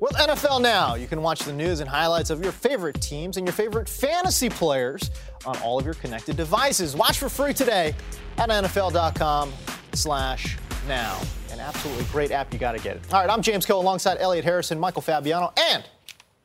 With 0.00 0.12
NFL 0.12 0.62
Now, 0.62 0.94
you 0.94 1.08
can 1.08 1.22
watch 1.22 1.40
the 1.40 1.52
news 1.52 1.80
and 1.80 1.88
highlights 1.90 2.30
of 2.30 2.40
your 2.40 2.52
favorite 2.52 3.00
teams 3.00 3.36
and 3.36 3.44
your 3.44 3.52
favorite 3.52 3.88
fantasy 3.88 4.48
players 4.48 5.10
on 5.44 5.56
all 5.58 5.76
of 5.76 5.84
your 5.84 5.94
connected 5.94 6.36
devices. 6.36 6.94
Watch 6.94 7.18
for 7.18 7.28
free 7.28 7.52
today 7.52 7.96
at 8.36 8.48
NFL.com 8.48 9.52
slash 9.94 10.56
now. 10.86 11.18
An 11.52 11.58
absolutely 11.58 12.04
great 12.12 12.30
app. 12.30 12.52
You 12.52 12.60
got 12.60 12.72
to 12.72 12.78
get 12.78 12.96
it. 12.96 13.12
All 13.12 13.20
right, 13.20 13.28
I'm 13.28 13.42
James 13.42 13.66
Koh 13.66 13.80
alongside 13.80 14.18
Elliot 14.20 14.44
Harrison, 14.44 14.78
Michael 14.78 15.02
Fabiano, 15.02 15.52
and 15.58 15.82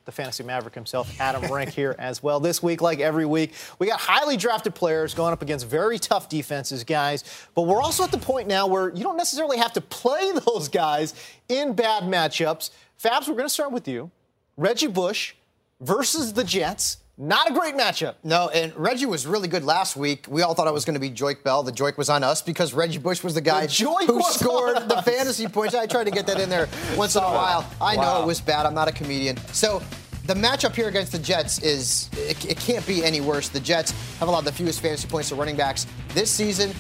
the 0.05 0.11
fantasy 0.11 0.43
maverick 0.43 0.75
himself, 0.75 1.19
Adam 1.19 1.51
Rank, 1.51 1.69
here 1.69 1.95
as 1.97 2.21
well. 2.21 2.39
This 2.39 2.61
week, 2.61 2.81
like 2.81 2.99
every 2.99 3.25
week, 3.25 3.53
we 3.79 3.87
got 3.87 3.99
highly 3.99 4.37
drafted 4.37 4.75
players 4.75 5.13
going 5.13 5.33
up 5.33 5.41
against 5.41 5.67
very 5.67 5.97
tough 5.97 6.29
defenses, 6.29 6.83
guys. 6.83 7.23
But 7.55 7.63
we're 7.63 7.81
also 7.81 8.03
at 8.03 8.11
the 8.11 8.17
point 8.17 8.47
now 8.47 8.67
where 8.67 8.89
you 8.89 9.03
don't 9.03 9.17
necessarily 9.17 9.57
have 9.57 9.73
to 9.73 9.81
play 9.81 10.31
those 10.45 10.69
guys 10.69 11.13
in 11.47 11.73
bad 11.73 12.03
matchups. 12.03 12.71
Fabs, 13.01 13.27
we're 13.27 13.35
going 13.35 13.45
to 13.45 13.49
start 13.49 13.71
with 13.71 13.87
you. 13.87 14.11
Reggie 14.57 14.87
Bush 14.87 15.33
versus 15.79 16.33
the 16.33 16.43
Jets. 16.43 16.97
Not 17.15 17.52
a 17.52 17.54
great 17.54 17.76
matchup. 17.76 18.15
No, 18.23 18.49
and 18.49 18.76
Reggie 18.76 19.06
was 19.06 19.28
really 19.28 19.47
good 19.47 19.63
last 19.63 19.95
week. 19.95 20.26
We 20.28 20.41
all 20.41 20.56
thought 20.56 20.65
it 20.65 20.73
was 20.73 20.84
going 20.84 20.95
to 20.95 20.99
be 20.99 21.12
Joique 21.12 21.43
Bell. 21.43 21.62
The 21.62 21.71
joke 21.71 21.95
was 21.95 22.10
on 22.10 22.23
us 22.23 22.41
because 22.41 22.73
Reggie 22.73 22.97
Bush 22.97 23.23
was 23.23 23.36
the 23.36 23.41
guy 23.41 23.67
the 23.67 24.06
who 24.08 24.23
scored 24.23 24.78
the 24.89 24.99
fantasy 25.04 25.47
points. 25.47 25.76
I 25.76 25.86
tried 25.86 26.06
to 26.06 26.12
get 26.12 26.26
that 26.26 26.39
in 26.39 26.49
there 26.49 26.67
once 26.97 27.15
in 27.15 27.21
a 27.21 27.28
while. 27.28 27.69
I 27.80 27.97
wow. 27.97 28.04
know 28.04 28.23
it 28.23 28.26
was 28.28 28.41
bad. 28.41 28.65
I'm 28.65 28.73
not 28.73 28.88
a 28.88 28.91
comedian. 28.91 29.38
So 29.54 29.84
the 30.26 30.34
matchup 30.34 30.73
here 30.73 30.88
against 30.88 31.12
the 31.12 31.19
Jets 31.19 31.62
is 31.62 32.10
it, 32.13 32.43
it, 32.45 32.58
can't 32.58 32.86
be 32.88 33.04
any 33.04 33.21
worse. 33.21 33.47
The 33.47 33.60
Jets 33.60 33.91
have 34.17 34.28
allowed 34.28 34.45
the 34.45 34.52
fewest 34.52 34.82
fantasy 34.82 35.08
points 35.08 35.30
to 35.30 35.36
running 35.36 35.56
backs 35.56 35.86
this 36.15 36.32
season 36.32 36.73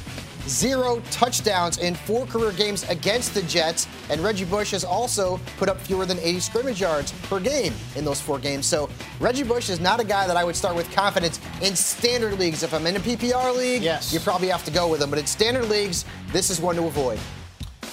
zero 0.47 1.01
touchdowns 1.11 1.77
in 1.77 1.95
four 1.95 2.25
career 2.25 2.51
games 2.51 2.87
against 2.89 3.33
the 3.33 3.41
Jets. 3.43 3.87
And 4.09 4.21
Reggie 4.21 4.45
Bush 4.45 4.71
has 4.71 4.83
also 4.83 5.39
put 5.57 5.69
up 5.69 5.79
fewer 5.79 6.05
than 6.05 6.19
80 6.19 6.39
scrimmage 6.39 6.81
yards 6.81 7.11
per 7.23 7.39
game 7.39 7.73
in 7.95 8.05
those 8.05 8.21
four 8.21 8.39
games. 8.39 8.65
So 8.65 8.89
Reggie 9.19 9.43
Bush 9.43 9.69
is 9.69 9.79
not 9.79 9.99
a 9.99 10.03
guy 10.03 10.27
that 10.27 10.37
I 10.37 10.43
would 10.43 10.55
start 10.55 10.75
with 10.75 10.91
confidence 10.91 11.39
in 11.61 11.75
standard 11.75 12.39
leagues. 12.39 12.63
If 12.63 12.73
I'm 12.73 12.85
in 12.87 12.95
a 12.95 12.99
PPR 12.99 13.55
league, 13.55 13.81
yes. 13.81 14.13
you 14.13 14.19
probably 14.19 14.49
have 14.49 14.63
to 14.65 14.71
go 14.71 14.89
with 14.89 15.01
him. 15.01 15.09
But 15.09 15.19
in 15.19 15.27
standard 15.27 15.69
leagues, 15.69 16.05
this 16.31 16.49
is 16.49 16.59
one 16.59 16.75
to 16.75 16.85
avoid. 16.85 17.19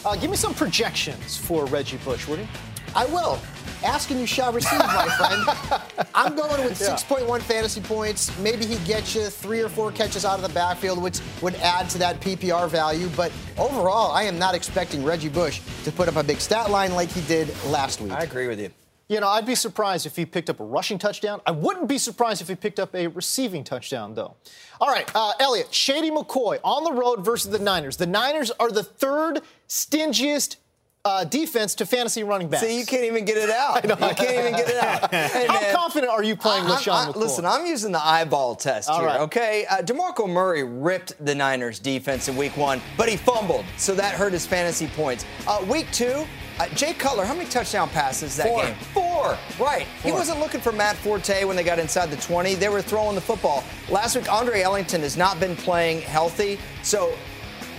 Uh, 0.04 0.16
give 0.16 0.30
me 0.30 0.36
some 0.36 0.54
projections 0.54 1.36
for 1.36 1.66
Reggie 1.66 1.98
Bush, 1.98 2.26
would 2.26 2.38
you? 2.38 2.48
I 2.94 3.07
will. 3.07 3.38
Asking 3.85 4.18
you 4.18 4.26
shall 4.26 4.53
receive, 4.53 4.79
my 4.79 5.09
friend. 5.16 6.09
I'm 6.14 6.37
going 6.37 6.62
with 6.64 6.79
6.1 6.79 7.40
fantasy 7.42 7.81
points. 7.81 8.37
Maybe 8.38 8.66
he 8.66 8.76
gets 8.87 9.14
you 9.14 9.26
three 9.29 9.61
or 9.61 9.68
four 9.68 9.90
catches 9.90 10.24
out 10.24 10.37
of 10.37 10.42
the 10.42 10.53
backfield, 10.53 11.00
which 11.03 11.20
would 11.40 11.55
add 11.57 11.88
to 11.90 11.98
that 11.98 12.20
PPR 12.20 12.68
value. 12.68 13.09
But 13.16 13.33
overall, 13.57 14.12
I 14.12 14.24
am 14.24 14.38
not 14.38 14.55
expecting 14.55 15.03
Reggie 15.03 15.31
Bush 15.31 15.61
to 15.85 15.92
put 15.92 16.09
up 16.09 16.16
a 16.16 16.22
big 16.22 16.40
stat 16.40 16.70
line 16.70 16.92
like 16.94 17.09
he 17.09 17.22
did 17.22 17.48
last 17.66 18.00
week. 18.00 18.12
I 18.12 18.22
agree 18.24 18.48
with 18.48 18.61
you. 18.61 18.70
You 19.09 19.18
know, 19.18 19.29
I'd 19.29 19.46
be 19.46 19.57
surprised 19.57 20.07
if 20.07 20.14
he 20.14 20.24
picked 20.24 20.48
up 20.50 20.61
a 20.61 20.64
rushing 20.64 20.96
touchdown. 20.96 21.40
I 21.44 21.50
wouldn't 21.50 21.88
be 21.88 21.98
surprised 21.98 22.42
if 22.42 22.48
he 22.48 22.55
picked 22.55 22.79
up 22.79 22.94
a 22.94 23.09
receiving 23.09 23.64
touchdown, 23.64 24.14
though. 24.14 24.37
All 24.81 24.88
right, 24.88 25.11
uh, 25.16 25.33
Elliot, 25.40 25.74
Shady 25.74 26.12
McCoy 26.12 26.61
on 26.62 26.85
the 26.85 26.92
road 26.92 27.24
versus 27.24 27.50
the 27.50 27.59
Niners. 27.59 27.96
The 27.96 28.07
Niners 28.07 28.53
are 28.61 28.70
the 28.70 28.85
third 28.85 29.40
stingiest 29.68 30.57
uh, 31.04 31.24
defense 31.24 31.74
to 31.76 31.86
fantasy 31.86 32.22
running 32.22 32.48
backs. 32.48 32.62
See, 32.66 32.78
you 32.78 32.84
can't 32.84 33.04
even 33.04 33.24
get 33.24 33.38
it 33.38 33.50
out. 33.50 33.84
You 34.00 34.14
can't 34.16 34.38
even 34.46 34.52
get 34.52 34.68
it 34.68 34.76
out. 34.82 35.10
Hey, 35.30 35.46
How 35.46 35.60
man, 35.60 35.74
confident 35.74 36.10
are 36.12 36.22
you 36.22 36.36
playing 36.36 36.64
with 36.64 36.80
Sean 36.80 37.12
Listen, 37.12 37.44
I'm 37.46 37.66
using 37.66 37.92
the 37.92 38.04
eyeball 38.04 38.54
test 38.54 38.88
All 38.88 39.00
here, 39.00 39.08
right. 39.08 39.20
okay? 39.20 39.66
Uh, 39.70 39.78
DeMarco 39.78 40.28
Murray 40.28 40.64
ripped 40.64 41.12
the 41.24 41.34
Niners 41.34 41.78
defense 41.78 42.28
in 42.28 42.36
week 42.36 42.56
one, 42.56 42.80
but 42.96 43.08
he 43.08 43.16
fumbled, 43.16 43.64
so 43.76 43.94
that 43.94 44.14
hurt 44.14 44.32
his 44.32 44.46
fantasy 44.46 44.88
points. 44.88 45.24
Uh, 45.46 45.64
week 45.68 45.86
two, 45.92 46.24
uh, 46.58 46.68
Jay 46.74 46.92
Cutler, 46.92 47.24
how 47.24 47.34
many 47.34 47.48
touchdown 47.48 47.88
passes 47.88 48.36
that 48.36 48.46
Four. 48.46 48.64
game? 48.64 48.74
Four. 48.92 49.38
Right. 49.58 49.86
Four. 49.86 50.10
He 50.10 50.12
wasn't 50.12 50.40
looking 50.40 50.60
for 50.60 50.72
Matt 50.72 50.96
Forte 50.96 51.44
when 51.44 51.56
they 51.56 51.64
got 51.64 51.78
inside 51.78 52.10
the 52.10 52.16
20. 52.18 52.54
They 52.54 52.68
were 52.68 52.82
throwing 52.82 53.14
the 53.14 53.20
football. 53.20 53.64
Last 53.88 54.16
week, 54.16 54.30
Andre 54.30 54.60
Ellington 54.60 55.00
has 55.00 55.16
not 55.16 55.40
been 55.40 55.56
playing 55.56 56.02
healthy. 56.02 56.58
So 56.82 57.14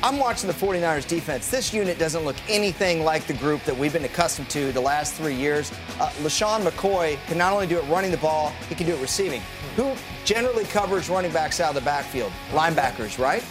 I'm 0.04 0.18
watching 0.18 0.48
the 0.48 0.54
49ers 0.54 1.08
defense. 1.08 1.48
This 1.50 1.72
unit 1.72 2.00
doesn't 2.00 2.26
look 2.26 2.36
anything 2.50 3.04
like 3.04 3.28
the 3.28 3.36
group 3.36 3.64
that 3.66 3.78
we've 3.78 3.94
been 3.94 4.04
accustomed 4.04 4.50
to 4.50 4.72
the 4.72 4.82
last 4.82 5.14
three 5.14 5.36
years. 5.36 5.72
Uh, 6.00 6.10
LeSean 6.24 6.62
McCoy 6.68 7.18
can 7.28 7.38
not 7.38 7.54
only 7.54 7.68
do 7.68 7.78
it 7.78 7.84
running 7.84 8.10
the 8.10 8.18
ball, 8.18 8.50
he 8.68 8.74
can 8.74 8.88
do 8.88 8.96
it 8.96 9.02
receiving. 9.02 9.42
Who 9.76 9.94
generally 10.26 10.64
covers 10.66 11.08
running 11.08 11.32
backs 11.32 11.60
out 11.60 11.70
of 11.70 11.76
the 11.76 11.82
backfield? 11.82 12.32
Linebackers, 12.52 13.20
right? 13.20 13.44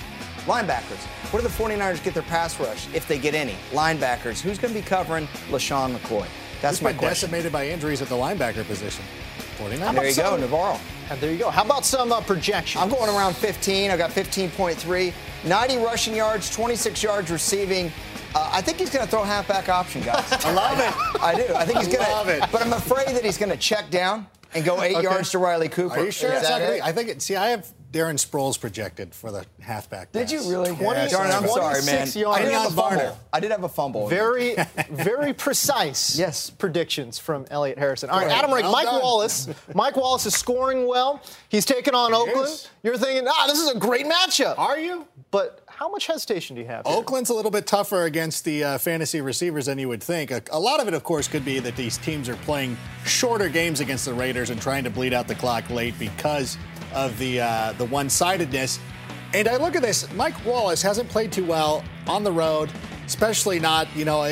Linebackers. 0.47 1.05
Where 1.33 1.41
do 1.41 1.47
the 1.47 1.55
49ers 1.55 2.03
get 2.03 2.15
their 2.15 2.25
pass 2.25 2.59
rush, 2.59 2.89
if 2.93 3.07
they 3.07 3.19
get 3.19 3.35
any? 3.37 3.55
Linebackers. 3.71 4.41
Who's 4.41 4.59
going 4.59 4.75
to 4.75 4.81
be 4.81 4.85
covering 4.85 5.29
LeSean 5.51 5.97
McCoy? 5.97 6.27
That's 6.61 6.79
Who's 6.79 6.83
my 6.83 6.91
been 6.91 6.99
question. 6.99 7.29
decimated 7.31 7.53
by 7.53 7.69
injuries 7.69 8.03
at 8.03 8.09
the 8.09 8.17
linebacker 8.17 8.67
position. 8.67 9.05
49ers. 9.59 9.95
There 9.95 10.09
you 10.09 10.17
go, 10.17 10.37
NaVorro. 10.37 10.81
And 11.11 11.21
there 11.21 11.33
you 11.33 11.39
go. 11.39 11.51
How 11.51 11.65
about 11.65 11.85
some 11.85 12.13
uh, 12.13 12.21
projections? 12.21 12.81
I'm 12.81 12.89
going 12.89 13.11
around 13.11 13.35
15. 13.35 13.91
I 13.91 13.97
got 13.97 14.11
15.3. 14.11 15.13
90 15.45 15.77
rushing 15.79 16.15
yards, 16.15 16.55
26 16.55 17.03
yards 17.03 17.31
receiving. 17.33 17.91
Uh, 18.33 18.49
I 18.53 18.63
think 18.63 18.79
he's 18.79 18.91
going 18.91 19.05
to 19.05 19.11
throw 19.11 19.25
halfback 19.25 19.69
option, 19.69 20.03
guys. 20.03 20.25
I 20.45 20.53
love 20.53 20.79
it. 20.79 21.21
I 21.21 21.35
do. 21.35 21.55
I 21.55 21.65
think 21.65 21.79
he's 21.79 21.89
going 21.89 22.05
to. 22.05 22.13
love 22.13 22.29
it. 22.29 22.45
But 22.53 22.65
I'm 22.65 22.73
afraid 22.73 23.09
that 23.09 23.25
he's 23.25 23.39
going 23.39 23.51
to 23.51 23.57
check 23.57 23.91
down 23.91 24.29
and 24.55 24.65
go 24.65 24.81
eight 24.83 24.95
okay. 24.95 25.03
yards 25.03 25.31
to 25.31 25.39
Riley 25.39 25.69
Cooper. 25.69 25.97
Are 25.97 26.05
you 26.05 26.13
sure? 26.13 26.33
Is 26.33 26.43
that 26.43 26.63
it? 26.63 26.83
I 26.83 26.93
think. 26.93 27.09
It, 27.09 27.23
see, 27.23 27.35
I 27.35 27.49
have 27.49 27.67
Darren 27.93 28.15
Sproles 28.15 28.61
projected 28.61 29.13
for 29.15 29.33
the 29.33 29.45
halfback. 29.61 30.13
Did 30.13 30.31
you 30.31 30.49
really? 30.49 30.71
Yes. 30.81 31.11
Darn, 31.11 31.31
I'm 31.31 31.49
sorry, 31.49 31.83
man. 31.85 32.07
Yards. 32.07 32.17
I 32.17 32.43
did 32.43 32.53
have 32.53 32.73
a 32.73 32.75
fumble. 32.75 33.19
I 33.33 33.41
did 33.41 33.51
have 33.51 33.65
a 33.65 33.69
fumble. 33.69 34.09
Very, 34.09 34.55
very 34.91 35.33
precise. 35.33 36.17
yes. 36.17 36.51
Predictions 36.51 37.19
from 37.19 37.47
Elliot 37.51 37.79
Harrison. 37.79 38.09
All 38.11 38.21
right, 38.21 38.31
Adam 38.31 38.53
Rank, 38.53 38.65
well 38.65 38.73
Mike 38.73 38.87
done. 38.87 39.03
Wallace. 39.03 39.49
Mike 39.75 39.97
Wallace 39.97 40.27
is 40.27 40.35
scoring 40.35 40.87
well. 40.87 41.21
He's 41.49 41.65
taking 41.65 41.95
on 41.95 42.13
he 42.13 42.17
Oakland. 42.17 42.49
Is. 42.49 42.69
You're 42.83 42.97
thinking, 42.97 43.27
ah, 43.29 43.47
this 43.49 43.59
is 43.59 43.71
a 43.71 43.79
great 43.79 44.07
matchup. 44.07 44.57
Are 44.59 44.79
you? 44.79 45.07
But 45.33 45.65
how 45.67 45.89
much 45.89 46.07
hesitation 46.07 46.57
do 46.57 46.63
you 46.63 46.69
have? 46.69 46.87
Here? 46.87 46.95
Oakland's 46.95 47.31
a 47.31 47.35
little 47.35 47.51
bit 47.51 47.67
tougher 47.67 48.05
against 48.05 48.45
the 48.45 48.63
uh, 48.63 48.79
fantasy 48.79 49.21
receivers 49.21 49.67
than 49.67 49.79
you 49.79 49.89
would 49.89 50.03
think. 50.03 50.31
A, 50.31 50.43
a, 50.51 50.61
lot 50.61 50.79
of 50.79 50.89
it, 50.89 50.95
of 50.95 51.05
course, 51.05 51.27
could 51.27 51.45
be 51.45 51.59
that 51.59 51.75
these 51.75 51.99
teams 51.99 52.29
are 52.29 52.37
playing 52.37 52.77
shorter 53.05 53.49
games 53.49 53.81
against 53.81 54.05
the 54.05 54.13
Raiders 54.13 54.51
and 54.51 54.61
trying 54.61 54.85
to 54.85 54.91
bleed 54.91 55.15
out 55.15 55.27
the 55.27 55.35
clock 55.35 55.71
late 55.71 55.99
because 55.99 56.59
of 56.93 57.19
the 57.19 57.41
uh, 57.41 57.73
the 57.73 57.85
one-sidedness. 57.87 58.79
And 59.33 59.47
I 59.47 59.57
look 59.57 59.77
at 59.77 59.83
this. 59.83 60.13
Mike 60.15 60.45
Wallace 60.45 60.83
hasn't 60.83 61.09
played 61.09 61.31
too 61.31 61.45
well 61.45 61.85
on 62.07 62.25
the 62.25 62.33
road, 62.33 62.71
especially 63.07 63.61
not 63.61 63.95
you 63.97 64.05
know 64.05 64.25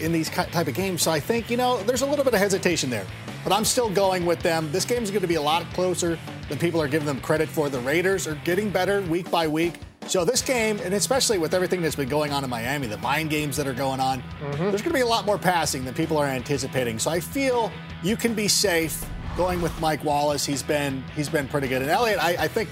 in 0.00 0.12
these 0.12 0.28
type 0.30 0.66
of 0.66 0.74
games. 0.74 1.02
So 1.02 1.10
I 1.10 1.20
think 1.20 1.50
you 1.50 1.56
know 1.56 1.82
there's 1.84 2.02
a 2.02 2.06
little 2.06 2.24
bit 2.24 2.34
of 2.34 2.40
hesitation 2.40 2.90
there. 2.90 3.06
But 3.42 3.54
I'm 3.54 3.64
still 3.64 3.88
going 3.88 4.26
with 4.26 4.40
them. 4.40 4.70
This 4.70 4.84
game 4.84 5.02
is 5.02 5.10
going 5.10 5.22
to 5.22 5.28
be 5.28 5.36
a 5.36 5.42
lot 5.42 5.64
closer 5.72 6.18
than 6.48 6.58
people 6.58 6.80
are 6.80 6.88
giving 6.88 7.06
them 7.06 7.20
credit 7.20 7.48
for. 7.48 7.70
The 7.70 7.80
Raiders 7.80 8.26
are 8.26 8.34
getting 8.44 8.68
better 8.70 9.00
week 9.02 9.30
by 9.30 9.48
week. 9.48 9.74
So 10.06 10.24
this 10.24 10.42
game, 10.42 10.78
and 10.82 10.92
especially 10.92 11.38
with 11.38 11.54
everything 11.54 11.82
that's 11.82 11.94
been 11.94 12.08
going 12.08 12.32
on 12.32 12.42
in 12.42 12.50
Miami, 12.50 12.88
the 12.88 12.98
mind 12.98 13.30
games 13.30 13.56
that 13.56 13.66
are 13.66 13.72
going 13.72 14.00
on, 14.00 14.20
mm-hmm. 14.20 14.64
there's 14.64 14.82
going 14.82 14.90
to 14.90 14.92
be 14.92 15.02
a 15.02 15.06
lot 15.06 15.24
more 15.24 15.38
passing 15.38 15.84
than 15.84 15.94
people 15.94 16.18
are 16.18 16.26
anticipating. 16.26 16.98
So 16.98 17.10
I 17.10 17.20
feel 17.20 17.70
you 18.02 18.16
can 18.16 18.34
be 18.34 18.48
safe 18.48 19.04
going 19.36 19.60
with 19.62 19.78
Mike 19.80 20.04
Wallace. 20.04 20.44
He's 20.44 20.62
been 20.62 21.02
he's 21.16 21.28
been 21.28 21.48
pretty 21.48 21.68
good. 21.68 21.82
And 21.82 21.90
Elliot, 21.90 22.22
I, 22.22 22.36
I 22.44 22.48
think 22.48 22.68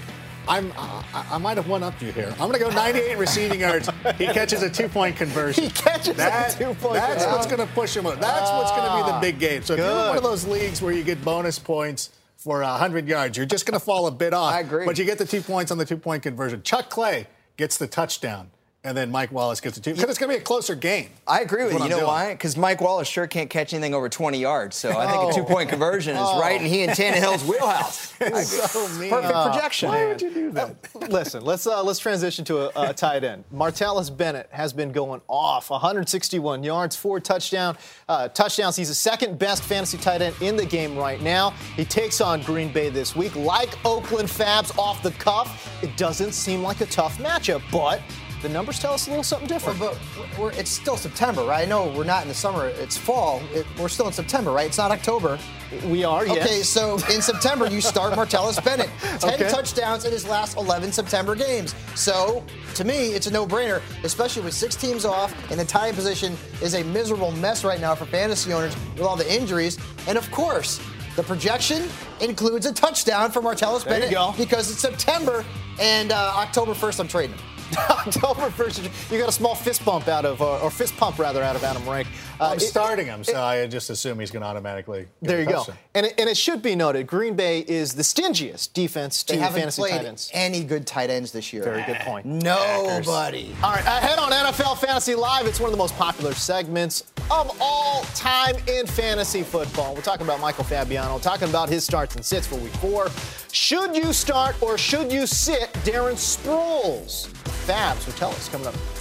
I'm 0.47 0.73
I, 0.77 1.25
I, 1.31 1.37
might 1.37 1.57
have 1.57 1.67
one 1.67 1.83
up 1.83 2.01
you 2.01 2.11
here. 2.11 2.31
I'm 2.33 2.49
going 2.49 2.53
to 2.53 2.59
go 2.59 2.69
98 2.71 3.17
receiving 3.17 3.59
yards. 3.59 3.89
He 4.17 4.25
catches 4.25 4.63
a 4.63 4.69
two 4.69 4.89
point 4.89 5.15
conversion. 5.15 5.65
He 5.65 5.69
catches 5.69 6.15
that, 6.17 6.55
a 6.55 6.57
two 6.57 6.73
point. 6.75 6.95
That's 6.95 7.25
what's 7.25 7.45
going 7.45 7.59
to 7.59 7.73
push 7.73 7.95
him. 7.95 8.05
Up. 8.07 8.19
That's 8.19 8.49
what's 8.51 8.71
going 8.71 8.89
to 8.89 9.05
be 9.05 9.11
the 9.11 9.19
big 9.19 9.35
ah, 9.35 9.39
game. 9.39 9.63
So 9.63 9.75
good. 9.75 9.83
if 9.83 9.87
you're 9.87 10.07
one 10.07 10.17
of 10.17 10.23
those 10.23 10.47
leagues 10.47 10.81
where 10.81 10.91
you 10.91 11.03
get 11.03 11.23
bonus 11.23 11.59
points 11.59 12.09
for 12.37 12.61
100 12.61 13.07
yards. 13.07 13.37
You're 13.37 13.45
just 13.45 13.65
going 13.65 13.77
to 13.77 13.85
fall 13.85 14.07
a 14.07 14.11
bit 14.11 14.33
off. 14.33 14.53
I 14.53 14.61
agree. 14.61 14.85
But 14.85 14.97
you 14.97 15.05
get 15.05 15.17
the 15.17 15.25
two 15.25 15.41
points 15.41 15.71
on 15.71 15.77
the 15.77 15.85
two 15.85 15.97
point 15.97 16.23
conversion. 16.23 16.63
Chuck 16.63 16.89
Clay 16.89 17.27
gets 17.57 17.77
the 17.77 17.87
touchdown 17.87 18.49
and 18.89 18.97
then 18.97 19.11
Mike 19.11 19.31
Wallace 19.31 19.61
gets 19.61 19.77
a 19.77 19.81
two. 19.81 19.93
Because 19.93 20.09
it's 20.09 20.17
going 20.17 20.31
to 20.31 20.35
be 20.35 20.41
a 20.41 20.43
closer 20.43 20.73
game. 20.73 21.09
I 21.27 21.41
agree 21.41 21.63
with 21.63 21.73
you. 21.73 21.83
You 21.83 21.89
know 21.89 21.95
doing. 21.97 22.07
why? 22.07 22.33
Because 22.33 22.57
Mike 22.57 22.81
Wallace 22.81 23.07
sure 23.07 23.27
can't 23.27 23.49
catch 23.49 23.71
anything 23.71 23.93
over 23.93 24.09
20 24.09 24.39
yards. 24.39 24.75
So 24.75 24.89
I 24.97 25.05
think 25.05 25.19
Oh. 25.23 25.29
a 25.29 25.33
two-point 25.33 25.69
conversion 25.69 26.15
is 26.15 26.21
right, 26.39 26.59
and 26.59 26.67
he 26.67 26.81
and 26.83 26.91
Tannehill's 26.91 27.43
wheelhouse. 27.45 28.13
It's 28.21 28.71
so 28.71 28.85
mean. 28.99 29.09
Perfect 29.09 29.33
projection. 29.33 29.89
Why 29.89 30.07
would 30.07 30.21
you 30.21 30.33
do 30.33 30.51
that? 30.51 30.75
Listen, 31.09 31.45
let's 31.45 31.65
uh, 31.65 31.81
let's 31.83 31.99
transition 31.99 32.43
to 32.45 32.67
a, 32.77 32.89
a 32.89 32.93
tight 32.93 33.23
end. 33.23 33.45
Martellus 33.53 34.15
Bennett 34.15 34.49
has 34.51 34.73
been 34.73 34.91
going 34.91 35.21
off. 35.29 35.69
161 35.69 36.63
yards, 36.63 36.97
four 36.97 37.21
touchdown 37.21 37.77
uh, 38.09 38.27
touchdowns. 38.29 38.75
He's 38.75 38.89
the 38.89 38.95
second 38.95 39.39
best 39.39 39.63
fantasy 39.63 39.97
tight 39.97 40.21
end 40.21 40.35
in 40.41 40.57
the 40.57 40.65
game 40.65 40.97
right 40.97 41.21
now. 41.21 41.51
He 41.77 41.85
takes 41.85 42.19
on 42.19 42.41
Green 42.41 42.73
Bay 42.73 42.89
this 42.89 43.15
week, 43.15 43.35
like 43.37 43.69
Oakland 43.85 44.27
Fabs 44.27 44.77
off 44.77 45.01
the 45.01 45.11
cuff. 45.11 45.71
It 45.81 45.95
doesn't 45.95 46.33
seem 46.33 46.61
like 46.61 46.81
a 46.81 46.87
tough 46.87 47.17
matchup, 47.19 47.61
but 47.71 48.01
the 48.41 48.49
numbers 48.49 48.79
tell 48.79 48.93
us 48.93 49.07
a 49.07 49.09
little 49.09 49.23
something 49.23 49.47
different. 49.47 49.79
But 49.79 49.97
we're, 50.37 50.51
it's 50.53 50.69
still 50.69 50.97
September, 50.97 51.43
right? 51.43 51.63
I 51.63 51.69
know 51.69 51.91
we're 51.95 52.03
not 52.05 52.23
in 52.23 52.29
the 52.29 52.33
summer. 52.33 52.67
It's 52.67 52.97
fall. 52.97 53.41
It, 53.53 53.65
we're 53.79 53.89
still 53.89 54.07
in 54.07 54.13
September, 54.13 54.51
right? 54.51 54.67
It's 54.67 54.77
not 54.77 54.91
October. 54.91 55.37
we 55.85 56.03
are, 56.03 56.25
yes. 56.25 56.37
Okay, 56.45 56.61
so 56.61 56.95
in 57.13 57.21
September 57.21 57.67
you 57.69 57.81
start 57.81 58.13
Martellus 58.13 58.63
Bennett. 58.63 58.89
Ten 59.19 59.33
Okay. 59.35 59.49
touchdowns 59.49 60.05
in 60.05 60.11
his 60.11 60.27
last 60.27 60.57
11 60.57 60.91
September 60.91 61.35
games. 61.35 61.75
So 61.95 62.43
to 62.75 62.83
me, 62.83 63.09
it's 63.09 63.27
a 63.27 63.31
no-brainer, 63.31 63.81
especially 64.03 64.43
with 64.43 64.53
six 64.53 64.75
teams 64.75 65.05
off, 65.05 65.33
and 65.51 65.59
the 65.59 65.65
tie 65.65 65.91
position 65.91 66.35
is 66.61 66.75
a 66.75 66.83
miserable 66.85 67.31
mess 67.31 67.63
right 67.63 67.79
now 67.79 67.93
for 67.95 68.05
fantasy 68.05 68.53
owners 68.53 68.75
with 68.93 69.03
all 69.03 69.15
the 69.15 69.31
injuries. 69.31 69.77
And 70.07 70.17
of 70.17 70.29
course, 70.31 70.79
the 71.15 71.23
projection 71.23 71.89
includes 72.21 72.65
a 72.65 72.73
touchdown 72.73 73.31
for 73.31 73.41
Martellus 73.41 73.83
There 73.83 73.99
Bennett 73.99 74.37
because 74.37 74.71
it's 74.71 74.79
September 74.79 75.43
and 75.79 76.11
uh, 76.11 76.33
October 76.37 76.73
1st. 76.73 76.99
I'm 77.01 77.07
trading 77.09 77.35
him. 77.35 77.45
October 77.89 78.49
1st, 78.49 79.11
you 79.11 79.19
got 79.19 79.29
a 79.29 79.31
small 79.31 79.55
fist 79.55 79.83
bump 79.85 80.07
out 80.07 80.25
of, 80.25 80.41
uh, 80.41 80.59
or 80.61 80.71
fist 80.71 80.95
pump 80.97 81.19
rather, 81.19 81.43
out 81.43 81.55
of 81.55 81.63
Adam 81.63 81.87
Rank. 81.87 82.07
Uh, 82.39 82.49
I'm 82.51 82.57
it- 82.57 82.61
starting 82.61 83.05
him, 83.07 83.23
so 83.23 83.39
I 83.41 83.67
just 83.67 83.89
assume 83.89 84.19
he's 84.19 84.31
going 84.31 84.41
to 84.41 84.47
automatically. 84.47 85.07
get 85.21 85.27
There 85.27 85.37
a 85.37 85.41
you 85.41 85.45
go. 85.47 85.53
touchdown. 85.57 85.77
And 85.93 86.05
it, 86.07 86.13
and 86.17 86.29
it 86.29 86.37
should 86.37 86.61
be 86.61 86.75
noted, 86.75 87.05
Green 87.07 87.35
Bay 87.35 87.59
is 87.67 87.93
the 87.95 88.03
stingiest 88.03 88.73
defense 88.73 89.23
to 89.23 89.33
They 89.33 89.39
haven't 89.39 89.59
fantasy 89.59 89.81
played 89.81 89.91
tight 89.91 90.05
ends. 90.05 90.29
any 90.33 90.63
good 90.63 90.87
tight 90.87 91.09
ends 91.09 91.31
this 91.31 91.51
year. 91.53 91.63
Very 91.63 91.83
good 91.83 91.97
point. 91.99 92.25
Nobody. 92.25 93.53
All 93.63 93.71
right, 93.71 93.85
ahead 93.85 94.17
on 94.19 94.31
NFL 94.31 94.77
Fantasy 94.77 95.15
Live, 95.15 95.45
it's 95.45 95.59
one 95.59 95.67
of 95.67 95.71
the 95.71 95.77
most 95.77 95.95
popular 95.95 96.33
segments 96.33 97.11
of 97.31 97.55
all 97.61 98.03
time 98.15 98.55
in 98.67 98.87
fantasy 98.87 99.43
football. 99.43 99.93
We're 99.93 100.01
talking 100.01 100.25
about 100.25 100.39
Michael 100.39 100.63
Fabiano, 100.63 101.19
talking 101.19 101.49
about 101.49 101.69
his 101.69 101.83
starts 101.83 102.15
and 102.15 102.23
sits 102.25 102.47
for 102.47 102.55
week 102.55 102.73
four. 102.75 103.09
Should 103.51 103.95
you 103.95 104.13
start 104.13 104.55
or 104.61 104.77
should 104.77 105.11
you 105.11 105.27
sit 105.27 105.71
Darren 105.83 106.13
Sproles? 106.15 107.27
Fabs 107.65 108.05
will 108.05 108.13
tell 108.13 108.31
us 108.31 108.49
coming 108.49 108.67
up. 108.67 108.98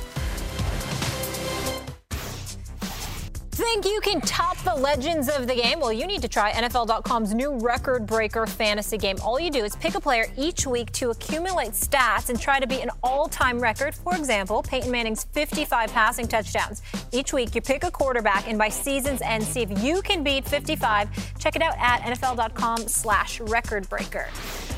Think 3.58 3.86
you 3.86 4.00
can 4.00 4.20
top 4.20 4.56
the 4.58 4.72
legends 4.72 5.28
of 5.28 5.48
the 5.48 5.54
game? 5.56 5.80
Well, 5.80 5.92
you 5.92 6.06
need 6.06 6.22
to 6.22 6.28
try 6.28 6.52
NFL.com's 6.52 7.34
new 7.34 7.58
record 7.58 8.06
breaker 8.06 8.46
fantasy 8.46 8.96
game. 8.96 9.16
All 9.20 9.40
you 9.40 9.50
do 9.50 9.64
is 9.64 9.74
pick 9.74 9.96
a 9.96 10.00
player 10.00 10.26
each 10.36 10.64
week 10.64 10.92
to 10.92 11.10
accumulate 11.10 11.72
stats 11.72 12.28
and 12.28 12.40
try 12.40 12.60
to 12.60 12.68
beat 12.68 12.82
an 12.82 12.90
all 13.02 13.26
time 13.26 13.58
record. 13.58 13.96
For 13.96 14.14
example, 14.14 14.62
Peyton 14.62 14.92
Manning's 14.92 15.24
55 15.24 15.92
passing 15.92 16.28
touchdowns. 16.28 16.82
Each 17.10 17.32
week, 17.32 17.52
you 17.56 17.60
pick 17.60 17.82
a 17.82 17.90
quarterback, 17.90 18.46
and 18.46 18.58
by 18.58 18.68
season's 18.68 19.22
end, 19.22 19.42
see 19.42 19.62
if 19.62 19.82
you 19.82 20.02
can 20.02 20.22
beat 20.22 20.46
55. 20.46 21.08
Check 21.40 21.56
it 21.56 21.62
out 21.62 21.74
at 21.78 22.02
NFL.com 22.02 22.86
slash 22.86 23.40
record 23.40 23.88
breaker. 23.88 24.28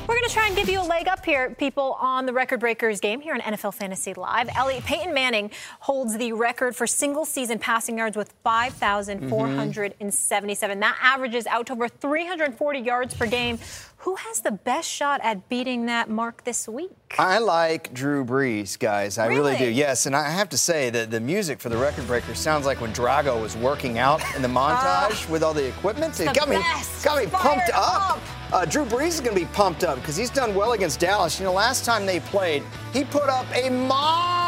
We're 0.07 0.15
going 0.15 0.27
to 0.27 0.33
try 0.33 0.47
and 0.47 0.55
give 0.55 0.67
you 0.67 0.81
a 0.81 0.83
leg 0.83 1.07
up 1.07 1.23
here, 1.23 1.51
people, 1.51 1.95
on 2.01 2.25
the 2.25 2.33
record 2.33 2.59
breakers 2.59 2.99
game 2.99 3.21
here 3.21 3.35
on 3.35 3.39
NFL 3.39 3.75
Fantasy 3.75 4.15
Live. 4.15 4.49
Elliot 4.55 4.83
Peyton 4.83 5.13
Manning 5.13 5.51
holds 5.79 6.17
the 6.17 6.33
record 6.33 6.75
for 6.75 6.87
single 6.87 7.23
season 7.23 7.59
passing 7.59 7.99
yards 7.99 8.17
with 8.17 8.33
5,477. 8.71 10.79
That 10.79 10.97
averages 11.01 11.45
out 11.47 11.67
to 11.67 11.73
over 11.73 11.87
340 11.87 12.79
yards 12.79 13.13
per 13.13 13.27
game. 13.27 13.59
Who 13.97 14.15
has 14.15 14.41
the 14.41 14.51
best 14.51 14.89
shot 14.89 15.21
at 15.23 15.47
beating 15.47 15.85
that 15.85 16.09
mark 16.09 16.43
this 16.43 16.67
week? 16.67 16.89
I 17.19 17.37
like 17.37 17.93
Drew 17.93 18.25
Brees, 18.25 18.79
guys. 18.79 19.19
I 19.19 19.27
really, 19.27 19.55
do. 19.57 19.69
Yes, 19.69 20.07
and 20.07 20.15
I 20.15 20.27
have 20.29 20.49
to 20.49 20.57
say 20.57 20.89
that 20.89 21.11
the 21.11 21.19
music 21.19 21.59
for 21.59 21.69
the 21.69 21.77
record 21.77 22.07
breaker 22.07 22.33
sounds 22.33 22.65
like 22.65 22.81
when 22.81 22.91
Drago 22.93 23.39
was 23.39 23.55
working 23.55 23.99
out 23.99 24.19
in 24.35 24.41
the 24.41 24.47
montage 24.59 25.29
with 25.29 25.43
all 25.43 25.53
the 25.53 25.67
equipment. 25.67 26.19
It 26.19 26.29
the 26.29 26.33
got 26.33 26.49
me, 26.49 26.57
got 27.03 27.23
me 27.23 27.29
pumped 27.29 27.69
up. 27.75 28.17
up. 28.17 28.19
Uh, 28.51 28.65
Drew 28.65 28.85
Brees 28.85 29.09
is 29.09 29.21
going 29.21 29.35
to 29.35 29.41
be 29.41 29.45
pumped 29.53 29.83
up 29.83 29.99
because 29.99 30.17
he's 30.17 30.31
done 30.31 30.55
well 30.55 30.71
against 30.73 30.99
Dallas. 30.99 31.37
You 31.39 31.45
know, 31.45 31.53
last 31.53 31.85
time 31.85 32.07
they 32.07 32.21
played, 32.21 32.63
he 32.93 33.03
put 33.03 33.29
up 33.29 33.45
a 33.55 33.69
monster 33.69 34.40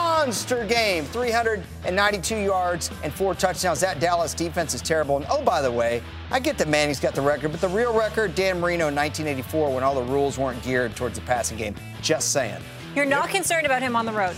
game 0.67 1.05
392 1.05 2.38
yards 2.38 2.89
and 3.03 3.13
four 3.13 3.36
touchdowns. 3.36 3.80
That 3.82 3.99
Dallas 3.99 4.34
defense 4.34 4.74
is 4.74 4.82
terrible. 4.82 5.17
And 5.17 5.26
oh, 5.30 5.43
by 5.43 5.61
the 5.61 5.71
way, 5.71 6.01
I 6.32 6.39
get 6.39 6.57
that 6.59 6.67
Manning's 6.67 6.99
got 6.99 7.13
the 7.13 7.21
record, 7.21 7.51
but 7.51 7.61
the 7.61 7.67
real 7.67 7.93
record, 7.93 8.36
Dan 8.36 8.59
Marino 8.59 8.88
in 8.88 8.95
1984, 8.95 9.74
when 9.74 9.84
all 9.84 9.95
the 9.95 10.03
rules 10.03 10.38
weren't 10.38 10.61
geared 10.63 10.95
towards 10.95 11.19
the 11.19 11.26
passing 11.26 11.57
game. 11.57 11.76
Just 12.01 12.32
saying. 12.32 12.61
You're 12.95 13.05
not 13.05 13.30
concerned 13.30 13.65
about 13.65 13.82
him 13.82 13.95
on 13.95 14.05
the 14.05 14.13
road. 14.13 14.36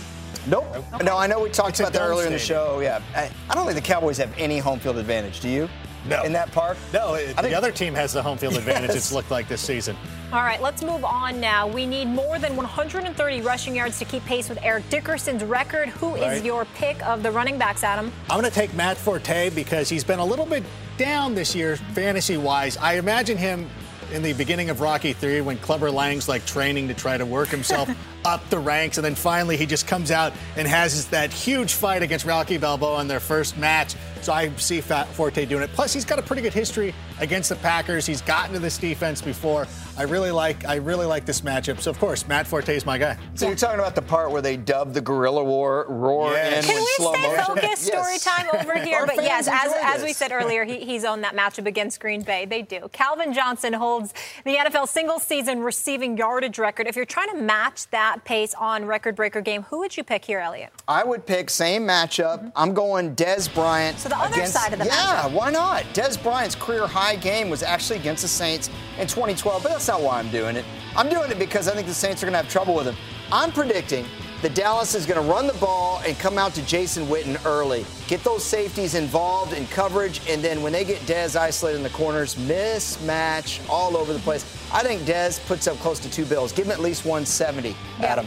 Nope. 0.48 0.64
No, 1.02 1.16
I 1.16 1.26
know 1.26 1.40
we 1.40 1.50
talked 1.50 1.70
It's 1.70 1.80
about 1.80 1.92
that 1.92 1.98
dome 1.98 2.10
earlier 2.10 2.26
in 2.26 2.32
the 2.32 2.38
show. 2.38 2.80
Yeah. 2.80 3.00
I, 3.14 3.30
I 3.48 3.54
don't 3.54 3.64
think 3.64 3.76
the 3.76 3.86
Cowboys 3.86 4.16
have 4.18 4.32
any 4.38 4.58
home 4.58 4.78
field 4.78 4.96
advantage. 4.96 5.40
Do 5.40 5.48
you? 5.48 5.68
No. 6.08 6.22
In 6.22 6.32
that 6.32 6.52
park? 6.52 6.76
No, 6.92 7.14
it- 7.14 7.30
I 7.36 7.42
the 7.42 7.48
think- 7.48 7.54
other 7.56 7.72
team 7.72 7.94
has 7.94 8.12
the 8.12 8.22
home 8.22 8.38
field 8.38 8.54
advantage. 8.56 8.88
Yes. 8.90 8.96
It's 8.96 9.12
looked 9.12 9.30
like 9.30 9.48
this 9.48 9.60
season. 9.60 9.96
All 10.32 10.42
right, 10.42 10.60
let's 10.60 10.82
move 10.82 11.04
on 11.04 11.40
now. 11.40 11.66
We 11.66 11.86
need 11.86 12.06
more 12.08 12.38
than 12.38 12.56
130 12.56 13.40
rushing 13.42 13.74
yards 13.76 13.98
to 14.00 14.04
keep 14.04 14.24
pace 14.24 14.48
with 14.48 14.58
Eric 14.62 14.88
Dickerson's 14.90 15.44
record. 15.44 15.88
Who 15.90 16.14
is 16.16 16.22
Right. 16.22 16.44
your 16.44 16.64
pick 16.74 17.04
of 17.06 17.22
the 17.22 17.30
running 17.30 17.58
backs, 17.58 17.84
Adam? 17.84 18.12
I'm 18.28 18.40
going 18.40 18.50
to 18.50 18.54
take 18.54 18.74
Matt 18.74 18.96
Forte 18.96 19.50
because 19.50 19.88
he's 19.88 20.02
been 20.04 20.18
a 20.18 20.24
little 20.24 20.46
bit 20.46 20.64
down 20.98 21.34
this 21.34 21.54
year, 21.54 21.76
fantasy 21.94 22.36
wise. 22.36 22.76
I 22.78 22.94
imagine 22.94 23.36
him 23.36 23.70
in 24.12 24.22
the 24.22 24.32
beginning 24.32 24.70
of 24.70 24.80
Rocky 24.80 25.12
3 25.12 25.40
when 25.40 25.58
Clubber 25.58 25.90
Lang's 25.90 26.28
like 26.28 26.44
training 26.46 26.88
to 26.88 26.94
try 26.94 27.16
to 27.16 27.26
work 27.26 27.48
himself 27.48 27.90
up 28.24 28.48
the 28.50 28.58
ranks. 28.58 28.98
And 28.98 29.04
then 29.04 29.14
finally 29.14 29.56
he 29.56 29.66
just 29.66 29.86
comes 29.86 30.10
out 30.10 30.32
and 30.56 30.66
has 30.66 31.06
that 31.08 31.32
huge 31.32 31.74
fight 31.74 32.02
against 32.02 32.24
Rocky 32.24 32.58
Balboa 32.58 33.00
in 33.00 33.08
their 33.08 33.20
first 33.20 33.56
match. 33.56 33.94
So 34.22 34.32
I 34.32 34.50
see 34.56 34.80
Forte 34.80 35.44
doing 35.46 35.62
it. 35.62 35.72
Plus, 35.72 35.92
he's 35.92 36.04
got 36.04 36.18
a 36.18 36.22
pretty 36.22 36.42
good 36.42 36.54
history 36.54 36.94
against 37.20 37.48
the 37.48 37.56
Packers. 37.56 38.06
He's 38.06 38.22
gotten 38.22 38.52
to 38.54 38.58
this 38.58 38.78
defense 38.78 39.22
before. 39.22 39.66
I 39.98 40.02
really 40.02 40.30
like 40.30 40.64
I 40.66 40.76
really 40.76 41.06
like 41.06 41.24
this 41.24 41.40
matchup. 41.40 41.80
So 41.80 41.90
of 41.90 41.98
course, 41.98 42.28
Matt 42.28 42.46
Forte 42.46 42.74
is 42.76 42.84
my 42.84 42.98
guy. 42.98 43.16
So 43.34 43.46
you're 43.46 43.56
talking 43.56 43.78
about 43.80 43.94
the 43.94 44.02
part 44.02 44.30
where 44.30 44.42
they 44.42 44.56
dubbed 44.56 44.92
the 44.94 45.00
guerrilla 45.00 45.42
war 45.42 45.86
roar 45.88 46.32
Yes. 46.32 46.64
in 46.66 46.70
Can 46.70 46.80
we 46.82 46.92
slow 46.96 47.12
stay 47.14 47.22
motion? 47.28 47.44
focused 47.44 47.82
story 47.84 48.12
Yes. 48.12 48.24
time 48.24 48.46
over 48.54 48.78
here? 48.84 48.98
Our 48.98 49.06
but 49.06 49.16
yes, 49.16 49.48
as, 49.50 49.72
as 49.82 50.02
we 50.02 50.12
said 50.12 50.32
earlier, 50.32 50.64
he, 50.64 50.80
he's 50.84 51.04
on 51.04 51.22
that 51.22 51.34
matchup 51.34 51.66
against 51.66 51.98
Green 52.00 52.20
Bay. 52.22 52.44
They 52.44 52.62
do. 52.62 52.88
Calvin 52.92 53.32
Johnson 53.32 53.72
holds 53.72 54.12
the 54.44 54.56
NFL 54.56 54.88
single 54.88 55.18
season 55.18 55.60
receiving 55.60 56.16
yardage 56.18 56.58
record. 56.58 56.86
If 56.86 56.96
you're 56.96 57.04
trying 57.06 57.30
to 57.30 57.38
match 57.40 57.88
that 57.90 58.18
pace 58.24 58.52
on 58.54 58.84
record 58.84 59.16
breaker 59.16 59.40
game, 59.40 59.62
who 59.62 59.78
would 59.78 59.96
you 59.96 60.04
pick 60.04 60.24
here, 60.26 60.40
Elliot? 60.40 60.70
I 60.88 61.04
would 61.04 61.24
pick 61.26 61.48
same 61.48 61.86
matchup. 61.86 62.38
Mm-hmm. 62.38 62.48
I'm 62.56 62.74
going 62.74 63.16
Dez 63.16 63.52
Bryant. 63.54 63.98
So 63.98 64.08
the 64.10 64.18
other 64.18 64.34
against- 64.34 64.52
side 64.52 64.72
of 64.74 64.78
the 64.78 64.84
yeah, 64.84 65.22
matchup. 65.24 65.32
why 65.32 65.50
not? 65.50 65.84
Dez 65.94 66.22
Bryant's 66.22 66.54
career 66.54 66.86
high 66.86 67.16
game 67.16 67.48
was 67.48 67.62
actually 67.62 67.98
against 67.98 68.22
the 68.22 68.28
Saints 68.28 68.68
in 68.98 69.06
2012, 69.06 69.62
but 69.62 69.70
that's 69.70 69.85
not 69.88 70.02
why 70.02 70.18
I'm 70.18 70.30
doing 70.30 70.56
it. 70.56 70.64
I'm 70.96 71.08
doing 71.08 71.30
it 71.30 71.38
because 71.38 71.68
I 71.68 71.74
think 71.74 71.86
the 71.86 71.94
Saints 71.94 72.22
are 72.22 72.26
going 72.26 72.32
to 72.32 72.38
have 72.38 72.48
trouble 72.48 72.74
with 72.74 72.86
him. 72.86 72.96
I'm 73.30 73.52
predicting 73.52 74.06
that 74.42 74.54
Dallas 74.54 74.94
is 74.94 75.06
going 75.06 75.22
to 75.22 75.32
run 75.32 75.46
the 75.46 75.54
ball 75.54 76.00
and 76.06 76.18
come 76.18 76.38
out 76.38 76.54
to 76.54 76.64
Jason 76.66 77.06
Witten 77.06 77.42
early, 77.44 77.84
get 78.06 78.22
those 78.22 78.44
safeties 78.44 78.94
involved 78.94 79.52
in 79.52 79.66
coverage, 79.68 80.20
and 80.28 80.42
then 80.42 80.62
when 80.62 80.72
they 80.72 80.84
get 80.84 81.00
Dez 81.00 81.36
isolated 81.36 81.78
in 81.78 81.82
the 81.82 81.90
corners, 81.90 82.34
mismatch 82.36 83.66
all 83.68 83.96
over 83.96 84.12
the 84.12 84.18
place. 84.20 84.44
I 84.72 84.82
think 84.82 85.02
Dez 85.02 85.44
puts 85.46 85.66
up 85.66 85.76
close 85.78 85.98
to 86.00 86.10
two 86.10 86.24
bills. 86.26 86.52
Give 86.52 86.66
him 86.66 86.72
at 86.72 86.80
least 86.80 87.04
170, 87.04 87.74
Adam. 88.00 88.26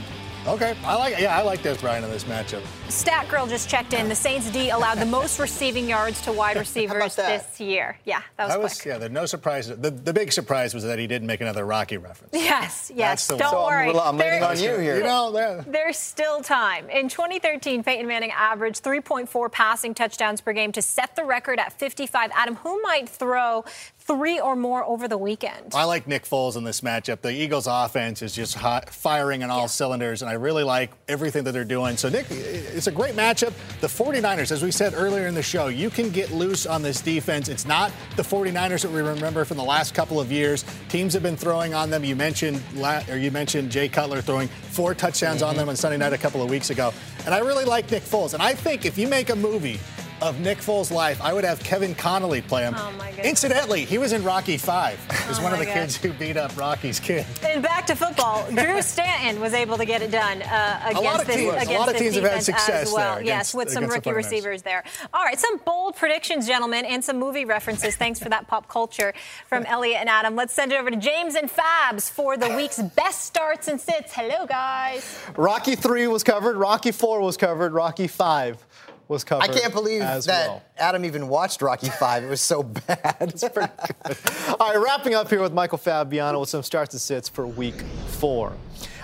Okay, 0.50 0.76
I 0.84 0.96
like 0.96 1.20
yeah 1.20 1.38
I 1.38 1.44
like 1.44 1.62
Dez 1.62 1.80
Bryant 1.80 2.04
in 2.04 2.10
this 2.10 2.24
matchup. 2.24 2.64
Stat 2.90 3.28
Girl 3.30 3.46
just 3.46 3.70
checked 3.70 3.94
in. 3.94 4.10
The 4.10 4.16
Saints 4.16 4.50
D 4.50 4.70
allowed 4.72 4.98
the 4.98 5.06
most 5.06 5.38
receiving 5.38 5.88
yards 5.88 6.22
to 6.22 6.32
wide 6.32 6.58
receivers 6.66 7.16
this 7.16 7.60
year. 7.60 7.98
Yeah, 8.04 8.22
that 8.38 8.46
was 8.46 8.54
That 8.54 8.60
quick. 8.60 8.64
was 8.64 8.86
yeah. 8.86 8.98
The 8.98 9.10
no 9.10 9.26
surprise. 9.28 9.68
The, 9.68 9.92
the 9.92 10.12
big 10.12 10.32
surprise 10.32 10.74
was 10.74 10.84
that 10.86 10.98
he 10.98 11.06
didn't 11.06 11.28
make 11.28 11.42
another 11.42 11.66
Rocky 11.66 11.98
reference. 11.98 12.34
Yes, 12.34 12.92
yes. 12.96 13.28
That's 13.28 13.28
the 13.28 13.38
Don't 13.38 13.54
one. 13.54 13.62
So 13.62 13.68
I'm, 13.70 13.94
worry. 13.94 14.00
I'm 14.00 14.18
leaning 14.18 14.44
on 14.44 14.58
you 14.60 14.78
here. 14.80 14.98
You 14.98 15.04
know, 15.04 15.64
There's 15.68 15.98
still 15.98 16.42
time. 16.42 16.90
In 16.90 17.10
2013, 17.10 17.84
Peyton 17.84 18.08
Manning 18.08 18.32
averaged 18.32 18.84
3.4 18.84 19.52
passing 19.52 19.94
touchdowns 19.94 20.42
per 20.42 20.54
game 20.54 20.72
to 20.72 20.82
set 20.82 21.16
the 21.16 21.24
record 21.26 21.60
at 21.60 21.74
55. 21.74 22.32
Adam, 22.34 22.56
who 22.56 22.82
might 22.82 23.08
throw 23.08 23.66
three 24.10 24.40
or 24.40 24.56
more 24.56 24.84
over 24.86 25.08
the 25.08 25.20
weekend. 25.20 25.72
I 25.76 25.84
like 25.84 26.08
Nick 26.08 26.24
Foles 26.24 26.58
in 26.58 26.64
this 26.64 26.82
matchup. 26.82 27.22
The 27.22 27.32
Eagles' 27.32 27.68
offense 27.70 28.24
is 28.24 28.34
just 28.34 28.56
hot, 28.56 28.90
firing 28.90 29.44
on 29.44 29.52
all 29.52 29.62
yeah. 29.62 29.68
cylinders, 29.68 30.24
and 30.24 30.32
I 30.32 30.34
really 30.34 30.64
like 30.64 30.90
everything 31.08 31.44
that 31.44 31.52
they're 31.52 31.64
doing. 31.64 31.96
So, 31.96 32.10
Nick, 32.10 32.26
it's 32.32 32.88
a 32.88 32.92
great 32.92 33.14
matchup. 33.14 33.54
The 33.82 33.88
49ers, 33.88 34.52
as 34.52 34.64
we 34.64 34.72
said 34.72 34.96
earlier 34.96 35.28
in 35.28 35.36
the 35.36 35.44
show, 35.44 35.68
you 35.68 35.92
can 35.92 36.10
get 36.10 36.32
loose 36.32 36.66
on 36.66 36.82
this 36.82 37.02
defense. 37.02 37.50
It's 37.50 37.68
not 37.68 37.92
the 38.16 38.24
49ers 38.24 38.82
that 38.82 38.92
we 38.92 39.02
remember 39.02 39.46
from 39.46 39.58
the 39.58 39.64
last 39.64 39.94
couple 39.94 40.20
of 40.20 40.32
years. 40.32 40.66
Teams 40.90 41.14
have 41.14 41.22
been 41.22 41.38
throwing 41.38 41.76
on 41.76 41.92
them. 41.92 42.04
You 42.04 42.16
mentioned, 42.16 42.64
or 43.10 43.18
you 43.18 43.30
mentioned 43.30 43.70
Jay 43.70 43.88
Cutler 43.88 44.22
throwing 44.22 44.48
four 44.48 44.96
touchdowns 44.96 45.42
mm-hmm. 45.42 45.52
on 45.52 45.56
them 45.56 45.70
on 45.70 45.76
Sunday 45.76 45.98
night 45.98 46.14
a 46.14 46.18
couple 46.18 46.42
of 46.42 46.50
weeks 46.50 46.72
ago. 46.72 46.92
And 47.26 47.36
I 47.36 47.40
really 47.40 47.66
like 47.66 47.92
Nick 47.92 48.02
Foles. 48.02 48.34
And 48.34 48.42
I 48.42 48.56
think 48.56 48.86
if 48.86 48.98
you 48.98 49.08
make 49.08 49.30
a 49.30 49.36
movie 49.36 49.80
of 50.22 50.40
Nick 50.40 50.60
Foles' 50.60 50.92
life, 50.92 51.22
I 51.22 51.34
would 51.34 51.44
have 51.44 51.60
Kevin 51.64 51.96
Connolly 51.96 52.42
play 52.42 52.64
him. 52.64 52.76
Oh 52.78 52.92
my. 52.98 53.10
Incidentally, 53.24 53.86
he 53.86 53.98
was 53.98 54.14
in 54.14 54.24
Rocky 54.24 54.58
Five. 54.58 55.00
Is 55.30 55.40
oh 55.40 55.44
one 55.44 55.54
of 55.54 55.60
the 55.60 55.66
God. 55.66 55.74
kids 55.74 55.96
who 55.98 56.14
beat 56.14 56.38
up 56.38 56.56
Rocky's 56.58 57.00
kid. 57.00 57.26
And 57.44 57.62
back 57.62 57.86
to 57.88 57.96
football, 57.96 58.50
Drew 58.52 58.82
Stanton 58.82 59.42
was 59.42 59.54
able 59.54 59.78
to 59.78 59.86
get 59.86 60.02
it 60.02 60.12
done 60.12 60.42
uh, 60.42 60.82
against 60.86 61.28
this, 61.28 61.36
teams, 61.36 61.54
against 61.54 61.72
a 61.72 61.78
lot 61.78 61.90
of 61.90 61.98
teams 61.98 62.16
have 62.16 62.24
had 62.24 62.44
success 62.44 62.94
well. 62.94 63.16
There 63.16 63.26
yes, 63.26 63.54
against, 63.54 63.56
with 63.56 63.70
some 63.72 63.86
rookie 63.86 64.12
receivers 64.12 64.62
there. 64.62 64.84
All 65.14 65.24
right, 65.24 65.40
some 65.40 65.58
bold 65.58 65.96
predictions, 65.96 66.48
gentlemen, 66.48 66.86
and 66.86 67.04
some 67.04 67.20
movie 67.20 67.46
references. 67.46 67.96
Thanks 67.96 68.20
for 68.20 68.30
that 68.30 68.48
pop 68.48 68.68
culture 68.68 69.14
from 69.48 69.66
Elliot 69.68 69.98
and 70.00 70.10
Adam. 70.10 70.36
Let's 70.36 70.54
send 70.54 70.72
it 70.72 70.80
over 70.80 70.90
to 70.90 70.98
James 70.98 71.36
and 71.36 71.50
Fabs 71.50 72.10
for 72.10 72.38
the 72.38 72.56
week's 72.56 72.82
best 72.82 73.26
starts 73.26 73.68
and 73.68 73.80
sits. 73.80 74.14
Hello, 74.14 74.46
guys. 74.46 75.20
Rocky 75.36 75.76
three 75.76 76.08
was 76.08 76.24
covered. 76.24 76.58
Rocky 76.58 76.92
four 76.92 77.22
was 77.22 77.38
covered. 77.38 77.74
Rocky 77.74 78.08
five 78.08 78.66
was 79.10 79.24
covered. 79.26 79.44
I 79.44 79.48
can't 79.48 79.74
believe 79.74 80.00
that 80.02 80.28
well. 80.28 80.64
Adam 80.78 81.04
even 81.04 81.28
watched 81.28 81.62
Rocky 81.62 81.90
Five. 82.00 82.24
It 82.24 82.30
was 82.30 82.40
so 82.42 82.64
bad. 82.64 83.18
it's 83.20 83.44
pretty 83.50 83.72
good. 84.06 84.18
All 84.60 84.70
right, 84.70 84.78
wrapping 84.78 85.16
up 85.16 85.30
here 85.30 85.42
with 85.42 85.52
Michael 85.52 85.78
Fabiano 85.80 86.40
with 86.40 86.50
some 86.50 86.64
starts 86.64 86.94
and 86.94 87.02
sits 87.02 87.28
for 87.28 87.46
Week 87.46 87.82
Four. 88.08 88.54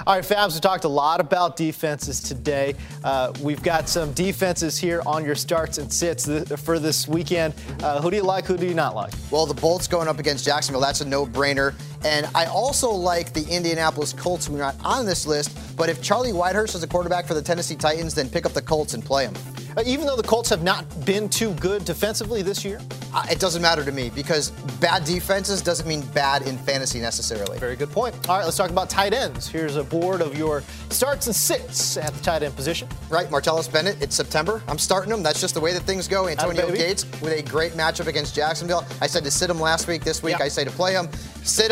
All 0.08 0.14
right, 0.14 0.24
Fabs, 0.24 0.54
we 0.54 0.60
talked 0.60 0.84
a 0.84 0.88
lot 0.88 1.20
about 1.20 1.56
defenses 1.56 2.22
today. 2.22 2.76
Uh, 3.04 3.34
we've 3.42 3.64
got 3.64 3.90
some 3.90 4.14
defenses 4.14 4.78
here 4.78 5.02
on 5.04 5.26
your 5.26 5.34
starts 5.34 5.80
and 5.80 5.92
sits 5.92 6.28
for 6.62 6.78
this 6.78 7.08
weekend. 7.08 7.56
Uh, 7.82 8.00
who 8.00 8.12
do 8.12 8.18
you 8.18 8.22
like? 8.22 8.46
Who 8.46 8.56
do 8.56 8.68
you 8.68 8.76
not 8.76 8.94
like? 8.94 9.16
Well, 9.32 9.48
the 9.48 9.56
Bolts 9.56 9.88
going 9.88 10.08
up 10.08 10.20
against 10.20 10.46
Jacksonville. 10.46 10.82
That's 10.82 11.02
a 11.02 11.06
no-brainer. 11.06 11.74
And 12.04 12.28
I 12.36 12.46
also 12.46 12.92
like 12.92 13.34
the 13.34 13.48
Indianapolis 13.50 14.14
Colts, 14.14 14.46
who 14.46 14.54
are 14.54 14.60
not 14.60 14.76
on 14.86 15.08
this 15.08 15.26
list. 15.26 15.58
But 15.76 15.90
if 15.90 16.04
Charlie 16.04 16.34
Whitehurst 16.34 16.76
is 16.76 16.84
a 16.84 16.88
quarterback 16.88 17.26
for 17.26 17.34
the 17.34 17.42
Tennessee 17.42 17.76
Titans, 17.76 18.14
then 18.14 18.30
pick 18.30 18.46
up 18.46 18.54
the 18.54 18.62
Colts 18.62 18.94
and 18.94 19.04
play 19.04 19.26
them. 19.26 19.34
Uh, 19.76 19.84
even 19.86 20.06
though 20.06 20.16
the 20.16 20.24
Colts 20.24 20.50
have 20.50 20.64
not 20.64 20.86
been 21.06 21.28
too 21.28 21.52
good 21.56 21.84
defensively 21.84 22.42
this 22.42 22.64
year? 22.64 22.80
Uh, 23.14 23.26
it 23.30 23.40
doesn't 23.40 23.62
matter 23.62 23.84
to 23.84 23.92
me 23.92 24.10
because 24.10 24.52
bad 24.80 25.04
defenses 25.04 25.62
doesn't 25.62 25.88
mean 25.88 26.02
bad 26.08 26.44
in 26.44 26.58
fantasy 26.60 27.00
necessarily. 27.00 27.58
Very 27.60 27.76
good 27.76 27.92
point. 27.92 28.14
All 28.30 28.38
right, 28.38 28.46
let's 28.46 28.56
talk 28.56 28.70
about 28.70 28.90
tight 28.90 29.14
ends. 29.14 29.48
Here's 29.48 29.76
a 29.76 29.84
board 30.00 30.22
of 30.22 30.38
your 30.38 30.64
starts 30.90 31.28
and 31.28 31.36
sits 31.36 31.98
at 31.98 32.14
the 32.14 32.24
tight 32.24 32.44
end 32.44 32.56
position. 32.56 32.88
Right, 33.10 33.28
Martellus 33.28 33.72
Bennett, 33.72 34.02
it's 34.02 34.16
September. 34.16 34.62
I'm 34.68 34.78
starting 34.78 35.12
him. 35.12 35.24
That's 35.24 35.42
just 35.42 35.54
the 35.54 35.62
way 35.62 35.74
that 35.74 35.84
things 35.84 36.08
go. 36.08 36.28
Antonio 36.28 36.72
Gates 36.72 37.06
with 37.22 37.34
a 37.34 37.42
great 37.50 37.74
matchup 37.74 38.08
against 38.08 38.36
Jacksonville. 38.36 38.86
I 39.02 39.08
said 39.08 39.24
to 39.24 39.32
sit 39.32 39.50
him 39.50 39.60
last 39.60 39.88
week. 39.88 40.04
This 40.04 40.22
week, 40.22 40.42
I 40.42 40.48
say 40.48 40.64
to 40.64 40.72
play 40.72 40.94
him. 40.94 41.12
Sit 41.44 41.72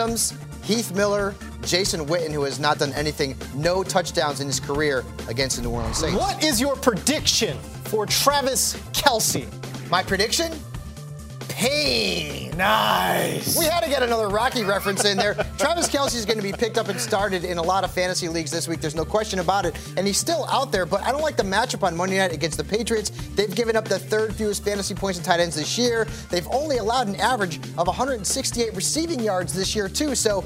Heath 0.63 0.95
Miller, 0.95 1.36
Jason 1.63 2.05
Witten, 2.05 2.32
who 2.32 2.43
has 2.43 2.59
not 2.59 2.80
done 2.80 2.93
anything, 2.93 3.36
no 3.53 3.84
touchdowns 3.84 4.39
in 4.39 4.47
his 4.47 4.59
career 4.59 5.03
against 5.28 5.57
the 5.57 5.61
New 5.61 5.71
Orleans 5.71 5.97
Saints. 5.97 6.17
What 6.17 6.41
is 6.43 6.61
your 6.61 6.76
prediction 6.78 7.57
for 7.86 8.05
Travis 8.05 8.76
Kelce? 8.93 9.45
My 9.89 10.01
prediction? 10.03 10.53
Pain. 11.49 12.42
Nice. 12.58 13.58
We 13.58 13.66
had 13.66 13.84
to 13.84 13.89
get 13.89 14.04
another 14.04 14.28
Rocky 14.28 14.64
reference 14.64 15.06
in 15.06 15.18
there. 15.18 15.34
Travis 15.58 15.88
Kelce 15.88 16.16
is 16.16 16.26
going 16.26 16.38
to 16.38 16.43
be 16.43 16.51
picked 16.51 16.78
up 16.78 16.88
and 16.88 16.99
started 16.99 17.43
in 17.43 17.58
a 17.58 17.62
lot 17.62 17.84
of 17.84 17.91
fantasy 17.91 18.28
leagues 18.28 18.51
this 18.51 18.68
week. 18.68 18.82
There's 18.82 18.95
no 18.95 19.06
question 19.06 19.39
about 19.39 19.66
it. 19.66 19.76
And 19.97 20.06
he's 20.06 20.18
still 20.18 20.45
out 20.45 20.72
there, 20.72 20.86
but 20.86 21.01
I 21.04 21.12
don't 21.12 21.22
like 21.22 21.38
the 21.38 21.43
matchup 21.43 21.84
on 21.84 21.95
Monday 21.95 22.18
night 22.18 22.34
against 22.34 22.58
the 22.58 22.64
Patriots. 22.64 23.10
They've 23.36 23.54
given 23.54 23.76
up 23.76 23.86
the 23.86 23.99
third 23.99 24.36
fewest 24.36 24.64
fantasy 24.64 24.93
points 24.95 25.20
in 25.20 25.26
tight 25.26 25.39
ends 25.39 25.56
this 25.56 25.78
year. 25.78 26.08
They've 26.30 26.47
only 26.49 26.78
allowed 26.78 27.08
an 27.08 27.16
average 27.16 27.58
of 27.78 27.88
168 27.88 28.76
receiving 28.76 29.20
yards 29.20 29.54
this 29.54 29.76
year, 29.76 29.89
too. 29.89 30.16
So 30.16 30.43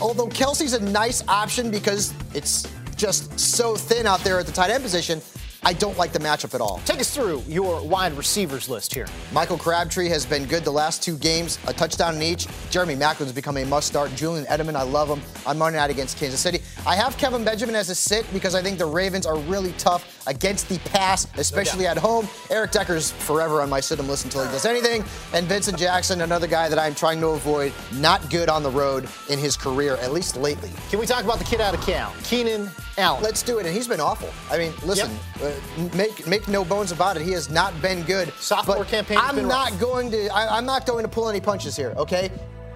although 0.00 0.28
Kelce's 0.28 0.72
a 0.72 0.82
nice 0.82 1.26
option 1.28 1.70
because 1.70 2.14
it's 2.34 2.66
just 2.96 3.38
so 3.38 3.76
thin 3.76 4.06
out 4.06 4.20
there 4.20 4.38
at 4.38 4.46
the 4.46 4.52
tight 4.52 4.70
end 4.70 4.82
position, 4.82 5.20
I 5.66 5.72
don't 5.72 5.96
like 5.96 6.12
the 6.12 6.18
matchup 6.18 6.54
at 6.54 6.60
all. 6.60 6.80
Take 6.84 7.00
us 7.00 7.14
through 7.14 7.42
your 7.48 7.82
wide 7.82 8.12
receivers 8.12 8.68
list 8.68 8.92
here. 8.94 9.06
Michael 9.32 9.56
Crabtree 9.56 10.08
has 10.10 10.26
been 10.26 10.44
good 10.44 10.62
the 10.62 10.70
last 10.70 11.02
two 11.02 11.16
games, 11.16 11.58
a 11.66 11.72
touchdown 11.72 12.16
in 12.16 12.22
each. 12.22 12.46
Jeremy 12.70 12.96
Maclin's 12.96 13.32
become 13.32 13.56
a 13.56 13.64
must 13.64 13.86
start. 13.86 14.14
Julian 14.14 14.44
Edelman, 14.46 14.76
I 14.76 14.82
love 14.82 15.08
him 15.08 15.22
on 15.46 15.56
Monday 15.56 15.78
night 15.78 15.90
against 15.90 16.18
Kansas 16.18 16.40
City. 16.40 16.60
I 16.86 16.96
have 16.96 17.16
Kelvin 17.16 17.44
Benjamin 17.44 17.74
as 17.74 17.88
a 17.88 17.94
sit 17.94 18.30
because 18.32 18.54
I 18.54 18.62
think 18.62 18.78
the 18.78 18.86
Ravens 18.86 19.24
are 19.24 19.38
really 19.38 19.72
tough 19.78 20.13
against 20.26 20.68
the 20.68 20.78
pass, 20.90 21.26
especially 21.36 21.86
at 21.86 21.96
home. 21.96 22.28
Eric 22.50 22.72
Decker's 22.72 23.12
forever 23.12 23.60
on 23.60 23.68
my 23.68 23.80
sit 23.80 23.98
him 23.98 24.08
list 24.08 24.24
until 24.24 24.44
he 24.44 24.50
does 24.50 24.64
anything. 24.64 25.04
And 25.32 25.46
Vincent 25.46 25.78
Jackson, 25.78 26.22
another 26.22 26.46
guy 26.46 26.68
that 26.68 26.78
I'm 26.78 26.94
trying 26.94 27.20
to 27.20 27.28
avoid, 27.28 27.72
not 27.94 28.28
good 28.30 28.48
on 28.48 28.62
the 28.62 28.70
road 28.70 29.08
in 29.28 29.38
his 29.38 29.56
career, 29.56 29.96
at 29.96 30.12
least 30.12 30.36
lately. 30.36 30.70
Can 30.90 30.98
we 30.98 31.06
talk 31.06 31.24
about 31.24 31.38
the 31.38 31.44
kid 31.44 31.60
out 31.60 31.74
of 31.74 31.80
Cal, 31.84 32.12
Keenan 32.24 32.70
Allen? 32.98 33.22
Let's 33.22 33.42
do 33.42 33.58
it. 33.58 33.66
And 33.66 33.74
he's 33.74 33.88
been 33.88 34.00
awful. 34.00 34.30
I 34.50 34.58
mean, 34.58 34.72
listen, 34.84 35.10
yep. 35.40 35.52
uh, 35.78 35.96
make 35.96 36.26
make 36.26 36.48
no 36.48 36.64
bones 36.64 36.92
about 36.92 37.16
it. 37.16 37.22
He 37.22 37.32
has 37.32 37.50
not 37.50 37.80
been 37.82 38.02
good. 38.02 38.32
Sophomore 38.34 38.84
campaign. 38.84 39.18
I'm 39.20 39.46
not 39.46 39.70
rough. 39.70 39.80
going 39.80 40.10
to. 40.10 40.28
I, 40.28 40.56
I'm 40.56 40.66
not 40.66 40.86
going 40.86 41.04
to 41.04 41.08
pull 41.08 41.28
any 41.28 41.40
punches 41.40 41.76
here. 41.76 41.94
Okay. 41.96 42.30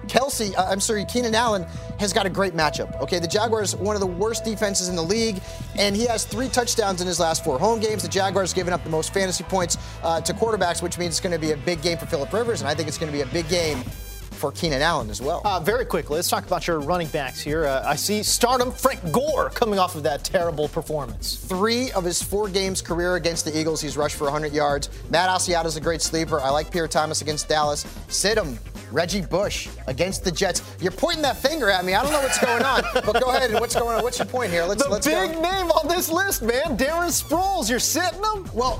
Kelce, 0.09 0.57
uh, 0.57 0.65
I'm 0.69 0.79
sorry, 0.79 1.05
Keenan 1.05 1.35
Allen 1.35 1.63
has 1.99 2.11
got 2.11 2.25
a 2.25 2.29
great 2.29 2.53
matchup. 2.53 2.99
Okay, 3.01 3.19
the 3.19 3.27
Jaguars, 3.27 3.75
one 3.75 3.95
of 3.95 4.01
the 4.01 4.07
worst 4.07 4.43
defenses 4.43 4.89
in 4.89 4.95
the 4.95 5.03
league, 5.03 5.41
and 5.77 5.95
he 5.95 6.05
has 6.07 6.25
three 6.25 6.49
touchdowns 6.49 7.01
in 7.01 7.07
his 7.07 7.19
last 7.19 7.43
four 7.43 7.59
home 7.59 7.79
games. 7.79 8.01
The 8.01 8.09
Jaguars 8.09 8.53
giving 8.53 8.73
up 8.73 8.83
the 8.83 8.89
most 8.89 9.13
fantasy 9.13 9.43
points 9.43 9.77
uh, 10.03 10.19
to 10.21 10.33
quarterbacks, 10.33 10.81
which 10.81 10.97
means 10.97 11.13
it's 11.13 11.19
going 11.19 11.33
to 11.33 11.39
be 11.39 11.51
a 11.51 11.57
big 11.57 11.81
game 11.81 11.97
for 11.97 12.07
Philip 12.07 12.33
Rivers, 12.33 12.61
and 12.61 12.69
I 12.69 12.75
think 12.75 12.87
it's 12.87 12.97
going 12.97 13.11
to 13.11 13.17
be 13.17 13.21
a 13.21 13.27
big 13.27 13.47
game 13.47 13.83
for 14.39 14.51
Keenan 14.53 14.81
Allen 14.81 15.09
as 15.09 15.21
well. 15.21 15.41
Uh, 15.43 15.59
very 15.59 15.85
quickly, 15.85 16.15
let's 16.15 16.29
talk 16.29 16.47
about 16.47 16.65
your 16.65 16.79
running 16.79 17.09
backs 17.09 17.41
here. 17.41 17.65
Uh, 17.65 17.83
I 17.85 17.95
see 17.95 18.23
stardom 18.23 18.71
Frank 18.71 19.11
Gore 19.11 19.49
coming 19.49 19.77
off 19.77 19.95
of 19.95 20.03
that 20.03 20.23
terrible 20.23 20.69
performance. 20.69 21.35
Three 21.35 21.91
of 21.91 22.05
his 22.05 22.23
four 22.23 22.49
games 22.49 22.81
career 22.81 23.15
against 23.15 23.45
the 23.45 23.57
Eagles, 23.57 23.81
he's 23.81 23.97
rushed 23.97 24.15
for 24.15 24.23
100 24.25 24.53
yards. 24.53 24.89
Matt 25.09 25.29
Asiata's 25.29 25.75
a 25.75 25.81
great 25.81 26.01
sleeper. 26.01 26.39
I 26.39 26.49
like 26.49 26.71
Pierre 26.71 26.87
Thomas 26.87 27.21
against 27.21 27.49
Dallas. 27.49 27.85
Sit 28.07 28.37
him. 28.37 28.57
Reggie 28.91 29.21
Bush 29.21 29.69
against 29.87 30.23
the 30.23 30.31
Jets. 30.31 30.61
You're 30.79 30.91
pointing 30.91 31.21
that 31.23 31.37
finger 31.37 31.69
at 31.69 31.85
me. 31.85 31.93
I 31.93 32.03
don't 32.03 32.11
know 32.11 32.21
what's 32.21 32.39
going 32.39 32.63
on, 32.63 32.83
but 33.05 33.21
go 33.21 33.29
ahead 33.29 33.51
and 33.51 33.59
what's 33.59 33.75
going 33.75 33.97
on? 33.97 34.03
What's 34.03 34.19
your 34.19 34.27
point 34.27 34.51
here? 34.51 34.65
Let's 34.65 34.83
the 34.83 34.89
let's 34.89 35.07
big 35.07 35.33
go. 35.33 35.41
name 35.41 35.71
on 35.71 35.87
this 35.87 36.09
list, 36.09 36.41
man. 36.41 36.77
Darren 36.77 37.09
Sproles. 37.09 37.69
You're 37.69 37.79
sitting 37.79 38.23
him. 38.23 38.49
Well, 38.53 38.79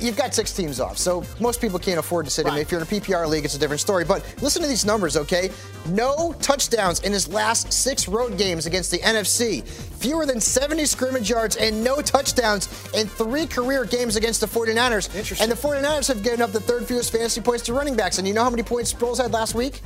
you've 0.00 0.16
got 0.16 0.34
six 0.34 0.52
teams 0.52 0.80
off, 0.80 0.98
so 0.98 1.24
most 1.38 1.60
people 1.60 1.78
can't 1.78 1.98
afford 1.98 2.24
to 2.26 2.30
sit 2.30 2.46
right. 2.46 2.54
him. 2.54 2.60
If 2.60 2.70
you're 2.70 2.80
in 2.80 2.86
a 2.86 2.90
PPR 2.90 3.28
league, 3.28 3.44
it's 3.44 3.54
a 3.54 3.58
different 3.58 3.80
story. 3.80 4.04
But 4.04 4.24
listen 4.42 4.62
to 4.62 4.68
these 4.68 4.84
numbers, 4.84 5.16
okay? 5.16 5.50
No 5.88 6.34
touchdowns 6.40 7.00
in 7.00 7.12
his 7.12 7.28
last 7.28 7.72
six 7.72 8.08
road 8.08 8.36
games 8.38 8.66
against 8.66 8.90
the 8.90 8.98
NFC. 8.98 9.66
Fewer 9.66 10.26
than 10.26 10.40
70 10.40 10.86
scrimmage 10.86 11.28
yards 11.28 11.56
and 11.56 11.82
no 11.84 12.00
touchdowns 12.00 12.68
in 12.94 13.06
three 13.06 13.46
career 13.46 13.84
games 13.84 14.16
against 14.16 14.40
the 14.40 14.46
49ers. 14.46 15.14
Interesting. 15.14 15.42
And 15.42 15.52
the 15.52 15.56
49ers 15.56 16.08
have 16.08 16.22
given 16.22 16.42
up 16.42 16.52
the 16.52 16.60
third 16.60 16.86
fewest 16.86 17.12
fantasy 17.12 17.40
points 17.40 17.64
to 17.64 17.72
running 17.72 17.96
backs. 17.96 18.18
And 18.18 18.26
you 18.26 18.34
know 18.34 18.42
how 18.42 18.50
many 18.50 18.62
points 18.62 18.92
Sproles 18.92 19.20
had 19.20 19.32
last 19.32 19.54
week? 19.54 19.80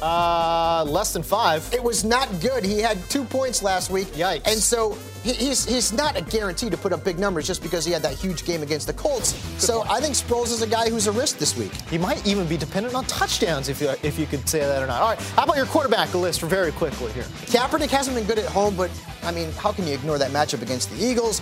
Uh, 0.00 0.84
less 0.86 1.12
than 1.12 1.22
five. 1.22 1.68
It 1.72 1.82
was 1.82 2.04
not 2.04 2.28
good. 2.40 2.64
He 2.64 2.80
had 2.80 2.98
two 3.08 3.24
points 3.24 3.62
last 3.62 3.90
week. 3.90 4.08
Yikes. 4.08 4.46
And 4.46 4.58
so 4.58 4.96
he's 5.32 5.64
he's 5.64 5.92
not 5.92 6.16
a 6.16 6.22
guarantee 6.22 6.70
to 6.70 6.76
put 6.76 6.92
up 6.92 7.04
big 7.04 7.18
numbers 7.18 7.46
just 7.46 7.62
because 7.62 7.84
he 7.84 7.92
had 7.92 8.02
that 8.02 8.14
huge 8.14 8.44
game 8.44 8.62
against 8.62 8.86
the 8.86 8.92
Colts. 8.92 9.32
Good 9.32 9.60
so 9.60 9.78
point. 9.78 9.90
I 9.90 10.00
think 10.00 10.14
Sproles 10.14 10.52
is 10.52 10.62
a 10.62 10.66
guy 10.66 10.90
who's 10.90 11.06
a 11.06 11.12
risk 11.12 11.38
this 11.38 11.56
week. 11.56 11.72
He 11.90 11.98
might 11.98 12.26
even 12.26 12.46
be 12.46 12.56
dependent 12.56 12.94
on 12.94 13.04
touchdowns 13.04 13.68
if 13.68 13.80
you 13.80 13.90
if 14.02 14.18
you 14.18 14.26
could 14.26 14.48
say 14.48 14.60
that 14.60 14.82
or 14.82 14.86
not. 14.86 15.02
All 15.02 15.08
right, 15.10 15.20
how 15.20 15.44
about 15.44 15.56
your 15.56 15.66
quarterback 15.66 16.12
list 16.14 16.40
very 16.42 16.72
quickly 16.72 17.12
here? 17.12 17.24
Kaepernick 17.46 17.90
hasn't 17.90 18.16
been 18.16 18.26
good 18.26 18.38
at 18.38 18.46
home, 18.46 18.76
but 18.76 18.90
I 19.22 19.32
mean, 19.32 19.50
how 19.52 19.72
can 19.72 19.86
you 19.86 19.94
ignore 19.94 20.18
that 20.18 20.30
matchup 20.30 20.62
against 20.62 20.90
the 20.90 21.04
Eagles? 21.04 21.40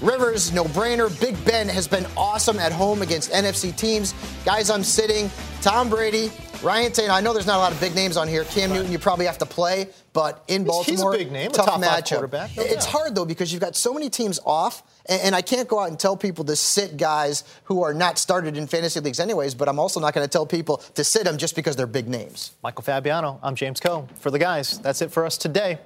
Rivers, 0.00 0.52
no 0.52 0.64
brainer. 0.64 1.08
Big 1.20 1.42
Ben 1.44 1.68
has 1.68 1.88
been 1.88 2.06
awesome 2.16 2.58
at 2.58 2.72
home 2.72 3.02
against 3.02 3.30
NFC 3.30 3.74
teams. 3.74 4.14
Guys, 4.44 4.68
I'm 4.68 4.84
sitting. 4.84 5.30
Tom 5.62 5.88
Brady, 5.88 6.30
Ryan 6.62 6.92
Tannehill. 6.92 7.10
I 7.10 7.20
know 7.20 7.32
there's 7.32 7.46
not 7.46 7.56
a 7.56 7.58
lot 7.58 7.72
of 7.72 7.80
big 7.80 7.94
names 7.94 8.16
on 8.16 8.28
here. 8.28 8.44
Cam 8.44 8.70
right. 8.70 8.76
Newton, 8.76 8.92
you 8.92 8.98
probably 8.98 9.24
have 9.26 9.38
to 9.38 9.46
play, 9.46 9.88
but 10.14 10.44
in 10.46 10.62
Baltimore, 10.64 11.12
he's 11.12 11.20
a 11.20 11.24
big 11.24 11.32
name, 11.32 11.50
tough 11.50 11.66
top 11.66 11.82
matchup. 11.82 12.32
No 12.32 12.62
oh, 12.62 12.66
it's 12.66 12.86
hard 12.86 13.16
though 13.16 13.24
because 13.24 13.52
you've 13.52 13.60
got 13.60 13.74
so 13.74 13.92
many 13.92 14.08
teams 14.08 14.38
off, 14.46 14.84
and, 15.06 15.34
I 15.34 15.42
can't 15.42 15.68
go 15.68 15.80
out 15.80 15.88
and 15.88 15.98
tell 15.98 16.16
people 16.16 16.44
to 16.44 16.54
sit 16.54 16.96
guys 16.96 17.42
who 17.64 17.82
are 17.82 17.92
not 17.92 18.16
started 18.16 18.56
in 18.56 18.68
fantasy 18.68 19.00
leagues 19.00 19.18
anyways. 19.18 19.56
But 19.56 19.68
I'm 19.68 19.80
also 19.80 19.98
not 19.98 20.14
going 20.14 20.24
to 20.24 20.30
tell 20.30 20.46
people 20.46 20.76
to 20.94 21.02
sit 21.02 21.24
them 21.24 21.36
just 21.36 21.56
because 21.56 21.74
they're 21.74 21.88
big 21.88 22.08
names. 22.08 22.52
Michael 22.62 22.82
Fabiano, 22.82 23.40
I'm 23.42 23.56
James 23.56 23.80
Koh 23.80 24.06
for 24.14 24.30
the 24.30 24.38
guys. 24.38 24.78
That's 24.78 25.02
it 25.02 25.10
for 25.10 25.26
us 25.26 25.36
today. 25.36 25.80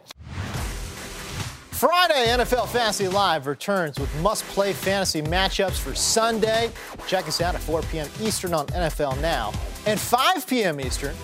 Friday, 1.71 2.27
NFL 2.27 2.69
Fantasy 2.69 3.09
Live 3.09 3.47
returns 3.47 3.99
with 3.99 4.15
must 4.21 4.45
play 4.49 4.75
fantasy 4.75 5.23
matchups 5.23 5.79
for 5.79 5.95
Sunday. 5.95 6.71
Check 7.07 7.29
us 7.29 7.41
out 7.41 7.55
at 7.55 7.63
4 7.63 7.81
p.m. 7.83 8.09
Eastern 8.21 8.53
on 8.53 8.67
NFL 8.67 9.19
Now 9.23 9.53
and 9.87 9.99
5 9.99 10.47
p.m. 10.47 10.81
Eastern 10.81 11.15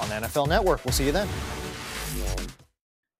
on 0.00 0.08
NFL 0.08 0.48
Network. 0.48 0.84
We'll 0.84 0.92
see 0.92 1.06
you 1.06 1.12
then. 1.12 1.28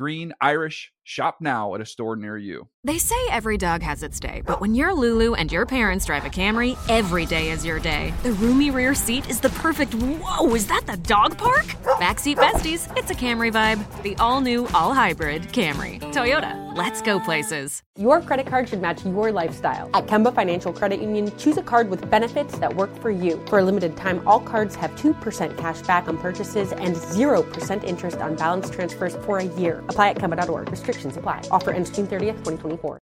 green, 0.00 0.32
Irish. 0.40 0.92
Shop 1.04 1.38
now 1.40 1.74
at 1.74 1.80
a 1.80 1.86
store 1.86 2.14
near 2.14 2.36
you. 2.36 2.68
They 2.84 2.98
say 2.98 3.16
every 3.30 3.58
dog 3.58 3.82
has 3.82 4.02
its 4.02 4.20
day, 4.20 4.42
but 4.46 4.60
when 4.60 4.74
you're 4.76 4.94
Lulu 4.94 5.34
and 5.34 5.50
your 5.50 5.66
parents 5.66 6.04
drive 6.06 6.24
a 6.24 6.30
Camry, 6.30 6.78
every 6.88 7.26
day 7.26 7.50
is 7.50 7.66
your 7.66 7.80
day. 7.80 8.14
The 8.22 8.32
roomy 8.34 8.70
rear 8.70 8.94
seat 8.94 9.28
is 9.28 9.40
the 9.40 9.48
perfect. 9.50 9.92
Whoa, 9.94 10.54
is 10.54 10.68
that 10.68 10.86
the 10.86 10.96
dog 10.98 11.36
park? 11.36 11.66
Backseat 11.98 12.36
besties, 12.36 12.96
it's 12.96 13.10
a 13.10 13.14
Camry 13.14 13.52
vibe. 13.52 13.80
The 14.02 14.14
all 14.16 14.40
new, 14.40 14.68
all 14.68 14.94
hybrid 14.94 15.42
Camry. 15.52 16.00
Toyota, 16.12 16.76
let's 16.76 17.02
go 17.02 17.18
places. 17.18 17.82
Your 17.98 18.20
credit 18.20 18.46
card 18.46 18.68
should 18.68 18.80
match 18.80 19.04
your 19.04 19.32
lifestyle. 19.32 19.90
At 19.92 20.06
Kemba 20.06 20.32
Financial 20.32 20.72
Credit 20.72 21.00
Union, 21.02 21.36
choose 21.36 21.58
a 21.58 21.62
card 21.62 21.90
with 21.90 22.08
benefits 22.08 22.56
that 22.58 22.74
work 22.74 22.94
for 23.02 23.10
you. 23.10 23.44
For 23.48 23.58
a 23.58 23.64
limited 23.64 23.96
time, 23.96 24.22
all 24.26 24.40
cards 24.40 24.76
have 24.76 24.92
2% 24.92 25.58
cash 25.58 25.80
back 25.82 26.08
on 26.08 26.16
purchases 26.18 26.72
and 26.72 26.94
0% 26.94 27.84
interest 27.84 28.18
on 28.18 28.36
balance 28.36 28.70
transfers 28.70 29.16
for 29.16 29.38
a 29.38 29.44
year. 29.58 29.82
Apply 29.90 30.08
at 30.10 30.16
Kemba.org. 30.16 30.70
Restrictions 30.70 31.16
apply. 31.16 31.42
Offer 31.50 31.72
ends 31.72 31.90
June 31.90 32.06
30th, 32.06 32.38
2024. 32.44 32.98